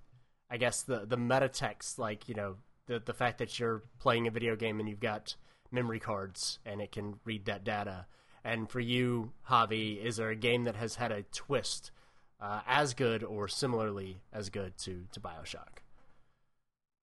I 0.50 0.58
guess 0.58 0.84
the 0.84 1.06
the 1.06 1.18
meta 1.18 1.50
text, 1.50 1.98
like 2.00 2.28
you 2.30 2.36
know 2.36 2.56
the 2.88 3.02
the 3.04 3.14
fact 3.14 3.40
that 3.40 3.60
you're 3.60 3.84
playing 4.00 4.28
a 4.28 4.32
video 4.32 4.56
game 4.56 4.80
and 4.80 4.88
you've 4.88 5.00
got 5.00 5.36
memory 5.72 6.00
cards 6.00 6.60
and 6.66 6.82
it 6.82 6.92
can 6.92 7.20
read 7.26 7.46
that 7.46 7.64
data. 7.64 8.06
And 8.44 8.70
for 8.70 8.80
you, 8.80 9.32
Javi, 9.50 10.04
is 10.04 10.18
there 10.18 10.30
a 10.30 10.36
game 10.36 10.64
that 10.64 10.76
has 10.76 10.96
had 10.96 11.12
a 11.12 11.24
twist 11.32 11.92
uh, 12.40 12.62
as 12.68 12.94
good 12.94 13.24
or 13.24 13.48
similarly 13.48 14.22
as 14.34 14.50
good 14.50 14.78
to 14.80 15.06
to 15.14 15.20
Bioshock? 15.20 15.81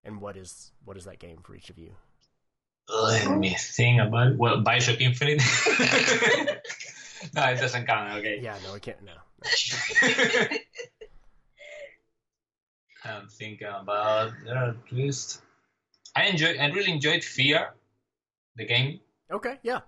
And 0.04 0.20
what 0.20 0.36
is 0.36 0.72
what 0.84 0.96
is 0.96 1.04
that 1.04 1.18
game 1.18 1.38
for 1.42 1.54
each 1.54 1.70
of 1.70 1.78
you? 1.78 1.92
Uh, 2.88 3.20
let 3.26 3.38
me 3.38 3.54
think 3.54 4.00
about 4.00 4.28
it. 4.28 4.38
well 4.38 4.62
Bioshock 4.62 5.00
Infinite. 5.00 5.42
no, 7.34 7.44
it 7.44 7.60
doesn't 7.60 7.86
count. 7.86 8.18
Okay. 8.18 8.40
Yeah, 8.42 8.56
no, 8.64 8.74
it 8.74 8.82
can't. 8.82 9.02
No. 9.02 9.12
I'm 13.04 13.28
thinking 13.28 13.68
about 13.68 14.32
there 14.44 14.56
at 14.56 14.92
least. 14.92 15.42
I 16.16 16.24
enjoy. 16.24 16.56
I 16.58 16.66
really 16.70 16.92
enjoyed 16.92 17.22
Fear, 17.22 17.74
the 18.56 18.64
game. 18.64 19.00
Okay. 19.30 19.58
Yeah. 19.62 19.80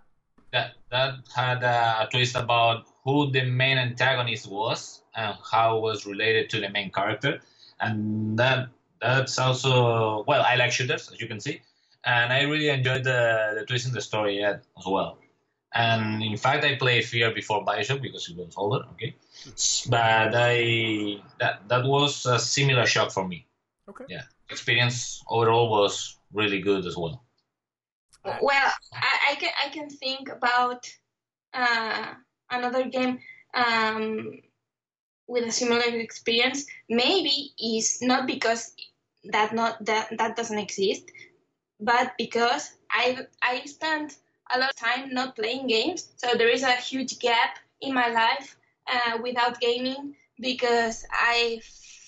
That 0.53 0.73
that 0.91 1.15
had 1.35 1.63
a 1.63 2.09
twist 2.11 2.37
about 2.37 2.87
who 3.05 3.31
the 3.31 3.45
main 3.45 3.79
antagonist 3.79 4.51
was 4.51 5.03
and 5.15 5.37
how 5.51 5.79
it 5.79 5.83
was 5.83 6.07
related 6.07 6.51
to 6.51 6.61
the 6.61 6.69
main 6.69 6.91
character, 6.91 7.41
and 7.81 8.39
that 8.39 8.69
that's 9.01 9.39
also 9.39 10.25
well. 10.27 10.43
I 10.43 10.57
like 10.57 10.73
shooters, 10.73 11.11
as 11.11 11.21
you 11.21 11.27
can 11.27 11.41
see, 11.41 11.61
and 12.05 12.33
I 12.33 12.43
really 12.43 12.69
enjoyed 12.69 13.05
the 13.05 13.55
the 13.59 13.65
twist 13.67 13.87
in 13.87 13.93
the 13.93 14.01
story 14.01 14.45
as 14.45 14.61
well. 14.87 15.19
And 15.73 16.23
in 16.23 16.37
fact, 16.37 16.65
I 16.65 16.75
played 16.75 17.05
Fear 17.05 17.33
before 17.33 17.65
Bioshock 17.65 18.03
because 18.03 18.29
it 18.29 18.37
was 18.37 18.55
older. 18.57 18.85
Okay, 18.93 19.15
but 19.89 20.33
I 20.35 21.23
that 21.39 21.69
that 21.69 21.85
was 21.85 22.27
a 22.27 22.39
similar 22.39 22.87
shock 22.87 23.13
for 23.13 23.27
me. 23.27 23.47
Okay. 23.89 24.05
Yeah, 24.09 24.23
experience 24.51 25.23
overall 25.29 25.71
was 25.71 26.19
really 26.33 26.61
good 26.61 26.87
as 26.87 26.97
well. 26.97 27.25
Well, 28.25 28.73
I, 28.93 29.19
I 29.31 29.35
can 29.37 29.53
I 29.65 29.69
can 29.71 29.89
think 29.89 30.29
about 30.29 30.87
uh, 31.55 32.15
another 32.51 32.89
game 32.89 33.21
um, 33.55 34.41
with 35.27 35.45
a 35.45 35.53
similar 35.53 35.83
experience 35.83 36.67
maybe 36.89 37.53
is 37.59 38.03
not 38.03 38.27
because 38.27 38.75
that 39.25 39.55
not 39.55 39.85
that 39.85 40.09
that 40.17 40.37
doesn't 40.37 40.59
exist 40.59 41.11
but 41.81 42.13
because 42.19 42.77
i 42.91 43.19
i 43.43 43.61
spent 43.65 44.19
a 44.55 44.59
lot 44.59 44.71
of 44.71 44.77
time 44.77 45.13
not 45.13 45.37
playing 45.37 45.67
games 45.67 46.13
so 46.17 46.35
there 46.37 46.49
is 46.49 46.63
a 46.63 46.73
huge 46.73 47.19
gap 47.19 47.59
in 47.81 47.95
my 47.95 48.09
life 48.09 48.57
uh, 48.93 49.19
without 49.23 49.61
gaming 49.61 50.15
because 50.41 51.05
i 51.13 51.61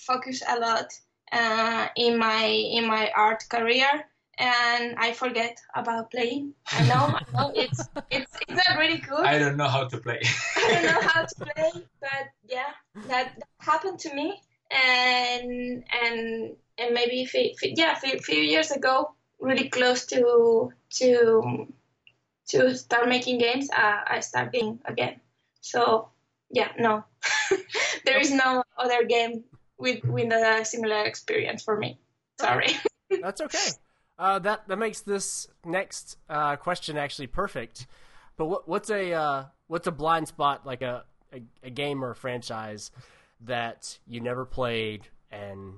focus 0.05 0.41
a 0.47 0.59
lot 0.59 0.87
uh, 1.31 1.87
in 1.95 2.17
my 2.17 2.45
in 2.45 2.85
my 2.87 3.11
art 3.15 3.43
career 3.49 4.05
and 4.37 4.95
I 4.97 5.13
forget 5.13 5.59
about 5.75 6.11
playing. 6.11 6.53
I 6.71 6.87
know, 6.87 7.15
I 7.15 7.21
know 7.33 7.51
it's 7.55 7.89
it's 8.09 8.37
it's 8.47 8.67
not 8.67 8.77
really 8.77 8.97
good. 8.97 9.25
I 9.25 9.37
don't 9.39 9.57
know 9.57 9.67
how 9.67 9.87
to 9.87 9.97
play. 9.97 10.21
I 10.55 10.71
don't 10.73 10.85
know 10.85 11.01
how 11.01 11.21
to 11.23 11.35
play, 11.55 11.71
but 12.01 12.27
yeah, 12.47 12.71
that, 13.07 13.33
that 13.37 13.47
happened 13.59 13.99
to 13.99 14.13
me, 14.13 14.41
and 14.71 15.83
and 16.01 16.55
and 16.77 16.93
maybe 16.93 17.25
few, 17.25 17.51
yeah, 17.61 17.97
a 18.03 18.19
few 18.19 18.39
years 18.39 18.71
ago, 18.71 19.15
really 19.39 19.69
close 19.69 20.05
to 20.07 20.71
to 20.91 21.67
to 22.49 22.75
start 22.75 23.07
making 23.07 23.37
games, 23.37 23.69
uh, 23.71 24.01
I 24.07 24.19
start 24.19 24.51
gaming 24.51 24.79
again. 24.85 25.19
So 25.61 26.09
yeah, 26.49 26.71
no, 26.77 27.03
there 28.05 28.19
is 28.19 28.31
no 28.31 28.63
other 28.77 29.05
game 29.05 29.43
with 29.77 30.03
with 30.03 30.31
a 30.31 30.63
similar 30.65 31.03
experience 31.03 31.63
for 31.63 31.77
me. 31.77 31.99
Sorry. 32.39 32.73
That's 33.21 33.41
okay. 33.41 33.69
Uh, 34.17 34.39
that 34.39 34.67
that 34.67 34.77
makes 34.77 35.01
this 35.01 35.47
next 35.65 36.17
uh, 36.29 36.55
question 36.55 36.97
actually 36.97 37.27
perfect. 37.27 37.87
But 38.37 38.45
what, 38.45 38.67
what's 38.67 38.89
a 38.89 39.13
uh, 39.13 39.45
what's 39.67 39.87
a 39.87 39.91
blind 39.91 40.27
spot 40.27 40.65
like 40.65 40.81
a, 40.81 41.03
a, 41.31 41.41
a 41.63 41.69
game 41.69 42.03
or 42.03 42.11
a 42.11 42.15
franchise 42.15 42.91
that 43.41 43.99
you 44.07 44.21
never 44.21 44.45
played 44.45 45.07
and 45.31 45.73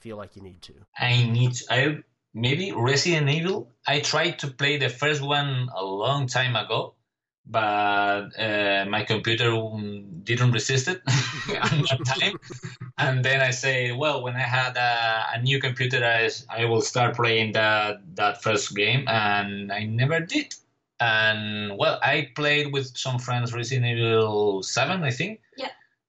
feel 0.00 0.16
like 0.16 0.36
you 0.36 0.42
need 0.42 0.62
to? 0.62 0.74
I 0.98 1.24
need 1.24 1.54
to, 1.54 1.64
I 1.70 1.98
maybe 2.34 2.72
Resident 2.72 3.28
Evil. 3.28 3.70
I 3.86 4.00
tried 4.00 4.38
to 4.40 4.48
play 4.48 4.78
the 4.78 4.88
first 4.88 5.22
one 5.22 5.68
a 5.74 5.84
long 5.84 6.26
time 6.26 6.56
ago, 6.56 6.94
but 7.46 8.28
uh, 8.38 8.86
my 8.88 9.04
computer 9.04 9.50
didn't 10.22 10.52
resist 10.52 10.88
it 10.88 11.00
at 11.06 11.70
that 11.70 12.00
time. 12.06 12.38
and 12.98 13.24
then 13.24 13.40
I 13.40 13.50
say, 13.50 13.92
well, 13.92 14.22
when 14.22 14.36
I 14.36 14.46
had 14.58 14.76
a, 14.76 15.38
a, 15.38 15.42
new 15.42 15.60
computer, 15.60 16.04
I, 16.04 16.30
I 16.48 16.64
will 16.64 16.82
start 16.82 17.16
playing 17.16 17.52
that 17.52 18.00
that 18.16 18.42
first 18.42 18.74
game, 18.74 19.04
and 19.08 19.72
I 19.72 19.84
never 19.84 20.20
did. 20.20 20.54
And 21.00 21.78
well, 21.78 21.98
I 22.02 22.30
played 22.34 22.72
with 22.72 22.96
some 22.96 23.18
friends 23.18 23.54
Resident 23.54 23.86
Evil 23.86 24.62
Seven, 24.62 25.02
I 25.02 25.10
think. 25.10 25.40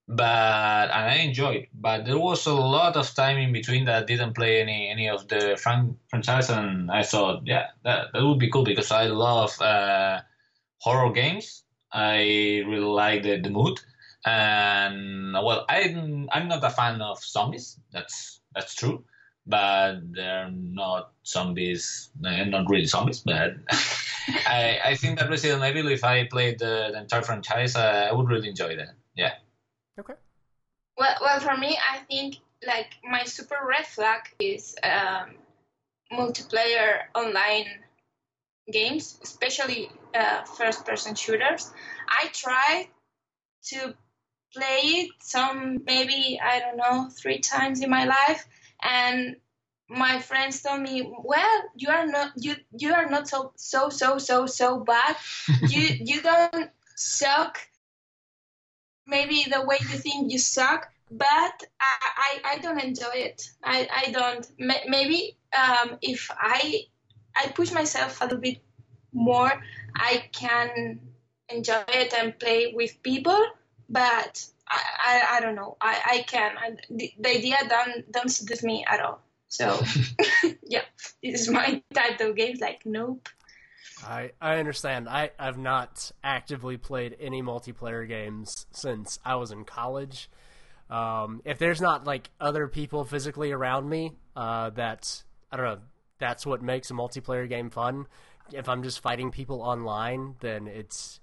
But 0.07 0.91
and 0.91 1.05
I 1.09 1.15
enjoyed, 1.23 1.67
but 1.73 2.05
there 2.05 2.19
was 2.19 2.45
a 2.45 2.53
lot 2.53 2.97
of 2.97 3.13
time 3.15 3.37
in 3.37 3.53
between 3.53 3.85
that 3.85 4.03
I 4.03 4.05
didn't 4.05 4.33
play 4.33 4.61
any 4.61 4.89
any 4.89 5.07
of 5.09 5.27
the 5.29 5.57
fran- 5.61 5.97
franchise, 6.09 6.49
and 6.49 6.91
I 6.91 7.03
thought, 7.03 7.43
yeah, 7.45 7.67
that 7.83 8.07
that 8.13 8.23
would 8.23 8.39
be 8.39 8.49
cool 8.49 8.63
because 8.65 8.91
I 8.91 9.05
love. 9.05 9.59
Uh, 9.61 10.21
horror 10.81 11.11
games. 11.11 11.63
I 11.93 12.63
really 12.67 12.79
like 12.85 13.23
the, 13.23 13.39
the 13.39 13.49
mood, 13.49 13.79
and 14.25 15.33
well, 15.33 15.65
I'm 15.69 16.29
I'm 16.31 16.47
not 16.47 16.63
a 16.63 16.69
fan 16.69 17.01
of 17.01 17.21
zombies. 17.23 17.77
That's 17.91 18.39
that's 18.55 18.75
true, 18.75 19.03
but 19.45 19.99
they're 20.13 20.49
not 20.51 21.11
zombies, 21.25 22.09
They're 22.19 22.45
not 22.45 22.69
really 22.69 22.85
zombies. 22.85 23.19
But 23.19 23.55
I, 24.47 24.79
I 24.85 24.95
think 24.95 25.19
that 25.19 25.29
Resident 25.29 25.63
Evil, 25.63 25.91
if 25.91 26.03
I 26.05 26.27
played 26.27 26.59
the, 26.59 26.89
the 26.93 26.99
entire 26.99 27.21
franchise, 27.23 27.75
uh, 27.75 28.07
I 28.09 28.13
would 28.13 28.29
really 28.29 28.49
enjoy 28.49 28.77
that. 28.77 28.95
Yeah. 29.15 29.33
Okay. 29.99 30.13
Well, 30.97 31.15
well, 31.21 31.39
for 31.39 31.57
me, 31.57 31.77
I 31.91 31.97
think 31.99 32.37
like 32.65 32.93
my 33.03 33.23
super 33.23 33.57
red 33.67 33.85
flag 33.85 34.21
is 34.39 34.75
um, 34.83 35.35
multiplayer 36.11 37.01
online 37.15 37.65
games, 38.71 39.19
especially 39.23 39.89
uh, 40.13 40.43
first-person 40.43 41.15
shooters. 41.15 41.71
I 42.07 42.27
tried 42.33 42.87
to 43.65 43.93
play 44.53 44.79
it 44.83 45.11
some 45.21 45.83
maybe 45.85 46.39
I 46.43 46.59
don't 46.59 46.77
know 46.77 47.09
three 47.09 47.39
times 47.39 47.81
in 47.81 47.89
my 47.89 48.05
life, 48.05 48.45
and 48.83 49.37
my 49.89 50.19
friends 50.19 50.61
told 50.61 50.81
me, 50.81 51.09
"Well, 51.23 51.63
you 51.75 51.89
are 51.89 52.05
not 52.05 52.31
you 52.35 52.55
you 52.77 52.93
are 52.93 53.09
not 53.09 53.27
so 53.27 53.53
so 53.55 53.89
so 53.89 54.17
so 54.17 54.45
so 54.45 54.79
bad. 54.79 55.15
you 55.67 55.97
you 56.05 56.21
don't 56.21 56.69
suck. 56.95 57.57
Maybe 59.12 59.45
the 59.55 59.62
way 59.66 59.78
you 59.82 59.97
think 60.05 60.32
you 60.32 60.39
suck, 60.39 60.89
but 61.12 61.55
I 61.80 61.95
I, 62.28 62.32
I 62.51 62.57
don't 62.64 62.82
enjoy 62.82 63.16
it. 63.30 63.39
I 63.64 63.88
I 64.01 64.12
don't. 64.12 64.47
Maybe 64.57 65.38
um, 65.64 65.97
if 66.01 66.32
I 66.32 66.86
I 67.36 67.49
push 67.49 67.72
myself 67.72 68.22
a 68.22 68.24
little 68.24 68.39
bit 68.39 68.59
more, 69.14 69.51
I 69.95 70.30
can 70.32 70.99
enjoy 71.49 71.84
it 71.89 72.14
and 72.14 72.38
play 72.39 72.74
with 72.74 73.03
people. 73.03 73.45
But 73.89 74.34
I, 74.70 74.82
I, 75.09 75.38
I 75.38 75.39
don't 75.41 75.55
know. 75.55 75.76
I, 75.82 76.01
I 76.14 76.18
can. 76.24 76.57
I, 76.57 76.72
the, 76.89 77.14
the 77.20 77.30
idea 77.30 77.57
don't 77.68 78.12
don't 78.12 78.32
suit 78.32 78.64
me 78.64 78.86
at 78.88 79.01
all. 79.01 79.22
So 79.49 79.84
yeah, 80.64 80.88
this 81.22 81.41
is 81.41 81.49
my 81.49 81.84
type 81.93 82.20
of 82.22 82.36
games. 82.36 82.62
Like 82.62 82.86
nope. 82.86 83.28
I 84.05 84.32
I 84.41 84.57
understand. 84.57 85.07
I 85.09 85.32
I've 85.39 85.57
not 85.57 86.11
actively 86.23 86.77
played 86.77 87.15
any 87.19 87.41
multiplayer 87.41 88.07
games 88.07 88.65
since 88.71 89.19
I 89.25 89.36
was 89.36 89.51
in 89.51 89.63
college. 89.65 90.29
Um, 90.89 91.41
if 91.45 91.57
there's 91.57 91.79
not 91.82 92.05
like 92.05 92.29
other 92.39 92.67
people 92.67 93.05
physically 93.05 93.51
around 93.51 93.88
me, 93.89 94.13
uh, 94.36 94.71
that's 94.71 95.23
I 95.51 95.57
don't 95.57 95.65
know. 95.65 95.79
That's 96.19 96.45
what 96.45 96.61
makes 96.61 96.91
a 96.91 96.93
multiplayer 96.93 97.47
game 97.47 97.69
fun. 97.69 98.07
If 98.51 98.67
I'm 98.67 98.84
just 98.84 98.99
fighting 98.99 99.32
people 99.32 99.61
online, 99.61 100.36
then 100.41 100.67
it's 100.67 101.19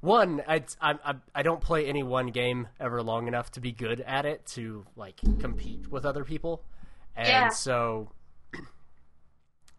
one. 0.00 0.42
I 0.46 0.62
I 0.80 1.14
I 1.34 1.42
don't 1.42 1.60
play 1.60 1.86
any 1.86 2.02
one 2.02 2.28
game 2.28 2.68
ever 2.78 3.02
long 3.02 3.26
enough 3.26 3.50
to 3.52 3.60
be 3.60 3.72
good 3.72 4.00
at 4.02 4.24
it 4.24 4.46
to 4.54 4.84
like 4.96 5.16
compete 5.40 5.90
with 5.90 6.04
other 6.06 6.24
people, 6.24 6.62
and 7.16 7.26
Yeah. 7.28 7.48
so 7.48 8.10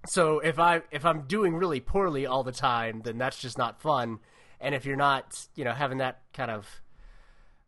so 0.06 0.40
if 0.40 0.60
I 0.60 0.82
if 0.92 1.06
I'm 1.06 1.22
doing 1.28 1.56
really 1.56 1.80
poorly 1.80 2.26
all 2.26 2.44
the 2.44 2.52
time, 2.52 3.02
then 3.04 3.18
that's 3.18 3.40
just 3.40 3.58
not 3.58 3.82
fun. 3.82 4.20
And 4.60 4.74
if 4.76 4.86
you're 4.86 4.96
not, 4.96 5.48
you 5.56 5.64
know, 5.66 5.74
having 5.74 5.98
that 6.00 6.22
kind 6.34 6.52
of 6.52 6.68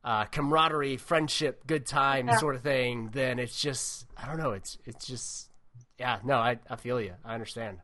uh, 0.04 0.26
camaraderie, 0.26 0.98
friendship, 0.98 1.66
good 1.68 1.86
time 1.86 2.28
Yeah. 2.28 2.38
sort 2.38 2.56
of 2.56 2.62
thing, 2.62 3.10
then 3.14 3.40
it's 3.40 3.60
just 3.62 4.06
I 4.18 4.26
don't 4.28 4.38
know. 4.38 4.52
It's 4.52 4.78
it's 4.86 5.06
just 5.08 5.50
yeah. 6.00 6.20
No, 6.24 6.36
I 6.38 6.60
I 6.70 6.76
feel 6.76 7.02
you. 7.02 7.14
I 7.24 7.34
understand. 7.34 7.80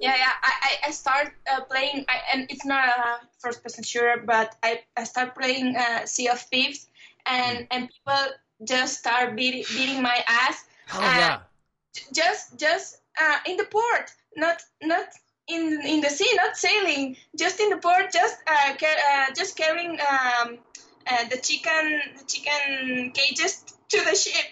Yeah, 0.00 0.14
yeah. 0.16 0.32
I, 0.42 0.88
I, 0.88 0.90
start 0.90 1.32
uh, 1.50 1.62
playing, 1.62 2.04
I, 2.06 2.16
and 2.34 2.46
it's 2.50 2.66
not 2.66 2.86
a 2.86 3.20
first 3.38 3.62
person 3.62 3.82
shooter, 3.82 4.22
but 4.26 4.54
I, 4.62 4.82
I 4.94 5.04
start 5.04 5.34
playing 5.34 5.74
uh, 5.74 6.04
Sea 6.04 6.28
of 6.28 6.38
Thieves, 6.38 6.88
and, 7.24 7.66
and 7.70 7.88
people 7.88 8.20
just 8.64 8.98
start 8.98 9.34
beating, 9.36 9.64
beating 9.74 10.02
my 10.02 10.22
ass. 10.28 10.64
Oh 10.92 10.98
Uh, 10.98 11.02
yeah. 11.02 11.38
j- 11.94 12.02
Just 12.12 12.58
just 12.58 12.98
uh, 13.20 13.38
in 13.46 13.56
the 13.56 13.64
port, 13.64 14.10
not 14.36 14.62
not 14.82 15.06
in 15.48 15.80
in 15.84 16.00
the 16.00 16.10
sea, 16.10 16.30
not 16.34 16.56
sailing, 16.56 17.16
just 17.38 17.60
in 17.60 17.70
the 17.70 17.76
port, 17.76 18.12
just 18.12 18.36
uh, 18.46 18.74
car- 18.76 19.02
uh, 19.10 19.26
just 19.34 19.56
carrying 19.56 19.98
um, 20.00 20.58
uh, 21.06 21.24
the 21.30 21.36
chicken 21.38 22.00
the 22.18 22.24
chicken 22.24 23.10
cages 23.12 23.64
to 23.88 24.02
the 24.04 24.14
ship, 24.14 24.46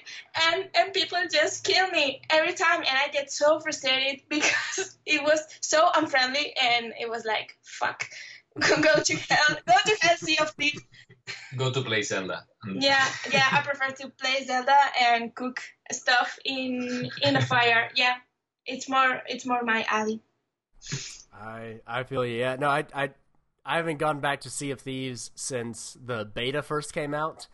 and 0.50 0.68
and 0.74 0.92
people 0.92 1.18
just 1.30 1.64
kill 1.64 1.88
me 1.90 2.20
every 2.30 2.52
time, 2.52 2.80
and 2.80 2.98
I 2.98 3.08
get 3.08 3.30
so 3.30 3.58
frustrated 3.60 4.22
because 4.28 4.98
it 5.06 5.22
was 5.22 5.40
so 5.60 5.88
unfriendly, 5.94 6.54
and 6.60 6.92
it 7.00 7.08
was 7.08 7.24
like 7.24 7.56
fuck, 7.62 8.08
go 8.60 8.94
to 9.02 9.16
hell, 9.28 9.56
go 9.66 9.74
to 9.86 9.96
hell, 10.00 10.16
Sea 10.16 10.38
of 10.40 10.50
Thieves. 10.50 10.82
Go 11.56 11.70
to 11.70 11.82
play 11.82 12.02
Zelda. 12.02 12.44
Yeah, 12.66 13.06
yeah, 13.30 13.48
I 13.52 13.60
prefer 13.62 13.90
to 13.90 14.08
play 14.08 14.44
Zelda 14.44 14.78
and 15.00 15.34
cook 15.34 15.60
stuff 15.92 16.38
in 16.44 17.10
in 17.22 17.36
a 17.36 17.40
fire. 17.40 17.90
Yeah, 17.94 18.14
it's 18.66 18.88
more 18.88 19.20
it's 19.26 19.46
more 19.46 19.62
my 19.62 19.84
alley. 19.88 20.20
I 21.32 21.80
I 21.86 22.02
feel 22.04 22.24
you. 22.24 22.38
Yeah. 22.38 22.56
No, 22.56 22.68
I 22.68 22.84
I 22.94 23.10
I 23.64 23.76
haven't 23.76 23.98
gone 23.98 24.20
back 24.20 24.42
to 24.42 24.50
Sea 24.50 24.70
of 24.72 24.80
Thieves 24.80 25.30
since 25.34 25.96
the 26.04 26.24
beta 26.24 26.62
first 26.62 26.92
came 26.92 27.14
out, 27.14 27.46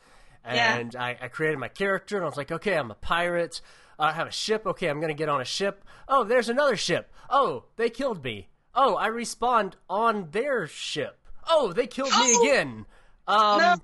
Yeah. 0.44 0.76
and 0.76 0.96
I, 0.96 1.16
I 1.20 1.28
created 1.28 1.58
my 1.58 1.68
character, 1.68 2.16
and 2.16 2.24
I 2.24 2.28
was 2.28 2.36
like, 2.36 2.50
okay, 2.50 2.76
I'm 2.76 2.90
a 2.90 2.94
pirate. 2.96 3.60
I 3.98 4.12
have 4.12 4.26
a 4.26 4.32
ship. 4.32 4.66
Okay, 4.66 4.88
I'm 4.88 5.00
gonna 5.00 5.14
get 5.14 5.28
on 5.28 5.40
a 5.40 5.44
ship. 5.44 5.84
Oh, 6.08 6.24
there's 6.24 6.48
another 6.48 6.76
ship. 6.76 7.12
Oh, 7.28 7.64
they 7.76 7.90
killed 7.90 8.24
me. 8.24 8.48
Oh, 8.74 8.96
I 8.96 9.08
respawned 9.08 9.74
on 9.88 10.28
their 10.32 10.66
ship. 10.66 11.18
Oh, 11.48 11.72
they 11.72 11.86
killed 11.86 12.10
me 12.10 12.16
Oh! 12.18 12.42
again. 12.42 12.86
Um. 13.28 13.58
No. 13.60 13.76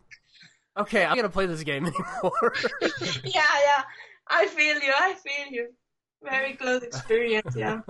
Okay, 0.79 1.05
I'm 1.05 1.17
gonna 1.17 1.29
play 1.29 1.47
this 1.47 1.63
game 1.63 1.87
anymore. 1.87 2.55
Yeah, 3.25 3.47
yeah, 3.65 3.83
I 4.29 4.47
feel 4.47 4.75
you. 4.81 4.93
I 4.99 5.15
feel 5.15 5.53
you. 5.53 5.69
Very 6.29 6.55
close 6.55 6.83
experience. 6.83 7.55
Yeah, 7.57 7.81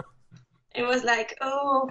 it 0.75 0.83
was 0.83 1.05
like 1.05 1.37
oh. 1.41 1.91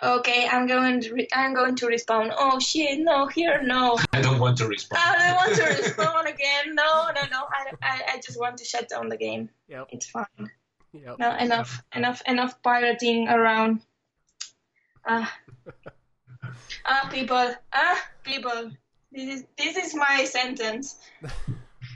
Okay, 0.00 0.46
I'm 0.46 0.68
going 0.68 1.00
to 1.00 1.12
re- 1.12 1.28
I'm 1.34 1.54
going 1.54 1.74
to 1.74 1.86
respawn. 1.86 2.32
Oh 2.38 2.60
shit! 2.60 3.00
No, 3.00 3.26
here, 3.26 3.60
no. 3.64 3.98
I 4.12 4.20
don't 4.20 4.38
want 4.38 4.56
to 4.58 4.68
respond. 4.68 5.02
I 5.04 5.26
don't 5.26 5.36
want 5.36 5.56
to 5.56 5.62
respawn 5.82 6.32
again. 6.32 6.76
No, 6.76 7.10
no, 7.16 7.22
no. 7.32 7.42
I, 7.50 7.72
I, 7.82 8.02
I 8.12 8.20
just 8.24 8.38
want 8.38 8.58
to 8.58 8.64
shut 8.64 8.88
down 8.88 9.08
the 9.08 9.16
game. 9.16 9.50
yep. 9.66 9.88
It's 9.90 10.06
fine. 10.06 10.52
Yep. 10.92 11.18
No, 11.18 11.36
enough, 11.36 11.82
enough, 11.94 12.22
enough 12.26 12.62
pirating 12.62 13.28
around. 13.28 13.80
Ah, 15.04 15.34
ah, 16.86 17.08
people, 17.12 17.54
ah, 17.72 18.08
people. 18.22 18.70
This 19.10 19.40
is 19.40 19.44
this 19.56 19.76
is 19.76 19.94
my 19.94 20.24
sentence. 20.24 20.96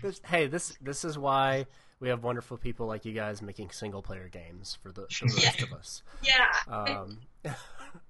This, 0.02 0.20
hey, 0.24 0.46
this 0.46 0.76
this 0.80 1.04
is 1.04 1.18
why 1.18 1.66
we 2.02 2.08
have 2.08 2.24
wonderful 2.24 2.56
people 2.56 2.88
like 2.88 3.04
you 3.04 3.12
guys 3.12 3.40
making 3.40 3.70
single 3.70 4.02
player 4.02 4.28
games 4.28 4.76
for 4.82 4.90
the, 4.90 5.06
for 5.08 5.26
the 5.26 5.40
rest 5.44 5.62
of 5.62 5.72
us. 5.72 6.02
Yeah, 6.22 6.48
Um, 6.68 7.20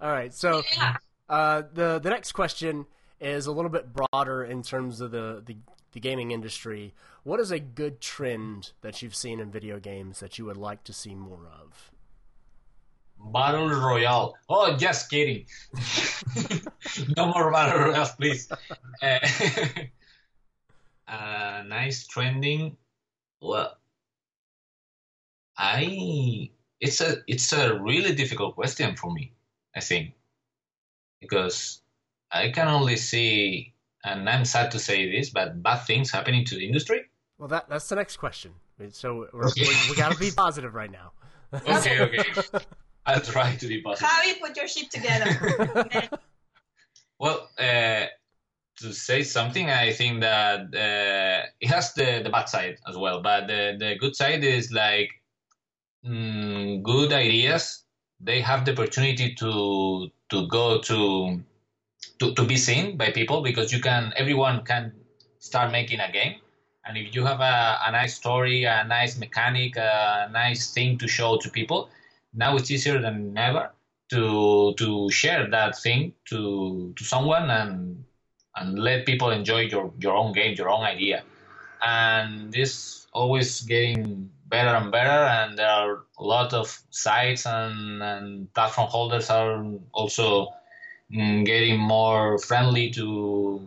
all 0.00 0.10
right, 0.10 0.32
so 0.32 0.62
yeah. 0.74 0.96
uh, 1.28 1.62
the 1.72 1.98
the 1.98 2.08
next 2.08 2.32
question 2.32 2.86
is 3.20 3.46
a 3.46 3.52
little 3.52 3.70
bit 3.70 3.92
broader 3.92 4.44
in 4.44 4.62
terms 4.62 5.02
of 5.02 5.10
the, 5.10 5.42
the 5.44 5.56
the 5.92 6.00
gaming 6.00 6.30
industry. 6.30 6.94
What 7.22 7.38
is 7.38 7.50
a 7.50 7.60
good 7.60 8.00
trend 8.00 8.72
that 8.80 9.02
you've 9.02 9.14
seen 9.14 9.38
in 9.40 9.50
video 9.50 9.78
games 9.78 10.20
that 10.20 10.38
you 10.38 10.46
would 10.46 10.56
like 10.56 10.84
to 10.84 10.92
see 10.94 11.14
more 11.14 11.46
of? 11.60 11.90
Battle 13.32 13.68
Royale. 13.68 14.34
Oh, 14.48 14.74
just 14.76 15.10
kidding. 15.10 15.44
no 17.16 17.26
more 17.26 17.52
Battle 17.52 17.78
Royale, 17.84 18.10
please. 18.18 18.50
Uh, 19.02 19.18
uh, 21.06 21.62
nice 21.66 22.06
trending. 22.06 22.76
Well, 23.40 23.76
I 25.62 26.50
it's 26.80 27.00
a 27.00 27.18
it's 27.28 27.52
a 27.52 27.78
really 27.80 28.14
difficult 28.14 28.56
question 28.56 28.96
for 28.96 29.12
me. 29.12 29.32
I 29.76 29.80
think 29.80 30.14
because 31.20 31.82
I 32.32 32.50
can 32.50 32.66
only 32.66 32.96
see, 32.96 33.72
and 34.04 34.28
I'm 34.28 34.44
sad 34.44 34.72
to 34.72 34.80
say 34.80 35.10
this, 35.10 35.30
but 35.30 35.62
bad 35.62 35.84
things 35.86 36.10
happening 36.10 36.44
to 36.46 36.56
the 36.56 36.66
industry. 36.66 37.02
Well, 37.38 37.48
that 37.48 37.68
that's 37.68 37.88
the 37.88 37.94
next 37.94 38.16
question. 38.16 38.52
So 38.90 39.28
we're, 39.32 39.46
Okay. 39.46 39.62
we 39.68 39.90
we 39.90 39.96
got 39.96 40.10
to 40.12 40.18
be 40.18 40.32
positive 40.32 40.74
right 40.74 40.90
now. 40.90 41.12
Okay, 41.76 42.00
okay. 42.00 42.24
I'll 43.06 43.20
try 43.20 43.54
to 43.56 43.66
be 43.68 43.82
positive. 43.82 44.08
Javi, 44.08 44.40
put 44.40 44.56
your 44.56 44.66
shit 44.68 44.90
together. 44.90 45.30
Well, 47.20 47.48
uh, 47.56 48.06
to 48.80 48.92
say 48.92 49.22
something, 49.22 49.70
I 49.70 49.92
think 49.92 50.22
that 50.22 50.60
uh, 50.74 51.46
it 51.60 51.68
has 51.68 51.94
the, 51.94 52.20
the 52.24 52.30
bad 52.30 52.48
side 52.48 52.78
as 52.88 52.96
well, 52.96 53.22
but 53.22 53.46
the, 53.46 53.76
the 53.78 53.94
good 53.94 54.16
side 54.16 54.42
is 54.42 54.72
like 54.72 55.21
mm, 56.04 56.82
good 56.82 57.12
ideas. 57.12 57.84
They 58.20 58.40
have 58.40 58.64
the 58.64 58.72
opportunity 58.72 59.34
to 59.34 60.10
to 60.30 60.46
go 60.46 60.80
to, 60.80 61.42
to 62.20 62.34
to 62.34 62.44
be 62.44 62.56
seen 62.56 62.96
by 62.96 63.10
people 63.10 63.42
because 63.42 63.72
you 63.72 63.80
can 63.80 64.12
everyone 64.16 64.64
can 64.64 64.92
start 65.38 65.72
making 65.72 66.00
a 66.00 66.10
game, 66.10 66.36
and 66.84 66.96
if 66.96 67.14
you 67.14 67.24
have 67.24 67.40
a, 67.40 67.78
a 67.86 67.90
nice 67.90 68.14
story, 68.14 68.64
a 68.64 68.84
nice 68.84 69.18
mechanic, 69.18 69.76
a 69.76 70.28
nice 70.32 70.72
thing 70.72 70.98
to 70.98 71.08
show 71.08 71.36
to 71.38 71.50
people, 71.50 71.90
now 72.32 72.56
it's 72.56 72.70
easier 72.70 73.00
than 73.00 73.36
ever 73.36 73.70
to 74.10 74.74
to 74.78 75.10
share 75.10 75.48
that 75.50 75.78
thing 75.78 76.12
to 76.26 76.92
to 76.96 77.04
someone 77.04 77.50
and 77.50 78.04
and 78.56 78.78
let 78.78 79.06
people 79.06 79.30
enjoy 79.30 79.60
your 79.60 79.92
your 79.98 80.14
own 80.14 80.32
game, 80.32 80.54
your 80.56 80.68
own 80.68 80.84
idea. 80.84 81.22
And 81.82 82.52
this 82.52 83.06
always 83.12 83.62
getting 83.62 84.30
better 84.52 84.76
and 84.76 84.92
better, 84.92 85.20
and 85.38 85.58
there 85.58 85.68
are 85.68 86.04
a 86.18 86.22
lot 86.22 86.52
of 86.52 86.78
sites 86.90 87.46
and, 87.46 88.02
and 88.02 88.52
platform 88.52 88.86
holders 88.88 89.30
are 89.30 89.64
also 89.92 90.48
mm, 91.10 91.44
getting 91.46 91.80
more 91.80 92.38
friendly 92.38 92.90
to 92.90 93.66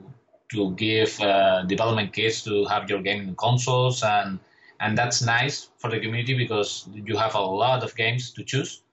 to 0.54 0.76
give 0.76 1.20
uh, 1.22 1.64
development 1.64 2.14
kits 2.14 2.44
to 2.44 2.66
have 2.66 2.88
your 2.88 3.02
game 3.02 3.22
in 3.28 3.36
consoles 3.36 4.04
and 4.04 4.40
and 4.80 4.96
that's 4.96 5.24
nice 5.24 5.70
for 5.80 5.90
the 5.90 6.00
community 6.00 6.38
because 6.38 6.88
you 6.94 7.18
have 7.18 7.34
a 7.34 7.42
lot 7.42 7.84
of 7.84 7.96
games 7.96 8.32
to 8.32 8.44
choose. 8.44 8.84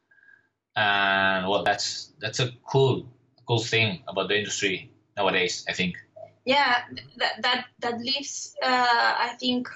And 0.76 1.46
well 1.46 1.62
that's 1.62 2.14
that's 2.22 2.40
a 2.40 2.48
cool 2.72 3.06
cool 3.46 3.60
thing 3.60 4.02
about 4.08 4.28
the 4.28 4.38
industry 4.38 4.90
nowadays 5.16 5.66
i 5.68 5.72
think. 5.74 5.94
Yeah 6.46 6.84
that 7.20 7.34
that 7.42 7.60
that 7.80 8.00
leaves 8.00 8.56
uh, 8.62 9.12
i 9.26 9.36
think 9.38 9.68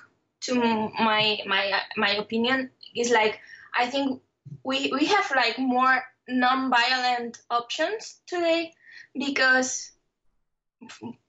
to 0.46 0.54
my 0.54 1.38
my 1.46 1.80
my 1.96 2.10
opinion 2.14 2.70
is 2.94 3.10
like 3.10 3.40
i 3.74 3.86
think 3.86 4.20
we 4.64 4.90
we 4.92 5.06
have 5.06 5.30
like 5.34 5.58
more 5.58 6.02
non-violent 6.28 7.38
options 7.50 8.20
today 8.26 8.72
because 9.14 9.92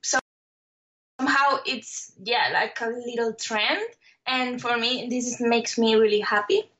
somehow 0.02 1.58
it's 1.66 2.12
yeah 2.22 2.50
like 2.52 2.80
a 2.80 2.86
little 2.86 3.32
trend. 3.34 3.80
And 4.26 4.60
for 4.60 4.76
me 4.76 5.08
this 5.08 5.40
makes 5.40 5.78
me 5.78 5.94
really 5.94 6.20
happy. 6.20 6.70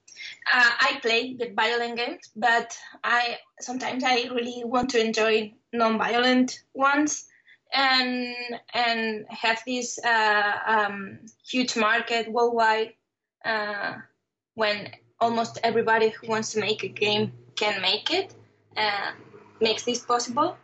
Uh, 0.53 0.73
i 0.81 0.99
play 1.01 1.35
the 1.35 1.53
violent 1.55 1.97
games 1.97 2.31
but 2.35 2.77
i 3.05 3.39
sometimes 3.61 4.03
i 4.03 4.29
really 4.35 4.63
want 4.65 4.91
to 4.91 5.01
enjoy 5.01 5.53
non-violent 5.73 6.65
ones 6.75 7.28
and 7.73 8.35
and 8.73 9.27
have 9.29 9.63
this 9.67 9.99
uh, 10.05 10.53
um, 10.67 11.21
huge 11.47 11.77
market 11.77 12.31
worldwide 12.31 12.95
uh, 13.45 13.95
when 14.55 14.91
almost 15.21 15.59
everybody 15.63 16.11
who 16.11 16.29
wants 16.29 16.53
to 16.53 16.61
make 16.61 16.83
a 16.85 16.89
game 16.89 17.33
can 17.57 17.81
make 17.83 18.11
it 18.11 18.35
uh, 18.77 19.13
makes 19.61 19.85
this 19.85 20.05
possible. 20.05 20.57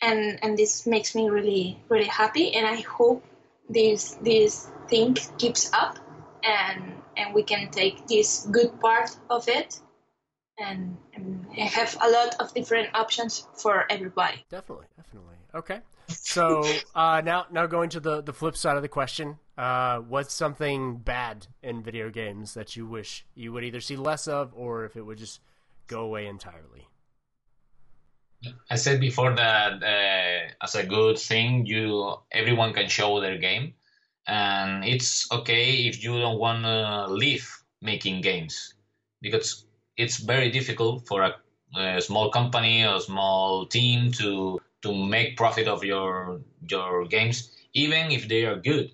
And 0.00 0.38
and 0.42 0.58
this 0.58 0.86
makes 0.86 1.14
me 1.14 1.28
really 1.28 1.80
really 1.88 2.08
happy 2.08 2.54
and 2.54 2.66
i 2.66 2.80
hope 2.80 3.24
this 3.68 4.18
this 4.20 4.68
thing 4.88 5.14
keeps 5.38 5.72
up 5.72 5.98
and 6.42 7.02
and 7.16 7.34
we 7.34 7.44
can 7.44 7.70
take 7.70 8.06
this 8.08 8.48
good 8.50 8.80
part 8.80 9.16
of 9.30 9.48
it 9.48 9.78
and, 10.58 10.96
and 11.14 11.46
have 11.54 11.96
a 12.02 12.10
lot 12.10 12.36
of 12.40 12.52
different 12.54 12.94
options 12.94 13.46
for 13.54 13.84
everybody. 13.90 14.44
Definitely 14.50 14.86
definitely 14.86 14.91
okay. 15.54 15.80
So 16.08 16.64
uh, 16.94 17.22
now 17.24 17.46
now 17.50 17.66
going 17.66 17.90
to 17.90 18.00
the 18.00 18.22
the 18.22 18.32
flip 18.32 18.56
side 18.56 18.76
of 18.76 18.82
the 18.82 18.88
question 18.88 19.38
uh, 19.56 19.98
what's 19.98 20.32
something 20.32 20.96
bad 20.96 21.46
in 21.62 21.82
video 21.82 22.10
games 22.10 22.54
that 22.54 22.74
you 22.76 22.86
wish 22.86 23.26
you 23.34 23.52
would 23.52 23.64
either 23.64 23.80
see 23.80 23.96
less 23.96 24.26
of 24.26 24.52
or 24.54 24.84
if 24.84 24.96
it 24.96 25.02
would 25.02 25.18
just 25.18 25.40
go 25.86 26.00
away 26.00 26.26
entirely? 26.26 26.88
I 28.70 28.76
said 28.76 28.98
before 28.98 29.34
that 29.36 29.82
uh, 29.82 30.64
as 30.64 30.74
a 30.74 30.84
good 30.84 31.18
thing, 31.18 31.66
you 31.66 32.16
everyone 32.32 32.72
can 32.72 32.88
show 32.88 33.20
their 33.20 33.38
game, 33.38 33.74
and 34.26 34.84
it's 34.84 35.30
okay 35.30 35.86
if 35.86 36.02
you 36.02 36.18
don't 36.18 36.38
want 36.38 36.64
to 36.64 37.06
leave 37.12 37.48
making 37.80 38.22
games, 38.22 38.74
because 39.20 39.64
it's 39.96 40.16
very 40.16 40.50
difficult 40.50 41.06
for 41.06 41.22
a, 41.22 41.34
a, 41.78 42.00
small 42.00 42.30
company 42.30 42.84
or 42.84 42.98
small 43.00 43.66
team 43.66 44.10
to 44.12 44.60
to 44.82 44.94
make 44.94 45.36
profit 45.36 45.68
of 45.68 45.84
your 45.84 46.40
your 46.68 47.06
games, 47.06 47.50
even 47.74 48.10
if 48.10 48.28
they 48.28 48.44
are 48.44 48.56
good, 48.60 48.92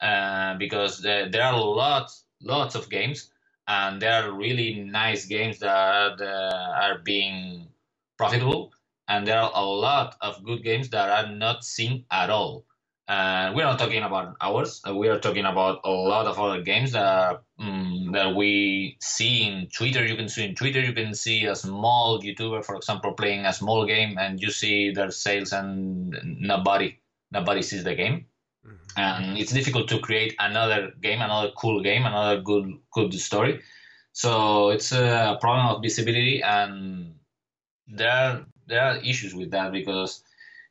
uh, 0.00 0.54
because 0.58 1.02
there, 1.02 1.30
there 1.30 1.42
are 1.44 1.58
lots 1.58 2.24
lots 2.42 2.74
of 2.74 2.90
games, 2.90 3.30
and 3.68 4.00
there 4.02 4.12
are 4.24 4.32
really 4.32 4.74
nice 4.82 5.26
games 5.26 5.58
that 5.60 6.20
uh, 6.20 6.72
are 6.82 6.98
being 6.98 7.68
profitable 8.18 8.72
and 9.08 9.26
there 9.26 9.40
are 9.40 9.52
a 9.54 9.64
lot 9.64 10.16
of 10.20 10.44
good 10.44 10.62
games 10.64 10.90
that 10.90 11.08
are 11.10 11.32
not 11.32 11.64
seen 11.64 12.04
at 12.10 12.30
all. 12.30 12.65
And 13.08 13.54
we're 13.54 13.62
not 13.62 13.78
talking 13.78 14.02
about 14.02 14.36
ours. 14.40 14.80
Uh, 14.86 14.94
we 14.94 15.08
are 15.08 15.20
talking 15.20 15.44
about 15.44 15.80
a 15.84 15.90
lot 15.90 16.26
of 16.26 16.40
other 16.40 16.60
games 16.60 16.90
that 16.90 17.40
um, 17.58 18.10
that 18.12 18.34
we 18.34 18.96
see 19.00 19.44
in 19.44 19.68
Twitter. 19.68 20.04
You 20.04 20.16
can 20.16 20.28
see 20.28 20.44
in 20.44 20.56
Twitter. 20.56 20.80
You 20.80 20.92
can 20.92 21.14
see 21.14 21.44
a 21.46 21.54
small 21.54 22.20
YouTuber, 22.20 22.64
for 22.64 22.74
example, 22.74 23.12
playing 23.12 23.46
a 23.46 23.52
small 23.52 23.86
game, 23.86 24.18
and 24.18 24.42
you 24.42 24.50
see 24.50 24.90
their 24.90 25.12
sales, 25.12 25.52
and 25.52 26.18
nobody 26.24 26.98
nobody 27.30 27.62
sees 27.62 27.84
the 27.84 27.94
game. 27.94 28.26
Mm-hmm. 28.66 29.00
And 29.00 29.38
it's 29.38 29.52
difficult 29.52 29.86
to 29.88 30.00
create 30.00 30.34
another 30.40 30.90
game, 31.00 31.20
another 31.20 31.52
cool 31.56 31.80
game, 31.82 32.06
another 32.06 32.40
good 32.40 32.76
good 32.90 33.14
story. 33.14 33.62
So 34.12 34.70
it's 34.70 34.90
a 34.90 35.38
problem 35.40 35.66
of 35.68 35.80
visibility, 35.80 36.42
and 36.42 37.14
there 37.86 38.44
there 38.66 38.82
are 38.82 38.96
issues 38.96 39.32
with 39.32 39.52
that 39.52 39.70
because 39.70 40.24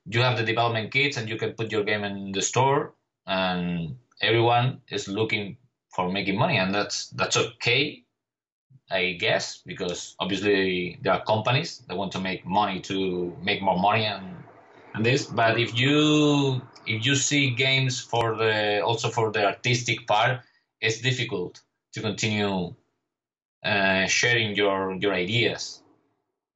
you 0.06 0.22
have 0.22 0.38
the 0.38 0.43
development 0.43 0.91
kits 0.91 1.18
and 1.18 1.30
you 1.30 1.38
can 1.38 1.53
put 1.53 1.72
your 1.72 1.84
game 1.84 2.03
in 2.03 2.32
the 2.32 2.41
store 2.41 2.93
and 3.28 3.95
everyone 4.22 4.82
is 4.89 5.08
looking 5.08 5.58
for 5.89 6.12
making 6.12 6.38
money 6.38 6.58
and 6.58 6.74
that's 6.74 7.08
that's 7.10 7.38
okay 7.38 8.03
i 8.91 9.14
guess 9.14 9.62
because 9.66 10.16
obviously 10.20 10.99
there 11.01 11.14
are 11.14 11.24
companies 11.24 11.80
that 11.88 11.97
want 11.97 12.12
to 12.12 12.20
make 12.20 12.45
money 12.45 12.80
to 12.80 13.36
make 13.41 13.62
more 13.62 13.80
money 13.80 14.06
and 14.06 14.45
and 14.95 15.06
this. 15.06 15.28
But 15.28 15.60
if 15.60 15.78
you 15.78 16.62
if 16.88 17.06
you 17.06 17.16
see 17.16 17.53
games 17.53 17.99
for 17.99 18.36
the 18.36 18.82
also 18.82 19.10
for 19.10 19.32
the 19.32 19.45
artistic 19.45 20.08
part 20.08 20.41
it's 20.80 21.01
difficult 21.01 21.62
to 21.93 22.01
continue 22.01 22.74
uh, 23.64 24.06
sharing 24.08 24.56
your 24.56 24.95
your 24.95 25.14
ideas. 25.14 25.82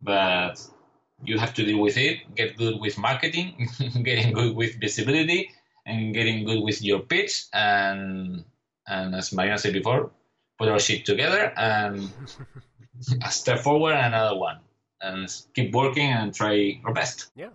But 0.02 0.56
you 1.24 1.38
have 1.38 1.54
to 1.56 1.66
deal 1.66 1.80
with 1.80 1.98
it, 1.98 2.36
get 2.36 2.58
good 2.58 2.80
with 2.80 2.98
marketing, 2.98 3.70
getting 4.04 4.34
good 4.34 4.56
with 4.56 4.80
visibility, 4.80 5.52
and 5.86 6.14
getting 6.14 6.46
good 6.46 6.62
with 6.62 6.82
your 6.82 7.00
pitch. 7.00 7.46
And 7.54 8.46
and 8.88 9.16
as 9.16 9.32
Mariona 9.32 9.60
said 9.60 9.74
before, 9.74 10.12
put 10.58 10.70
our 10.70 10.80
shit 10.80 11.06
together 11.06 11.54
and 11.58 12.10
a 13.24 13.32
step 13.32 13.60
forward 13.60 13.94
and 13.94 14.14
another 14.14 14.38
one, 14.38 14.60
and 15.02 15.30
keep 15.54 15.74
working 15.74 16.10
and 16.12 16.34
try 16.34 16.80
our 16.86 16.94
best. 16.94 17.32
Yeah. 17.36 17.50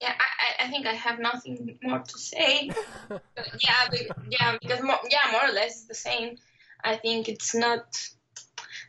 Yeah, 0.00 0.14
I, 0.14 0.64
I 0.66 0.70
think 0.70 0.86
I 0.86 0.92
have 0.92 1.18
nothing 1.18 1.76
more 1.82 1.98
to 1.98 2.18
say. 2.18 2.70
yeah, 3.10 3.88
yeah, 4.30 4.56
because 4.60 4.80
more, 4.80 5.00
yeah, 5.10 5.32
more 5.32 5.48
or 5.48 5.52
less 5.52 5.84
the 5.84 5.94
same. 5.94 6.36
I 6.84 6.94
think 6.94 7.28
it's 7.28 7.52
not 7.52 7.96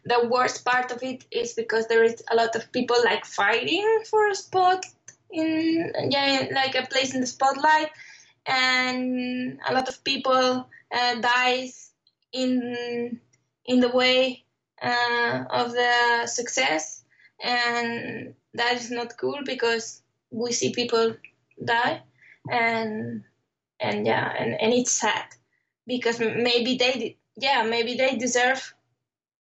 the 0.06 0.28
worst 0.28 0.66
part 0.66 0.92
of 0.92 1.04
it 1.04 1.26
is 1.32 1.54
because 1.54 1.88
there 1.88 2.04
is 2.04 2.24
a 2.32 2.36
lot 2.36 2.56
of 2.56 2.72
people 2.72 2.98
like 3.04 3.26
fighting 3.26 4.04
for 4.10 4.28
a 4.30 4.36
spot 4.36 4.86
in 5.32 5.92
yeah 6.10 6.48
like 6.54 6.76
a 6.76 6.88
place 6.88 7.14
in 7.14 7.22
the 7.22 7.28
spotlight 7.28 7.90
and 8.46 9.60
a 9.68 9.74
lot 9.74 9.88
of 9.88 10.04
people 10.04 10.68
uh, 10.92 11.16
dies 11.22 11.92
in 12.34 13.20
in 13.66 13.80
the 13.80 13.90
way 13.90 14.44
uh, 14.82 15.44
of 15.50 15.72
the 15.74 16.26
success 16.26 17.04
and 17.44 18.34
that 18.54 18.74
is 18.74 18.90
not 18.90 19.18
cool 19.18 19.40
because 19.46 20.02
we 20.32 20.52
see 20.52 20.74
people 20.74 21.16
die 21.64 22.02
and 22.50 23.24
and 23.80 24.08
yeah 24.08 24.34
and, 24.38 24.60
and 24.60 24.74
it's 24.74 24.92
sad 24.92 25.26
because 25.86 26.20
maybe 26.20 26.78
they 26.78 27.18
yeah 27.38 27.64
maybe 27.64 27.96
they 27.96 28.16
deserve 28.16 28.74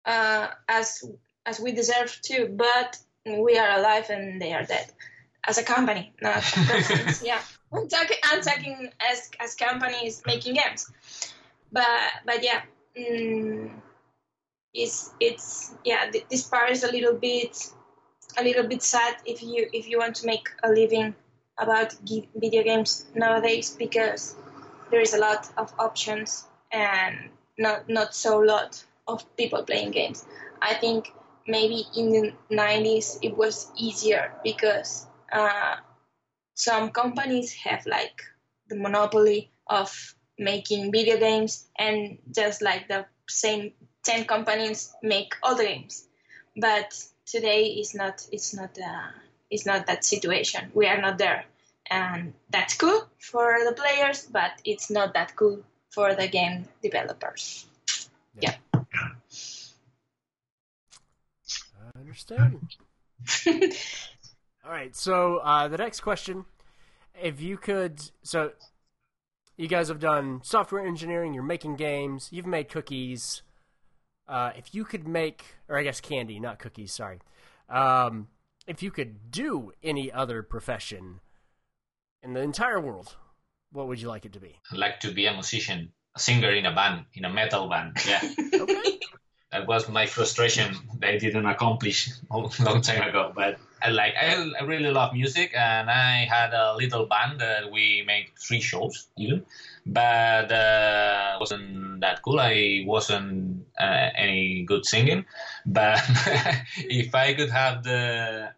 uh, 0.07 0.47
as 0.67 1.03
as 1.45 1.59
we 1.59 1.71
deserve 1.71 2.17
to, 2.23 2.47
but 2.47 2.97
we 3.25 3.57
are 3.57 3.77
alive 3.77 4.09
and 4.09 4.41
they 4.41 4.53
are 4.53 4.63
dead. 4.63 4.91
As 5.45 5.57
a 5.57 5.63
company, 5.63 6.13
not 6.21 6.41
persons. 6.41 7.23
yeah, 7.25 7.39
I'm 7.71 7.87
talking, 7.87 8.17
I'm 8.23 8.41
talking 8.41 8.89
as 8.99 9.29
as 9.39 9.55
companies 9.55 10.21
making 10.25 10.55
games, 10.55 10.91
but 11.71 11.87
but 12.25 12.43
yeah, 12.43 12.61
mm, 12.97 13.69
it's 14.73 15.13
it's 15.19 15.73
yeah. 15.85 16.09
Th- 16.11 16.25
this 16.29 16.43
part 16.43 16.71
is 16.71 16.83
a 16.83 16.91
little 16.91 17.13
bit 17.13 17.71
a 18.37 18.43
little 18.43 18.67
bit 18.67 18.83
sad 18.83 19.15
if 19.25 19.41
you 19.41 19.69
if 19.73 19.87
you 19.87 19.99
want 19.99 20.15
to 20.15 20.25
make 20.25 20.49
a 20.63 20.69
living 20.69 21.15
about 21.57 21.93
video 22.35 22.63
games 22.63 23.05
nowadays 23.15 23.75
because 23.77 24.35
there 24.91 25.01
is 25.01 25.13
a 25.13 25.17
lot 25.17 25.49
of 25.57 25.73
options 25.79 26.45
and 26.71 27.29
not 27.57 27.87
not 27.89 28.13
so 28.13 28.37
lot 28.37 28.83
of 29.07 29.23
people 29.37 29.63
playing 29.63 29.91
games. 29.91 30.25
I 30.61 30.73
think 30.73 31.13
maybe 31.47 31.85
in 31.95 32.11
the 32.11 32.33
90s 32.51 33.19
it 33.21 33.37
was 33.37 33.71
easier 33.77 34.33
because 34.43 35.07
uh, 35.31 35.77
some 36.53 36.91
companies 36.91 37.53
have 37.53 37.85
like 37.85 38.21
the 38.69 38.75
monopoly 38.75 39.49
of 39.67 40.15
making 40.37 40.91
video 40.91 41.17
games 41.17 41.67
and 41.77 42.17
just 42.33 42.61
like 42.61 42.87
the 42.87 43.05
same 43.27 43.71
10 44.03 44.25
companies 44.25 44.93
make 45.01 45.33
all 45.41 45.55
the 45.55 45.63
games. 45.63 46.07
But 46.55 46.93
today 47.25 47.65
is 47.65 47.95
not 47.95 48.27
it's 48.31 48.53
not 48.53 48.77
uh, 48.77 49.11
it's 49.49 49.65
not 49.65 49.87
that 49.87 50.03
situation. 50.03 50.71
We 50.73 50.87
are 50.87 51.01
not 51.01 51.17
there. 51.17 51.45
And 51.89 52.33
that's 52.49 52.75
cool 52.75 53.07
for 53.19 53.59
the 53.65 53.73
players 53.73 54.27
but 54.29 54.51
it's 54.65 54.89
not 54.89 55.13
that 55.13 55.35
cool 55.35 55.63
for 55.89 56.13
the 56.13 56.27
game 56.27 56.67
developers. 56.81 57.65
Yeah. 58.39 58.55
I 58.73 58.76
understand. 62.17 62.75
All 64.65 64.71
right. 64.71 64.95
So 64.95 65.37
uh, 65.37 65.67
the 65.67 65.77
next 65.77 66.01
question, 66.01 66.45
if 67.21 67.41
you 67.41 67.57
could, 67.57 68.01
so 68.23 68.51
you 69.55 69.67
guys 69.67 69.87
have 69.87 69.99
done 69.99 70.41
software 70.43 70.85
engineering. 70.85 71.33
You're 71.33 71.43
making 71.43 71.75
games. 71.75 72.29
You've 72.31 72.45
made 72.45 72.69
cookies. 72.69 73.41
Uh, 74.27 74.51
if 74.57 74.75
you 74.75 74.83
could 74.83 75.07
make, 75.07 75.43
or 75.69 75.77
I 75.77 75.83
guess 75.83 76.01
candy, 76.01 76.39
not 76.39 76.59
cookies. 76.59 76.91
Sorry. 76.91 77.19
Um, 77.69 78.27
if 78.65 78.83
you 78.83 78.91
could 78.91 79.31
do 79.31 79.71
any 79.81 80.11
other 80.11 80.43
profession 80.43 81.21
in 82.21 82.33
the 82.33 82.41
entire 82.41 82.79
world, 82.79 83.15
what 83.71 83.87
would 83.87 84.01
you 84.01 84.09
like 84.09 84.25
it 84.25 84.33
to 84.33 84.39
be? 84.39 84.59
I'd 84.71 84.77
like 84.77 84.99
to 85.01 85.11
be 85.11 85.25
a 85.27 85.33
musician, 85.33 85.93
a 86.15 86.19
singer 86.19 86.51
in 86.51 86.65
a 86.65 86.75
band, 86.75 87.05
in 87.13 87.23
a 87.25 87.29
metal 87.29 87.69
band. 87.69 87.97
Yeah. 88.07 88.21
Okay. 88.53 88.99
That 89.51 89.67
was 89.67 89.87
my 89.87 90.05
frustration 90.05 90.75
that 90.99 91.09
I 91.09 91.17
didn't 91.17 91.45
accomplish 91.45 92.09
a 92.31 92.37
long 92.37 92.81
time 92.81 93.07
ago. 93.07 93.31
But 93.35 93.59
I 93.81 93.89
like 93.89 94.13
I, 94.19 94.49
I 94.59 94.63
really 94.63 94.91
love 94.91 95.13
music, 95.13 95.53
and 95.55 95.89
I 95.89 96.25
had 96.25 96.53
a 96.53 96.75
little 96.75 97.05
band 97.05 97.39
that 97.39 97.71
we 97.71 98.03
made 98.05 98.27
three 98.39 98.61
shows 98.61 99.07
even, 99.17 99.45
but 99.85 100.51
uh, 100.51 101.37
wasn't 101.39 102.01
that 102.01 102.21
cool. 102.21 102.39
I 102.39 102.83
wasn't 102.85 103.65
uh, 103.79 104.09
any 104.15 104.63
good 104.63 104.85
singing, 104.85 105.25
but 105.65 106.01
if 106.77 107.13
I 107.15 107.33
could 107.33 107.49
have 107.49 107.83
the 107.83 108.51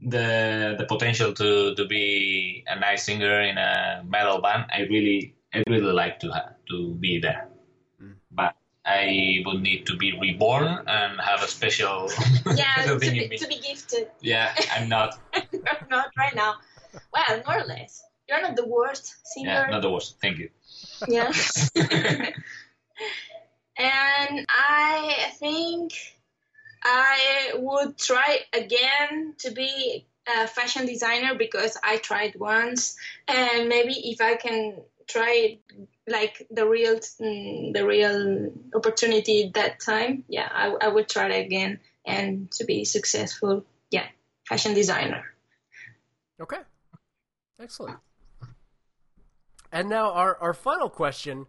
the 0.00 0.76
the 0.78 0.84
potential 0.86 1.32
to 1.34 1.74
to 1.74 1.84
be 1.86 2.64
a 2.66 2.78
nice 2.78 3.04
singer 3.04 3.42
in 3.42 3.58
a 3.58 4.02
metal 4.06 4.40
band, 4.40 4.66
I 4.72 4.82
really 4.82 5.34
I 5.52 5.62
really 5.68 5.92
like 5.92 6.20
to 6.20 6.30
have 6.32 6.54
to 6.70 6.94
be 6.94 7.18
there. 7.18 7.51
I 8.84 9.42
would 9.46 9.62
need 9.62 9.86
to 9.86 9.96
be 9.96 10.18
reborn 10.18 10.66
and 10.86 11.20
have 11.20 11.42
a 11.42 11.48
special 11.48 12.10
Yeah, 12.54 12.74
to 12.86 12.98
be, 12.98 13.28
to 13.28 13.46
be 13.46 13.58
gifted. 13.58 14.08
Yeah, 14.20 14.54
I'm 14.74 14.88
not. 14.88 15.18
not 15.90 16.10
right 16.18 16.34
now. 16.34 16.56
Well, 17.12 17.42
more 17.46 17.60
or 17.60 17.64
less. 17.64 18.02
You're 18.28 18.42
not 18.42 18.56
the 18.56 18.66
worst 18.66 19.14
singer. 19.26 19.50
Yeah, 19.50 19.70
not 19.70 19.82
the 19.82 19.90
worst. 19.90 20.18
Thank 20.20 20.38
you. 20.38 20.50
Yeah. 21.08 21.32
and 23.76 24.46
I 24.48 25.32
think 25.38 25.92
I 26.84 27.52
would 27.56 27.98
try 27.98 28.40
again 28.52 29.34
to 29.38 29.50
be 29.50 30.06
a 30.26 30.46
fashion 30.46 30.86
designer 30.86 31.34
because 31.34 31.76
I 31.82 31.96
tried 31.98 32.36
once, 32.36 32.96
and 33.28 33.68
maybe 33.68 33.92
if 34.10 34.20
I 34.20 34.36
can 34.36 34.76
try 35.06 35.58
like 36.06 36.46
the 36.50 36.66
real 36.66 36.96
mm, 36.96 37.72
the 37.72 37.86
real 37.86 38.50
opportunity 38.74 39.50
that 39.54 39.80
time, 39.80 40.24
yeah, 40.28 40.48
I, 40.52 40.74
I 40.80 40.88
would 40.88 41.08
try 41.08 41.28
it 41.28 41.46
again 41.46 41.80
and 42.06 42.50
to 42.52 42.64
be 42.64 42.84
successful. 42.84 43.64
Yeah, 43.90 44.06
fashion 44.48 44.74
designer. 44.74 45.24
Okay. 46.40 46.58
Excellent. 47.60 47.98
And 49.70 49.88
now 49.88 50.12
our, 50.12 50.36
our 50.38 50.52
final 50.52 50.90
question. 50.90 51.46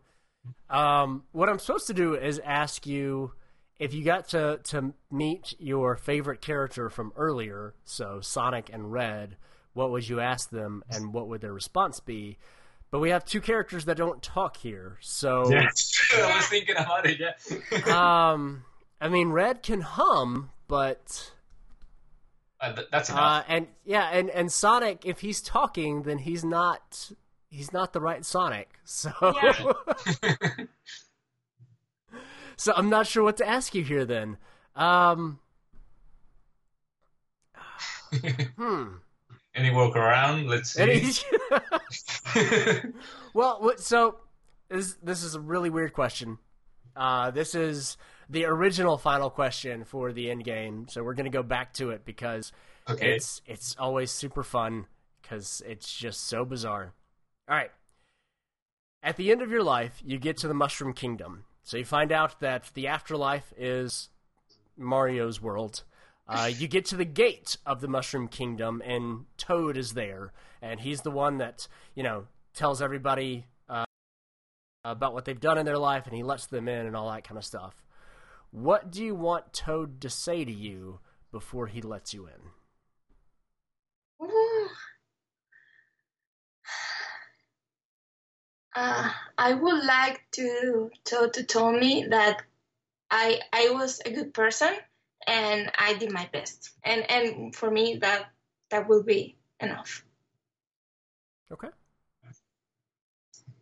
Um, 0.69 1.23
what 1.31 1.49
I'm 1.49 1.59
supposed 1.59 1.87
to 1.87 1.93
do 1.93 2.15
is 2.15 2.39
ask 2.43 2.85
you 2.85 3.33
if 3.79 3.93
you 3.93 4.03
got 4.03 4.29
to, 4.29 4.59
to 4.65 4.93
meet 5.11 5.55
your 5.59 5.95
favorite 5.97 6.41
character 6.41 6.89
from 6.89 7.11
earlier, 7.15 7.73
so 7.83 8.21
Sonic 8.21 8.69
and 8.71 8.91
Red, 8.91 9.37
what 9.73 9.91
would 9.91 10.07
you 10.07 10.19
ask 10.19 10.51
them 10.51 10.83
and 10.89 11.13
what 11.13 11.27
would 11.27 11.41
their 11.41 11.53
response 11.53 11.99
be? 11.99 12.37
But 12.93 12.99
we 12.99 13.09
have 13.09 13.25
two 13.25 13.41
characters 13.41 13.85
that 13.85 13.97
don't 13.97 14.21
talk 14.21 14.55
here, 14.55 14.99
so 15.01 15.51
I 15.51 15.65
was 15.65 16.45
thinking 16.47 16.75
about 16.77 17.07
it. 17.07 17.19
Yeah. 17.19 18.29
um, 18.31 18.65
I 19.01 19.09
mean, 19.09 19.29
Red 19.29 19.63
can 19.63 19.81
hum, 19.81 20.51
but 20.67 21.31
Uh, 22.61 22.73
th- 22.73 22.87
that's 22.91 23.09
Uh, 23.09 23.13
enough. 23.13 23.45
and 23.47 23.67
yeah, 23.83 24.09
and 24.11 24.29
and 24.29 24.51
Sonic, 24.51 25.07
if 25.07 25.21
he's 25.21 25.41
talking, 25.41 26.03
then 26.03 26.19
he's 26.19 26.45
not 26.45 27.09
he's 27.49 27.73
not 27.73 27.93
the 27.93 27.99
right 27.99 28.23
Sonic. 28.23 28.69
So 28.83 29.11
so 32.55 32.73
I'm 32.77 32.91
not 32.91 33.07
sure 33.07 33.23
what 33.23 33.37
to 33.37 33.47
ask 33.49 33.73
you 33.73 33.83
here. 33.83 34.05
Then, 34.05 34.37
um, 34.75 35.39
hmm. 38.55 38.97
Any 39.55 39.69
workaround? 39.69 40.47
Let's 40.47 40.71
see. 40.71 41.23
Well, 43.33 43.73
so 43.77 44.17
this 44.69 44.95
this 45.01 45.23
is 45.23 45.35
a 45.35 45.39
really 45.39 45.69
weird 45.69 45.93
question. 45.93 46.37
Uh, 46.95 47.31
this 47.31 47.55
is 47.55 47.97
the 48.29 48.45
original 48.45 48.97
final 48.97 49.29
question 49.29 49.83
for 49.83 50.13
the 50.13 50.29
end 50.29 50.43
game, 50.43 50.87
so 50.87 51.03
we're 51.03 51.15
gonna 51.15 51.29
go 51.29 51.43
back 51.43 51.73
to 51.73 51.89
it 51.89 52.05
because 52.05 52.51
okay. 52.87 53.15
it's 53.15 53.41
it's 53.47 53.75
always 53.79 54.11
super 54.11 54.43
fun 54.43 54.85
because 55.21 55.63
it's 55.65 55.93
just 55.93 56.27
so 56.27 56.45
bizarre. 56.45 56.93
All 57.49 57.55
right. 57.55 57.71
At 59.01 59.17
the 59.17 59.31
end 59.31 59.41
of 59.41 59.49
your 59.49 59.63
life, 59.63 60.01
you 60.05 60.17
get 60.17 60.37
to 60.37 60.47
the 60.47 60.53
Mushroom 60.53 60.93
Kingdom. 60.93 61.45
So 61.63 61.77
you 61.77 61.85
find 61.85 62.11
out 62.11 62.39
that 62.39 62.71
the 62.73 62.87
afterlife 62.87 63.51
is 63.57 64.09
Mario's 64.77 65.41
world. 65.41 65.83
Uh, 66.27 66.49
you 66.57 66.67
get 66.67 66.85
to 66.85 66.95
the 66.95 67.05
gate 67.05 67.57
of 67.65 67.81
the 67.81 67.87
Mushroom 67.87 68.27
Kingdom, 68.29 68.81
and 68.85 69.25
Toad 69.37 69.75
is 69.75 69.93
there, 69.93 70.31
and 70.61 70.79
he's 70.79 71.01
the 71.01 71.11
one 71.11 71.37
that 71.37 71.67
you 71.95 72.03
know 72.03 72.27
tells 72.53 72.81
everybody 72.81 73.45
uh, 73.67 73.83
about 74.85 75.13
what 75.13 75.25
they've 75.25 75.39
done 75.39 75.57
in 75.57 75.65
their 75.65 75.77
life, 75.77 76.07
and 76.07 76.15
he 76.15 76.23
lets 76.23 76.45
them 76.47 76.69
in 76.69 76.85
and 76.85 76.95
all 76.95 77.11
that 77.11 77.25
kind 77.25 77.37
of 77.37 77.43
stuff. 77.43 77.83
What 78.51 78.89
do 78.89 79.03
you 79.03 79.15
want 79.15 79.51
Toad 79.51 79.99
to 80.01 80.09
say 80.09 80.45
to 80.45 80.51
you 80.51 80.99
before 81.31 81.67
he 81.67 81.81
lets 81.81 82.13
you 82.13 82.27
in? 84.19 84.27
Uh, 88.75 89.07
I 89.37 89.53
would 89.53 89.83
like 89.85 90.23
to 90.31 90.89
to 91.03 91.29
to 91.31 91.43
tell 91.43 91.71
me 91.71 92.07
that 92.09 92.41
I 93.11 93.39
I 93.53 93.69
was 93.69 94.01
a 94.03 94.09
good 94.09 94.33
person 94.33 94.75
and 95.27 95.71
I 95.77 95.93
did 95.95 96.11
my 96.11 96.27
best, 96.31 96.71
and 96.83 97.09
and 97.09 97.55
for 97.55 97.69
me 97.69 97.97
that 98.01 98.29
that 98.69 98.87
will 98.87 99.03
be 99.03 99.37
enough. 99.59 100.03
Okay. 101.51 101.69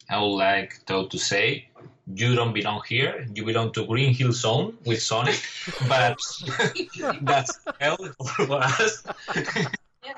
I 0.09 0.19
would 0.21 0.35
like 0.35 0.85
Toad 0.85 1.11
to 1.11 1.19
say, 1.19 1.69
"You 2.13 2.35
don't 2.35 2.53
belong 2.53 2.81
here. 2.87 3.27
You 3.33 3.45
belong 3.45 3.71
to 3.73 3.85
Green 3.85 4.13
Hill 4.13 4.33
Zone 4.33 4.77
with 4.85 5.01
Sonic, 5.01 5.39
but 5.87 6.17
that's 7.21 7.59
hell 7.79 7.97
for 8.37 8.51
us." 8.51 9.03
Yeah. 10.03 10.13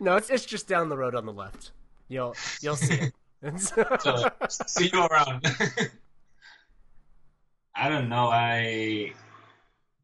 No, 0.00 0.16
it's 0.16 0.30
it's 0.30 0.46
just 0.46 0.68
down 0.68 0.88
the 0.88 0.96
road 0.96 1.14
on 1.14 1.26
the 1.26 1.32
left. 1.32 1.72
You'll 2.08 2.36
you'll 2.60 2.76
see 2.76 2.94
it. 2.94 3.12
so 3.58 4.28
see 4.48 4.90
you 4.92 5.04
around. 5.04 5.44
I 7.74 7.88
don't 7.88 8.08
know. 8.08 8.28
I 8.28 9.12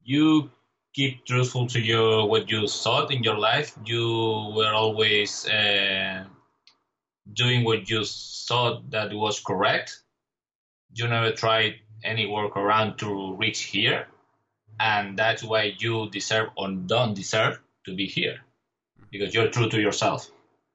you 0.08 0.50
keep 0.94 1.24
truthful 1.26 1.66
to 1.68 1.78
your 1.78 2.26
what 2.26 2.50
you 2.50 2.66
thought 2.66 3.12
in 3.12 3.22
your 3.22 3.38
life. 3.38 3.76
You 3.84 4.52
were 4.56 4.72
always 4.72 5.46
uh, 5.46 6.24
doing 7.34 7.64
what 7.64 7.90
you 7.90 8.04
thought 8.04 8.90
that 8.90 9.12
was 9.12 9.38
correct. 9.40 10.00
You 10.94 11.06
never 11.08 11.32
tried 11.32 11.74
any 12.02 12.26
workaround 12.26 12.96
to 12.98 13.36
reach 13.36 13.60
here, 13.64 14.08
and 14.80 15.18
that's 15.18 15.44
why 15.44 15.74
you 15.78 16.08
deserve 16.10 16.48
or 16.56 16.70
don't 16.70 17.12
deserve 17.14 17.60
to 17.84 17.94
be 17.94 18.06
here 18.06 18.38
because 19.10 19.34
you're 19.34 19.50
true 19.50 19.68
to 19.68 19.80
yourself 19.80 20.30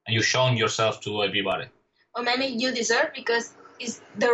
and 0.06 0.14
you've 0.14 0.26
shown 0.26 0.56
yourself 0.56 1.00
to 1.00 1.22
everybody. 1.24 1.66
Or 2.14 2.22
maybe 2.22 2.46
you 2.46 2.72
deserve 2.72 3.10
because 3.14 3.52
it's 3.80 4.00
the 4.16 4.30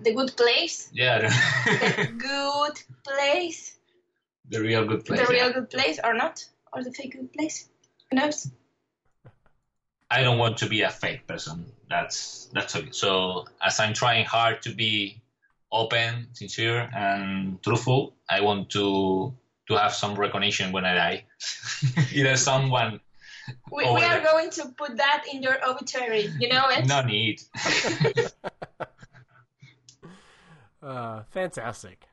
the 0.00 0.14
good 0.14 0.34
place, 0.36 0.88
Yeah, 0.92 1.28
the 1.66 2.12
good 2.16 2.76
place, 3.04 3.77
the 4.50 4.60
real 4.60 4.86
good 4.86 5.04
place. 5.04 5.20
the 5.20 5.34
yeah. 5.34 5.44
real 5.44 5.52
good 5.52 5.70
place, 5.70 5.98
or 6.02 6.14
not, 6.14 6.44
or 6.72 6.82
the 6.82 6.92
fake 6.92 7.12
good 7.12 7.32
place. 7.32 7.68
Who 8.10 8.16
knows? 8.16 8.50
I 10.10 10.22
don't 10.22 10.38
want 10.38 10.58
to 10.58 10.68
be 10.68 10.82
a 10.82 10.90
fake 10.90 11.26
person. 11.26 11.66
That's 11.88 12.48
that's 12.52 12.74
okay. 12.76 12.90
So 12.92 13.46
as 13.62 13.78
I'm 13.80 13.92
trying 13.94 14.24
hard 14.24 14.62
to 14.62 14.74
be 14.74 15.20
open, 15.70 16.28
sincere, 16.32 16.88
and 16.94 17.62
truthful, 17.62 18.14
I 18.28 18.40
want 18.40 18.70
to 18.70 19.34
to 19.68 19.76
have 19.76 19.94
some 19.94 20.14
recognition 20.14 20.72
when 20.72 20.84
I 20.84 20.94
die. 20.94 21.24
Either 22.12 22.36
someone, 22.36 23.00
We, 23.70 23.84
we 23.84 24.02
are 24.02 24.20
going 24.20 24.50
to 24.50 24.68
put 24.76 24.96
that 24.96 25.24
in 25.32 25.42
your 25.42 25.56
obituary. 25.66 26.30
You 26.38 26.48
know 26.48 26.68
it. 26.70 26.86
no 26.86 27.02
need. 27.02 27.42
uh, 30.82 31.22
fantastic. 31.30 32.07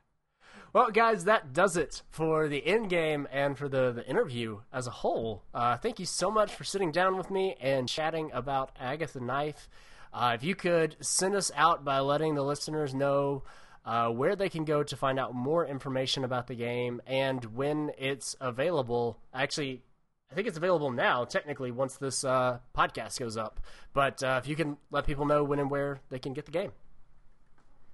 Well, 0.75 0.91
guys, 0.91 1.23
that 1.23 1.53
does 1.53 1.77
it 1.77 2.01
for 2.09 2.49
the 2.49 2.67
end 2.67 2.89
game 2.89 3.29
and 3.31 3.57
for 3.57 3.69
the, 3.69 3.93
the 3.93 4.05
interview 4.05 4.59
as 4.73 4.87
a 4.87 4.91
whole. 4.91 5.41
Uh, 5.53 5.77
thank 5.77 6.01
you 6.01 6.05
so 6.05 6.29
much 6.29 6.53
for 6.53 6.65
sitting 6.65 6.91
down 6.91 7.15
with 7.15 7.31
me 7.31 7.55
and 7.61 7.87
chatting 7.87 8.29
about 8.33 8.75
Agatha 8.77 9.21
Knife. 9.21 9.69
Uh, 10.13 10.33
if 10.35 10.43
you 10.43 10.53
could 10.53 10.97
send 10.99 11.33
us 11.33 11.49
out 11.55 11.85
by 11.85 11.99
letting 11.99 12.35
the 12.35 12.43
listeners 12.43 12.93
know 12.93 13.43
uh, 13.85 14.09
where 14.09 14.35
they 14.35 14.49
can 14.49 14.65
go 14.65 14.83
to 14.83 14.97
find 14.97 15.17
out 15.17 15.33
more 15.33 15.65
information 15.65 16.25
about 16.25 16.47
the 16.47 16.55
game 16.55 17.01
and 17.07 17.55
when 17.55 17.91
it's 17.97 18.35
available. 18.41 19.17
Actually, 19.33 19.81
I 20.29 20.35
think 20.35 20.45
it's 20.45 20.57
available 20.57 20.91
now, 20.91 21.23
technically, 21.23 21.71
once 21.71 21.95
this 21.95 22.25
uh, 22.25 22.59
podcast 22.77 23.17
goes 23.17 23.37
up. 23.37 23.61
But 23.93 24.21
uh, 24.21 24.41
if 24.43 24.49
you 24.49 24.57
can 24.57 24.75
let 24.91 25.05
people 25.05 25.25
know 25.25 25.41
when 25.45 25.59
and 25.59 25.71
where 25.71 26.01
they 26.09 26.19
can 26.19 26.33
get 26.33 26.43
the 26.43 26.51
game. 26.51 26.73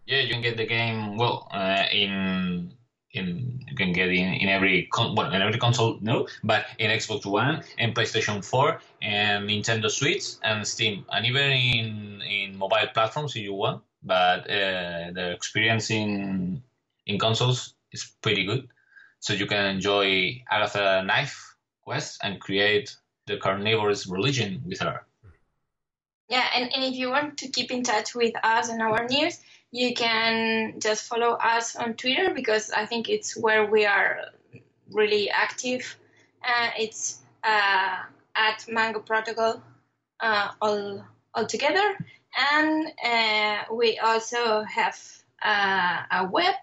Yeah, 0.06 0.22
you 0.22 0.30
can 0.30 0.42
get 0.42 0.58
the 0.58 0.66
game 0.66 1.18
well 1.18 1.48
uh, 1.52 1.86
in 1.92 2.74
in 3.14 3.60
you 3.68 3.76
can 3.76 3.92
get 3.94 4.10
in 4.10 4.34
in 4.34 4.50
every 4.50 4.88
con- 4.92 5.16
well 5.16 5.32
in 5.32 5.42
every 5.42 5.60
console 5.60 5.98
no, 6.02 6.28
but 6.44 6.66
in 6.80 6.90
Xbox 6.90 7.26
One 7.26 7.64
and 7.78 7.94
PlayStation 7.94 8.44
4 8.44 8.80
and 9.02 9.50
Nintendo 9.50 9.90
Switch 9.90 10.24
and 10.44 10.66
Steam 10.68 11.06
and 11.10 11.26
even 11.26 11.52
in 11.52 12.22
in 12.22 12.58
mobile 12.58 12.88
platforms 12.94 13.36
if 13.36 13.44
you 13.44 13.54
want. 13.54 13.84
But 14.04 14.50
uh, 14.50 15.12
the 15.14 15.32
experience 15.36 15.92
in 15.92 16.64
in 17.06 17.20
consoles 17.20 17.76
is 17.92 18.12
pretty 18.22 18.46
good, 18.46 18.68
so 19.20 19.34
you 19.34 19.46
can 19.46 19.66
enjoy 19.66 20.42
Agatha 20.50 21.04
Knife 21.06 21.56
quest 21.84 22.20
and 22.24 22.40
create 22.40 22.96
the 23.28 23.38
carnivorous 23.38 24.08
religion 24.08 24.64
with 24.66 24.80
her. 24.80 25.06
Yeah, 26.30 26.48
and, 26.56 26.74
and 26.74 26.84
if 26.86 26.96
you 26.96 27.10
want 27.10 27.38
to 27.40 27.50
keep 27.50 27.72
in 27.72 27.84
touch 27.84 28.16
with 28.16 28.34
us 28.42 28.70
and 28.70 28.82
our 28.82 29.06
news, 29.06 29.40
you 29.72 29.94
can 29.94 30.80
just 30.80 31.06
follow 31.06 31.32
us 31.32 31.76
on 31.76 31.94
Twitter 31.96 32.34
because 32.34 32.72
I 32.72 32.86
think 32.86 33.10
it's 33.10 33.38
where 33.38 33.66
we 33.66 33.86
are 33.86 34.18
really 34.92 35.30
active. 35.30 35.98
Uh, 36.44 36.70
it's 36.78 37.22
uh, 37.44 37.98
at 38.36 38.66
Mango 38.68 39.00
Protocol 39.00 39.64
uh, 40.20 40.52
all 40.62 41.06
all 41.34 41.46
together, 41.46 41.98
and 42.52 42.92
uh, 43.04 43.64
we 43.74 43.98
also 44.00 44.64
have 44.64 45.00
uh, 45.44 46.02
a 46.12 46.28
web. 46.30 46.56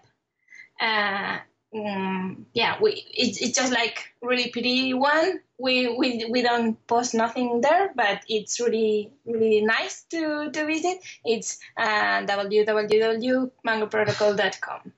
Um, 0.81 2.45
yeah, 2.53 2.77
we 2.81 3.05
it's, 3.11 3.41
it's 3.41 3.57
just 3.57 3.73
like 3.73 4.13
really 4.21 4.49
pretty 4.49 4.93
one. 4.93 5.39
We, 5.59 5.95
we 5.97 6.25
we 6.29 6.41
don't 6.41 6.85
post 6.87 7.13
nothing 7.13 7.61
there, 7.61 7.91
but 7.95 8.21
it's 8.29 8.59
really 8.59 9.11
really 9.25 9.61
nice 9.61 10.03
to, 10.11 10.51
to 10.51 10.65
visit. 10.65 10.99
It's 11.25 11.59
uh, 11.77 12.25
www.mangoprotocol.com. 12.25 14.93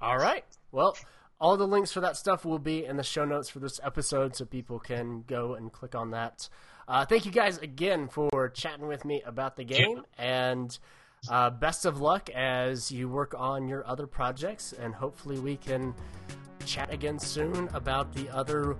All 0.00 0.18
right. 0.18 0.44
Well, 0.72 0.96
all 1.40 1.56
the 1.56 1.66
links 1.66 1.92
for 1.92 2.00
that 2.00 2.16
stuff 2.16 2.44
will 2.44 2.58
be 2.58 2.84
in 2.84 2.96
the 2.96 3.02
show 3.02 3.24
notes 3.24 3.48
for 3.48 3.60
this 3.60 3.80
episode, 3.82 4.36
so 4.36 4.44
people 4.44 4.78
can 4.78 5.24
go 5.26 5.54
and 5.54 5.72
click 5.72 5.94
on 5.94 6.10
that. 6.10 6.48
Uh, 6.88 7.04
thank 7.04 7.26
you 7.26 7.32
guys 7.32 7.58
again 7.58 8.08
for 8.08 8.48
chatting 8.48 8.86
with 8.86 9.04
me 9.04 9.22
about 9.26 9.56
the 9.56 9.64
game, 9.64 10.02
and 10.18 10.78
uh, 11.28 11.50
best 11.50 11.84
of 11.84 12.00
luck 12.00 12.30
as 12.30 12.92
you 12.92 13.08
work 13.08 13.34
on 13.36 13.68
your 13.68 13.86
other 13.86 14.06
projects, 14.06 14.72
and 14.72 14.94
hopefully 14.94 15.38
we 15.38 15.56
can 15.56 15.94
chat 16.66 16.92
again 16.92 17.18
soon 17.18 17.68
about 17.72 18.12
the 18.12 18.28
other 18.30 18.76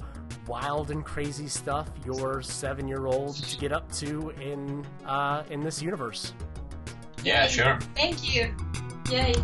wild 0.46 0.90
and 0.90 1.04
crazy 1.04 1.48
stuff 1.48 1.88
your 2.04 2.42
seven-year-olds 2.42 3.56
get 3.56 3.72
up 3.72 3.90
to 3.92 4.30
in 4.40 4.84
uh, 5.04 5.42
in 5.50 5.60
this 5.60 5.80
universe. 5.80 6.34
Yeah, 7.24 7.46
sure. 7.46 7.78
Thank 7.94 8.34
you. 8.34 8.54
Yay. 9.10 9.34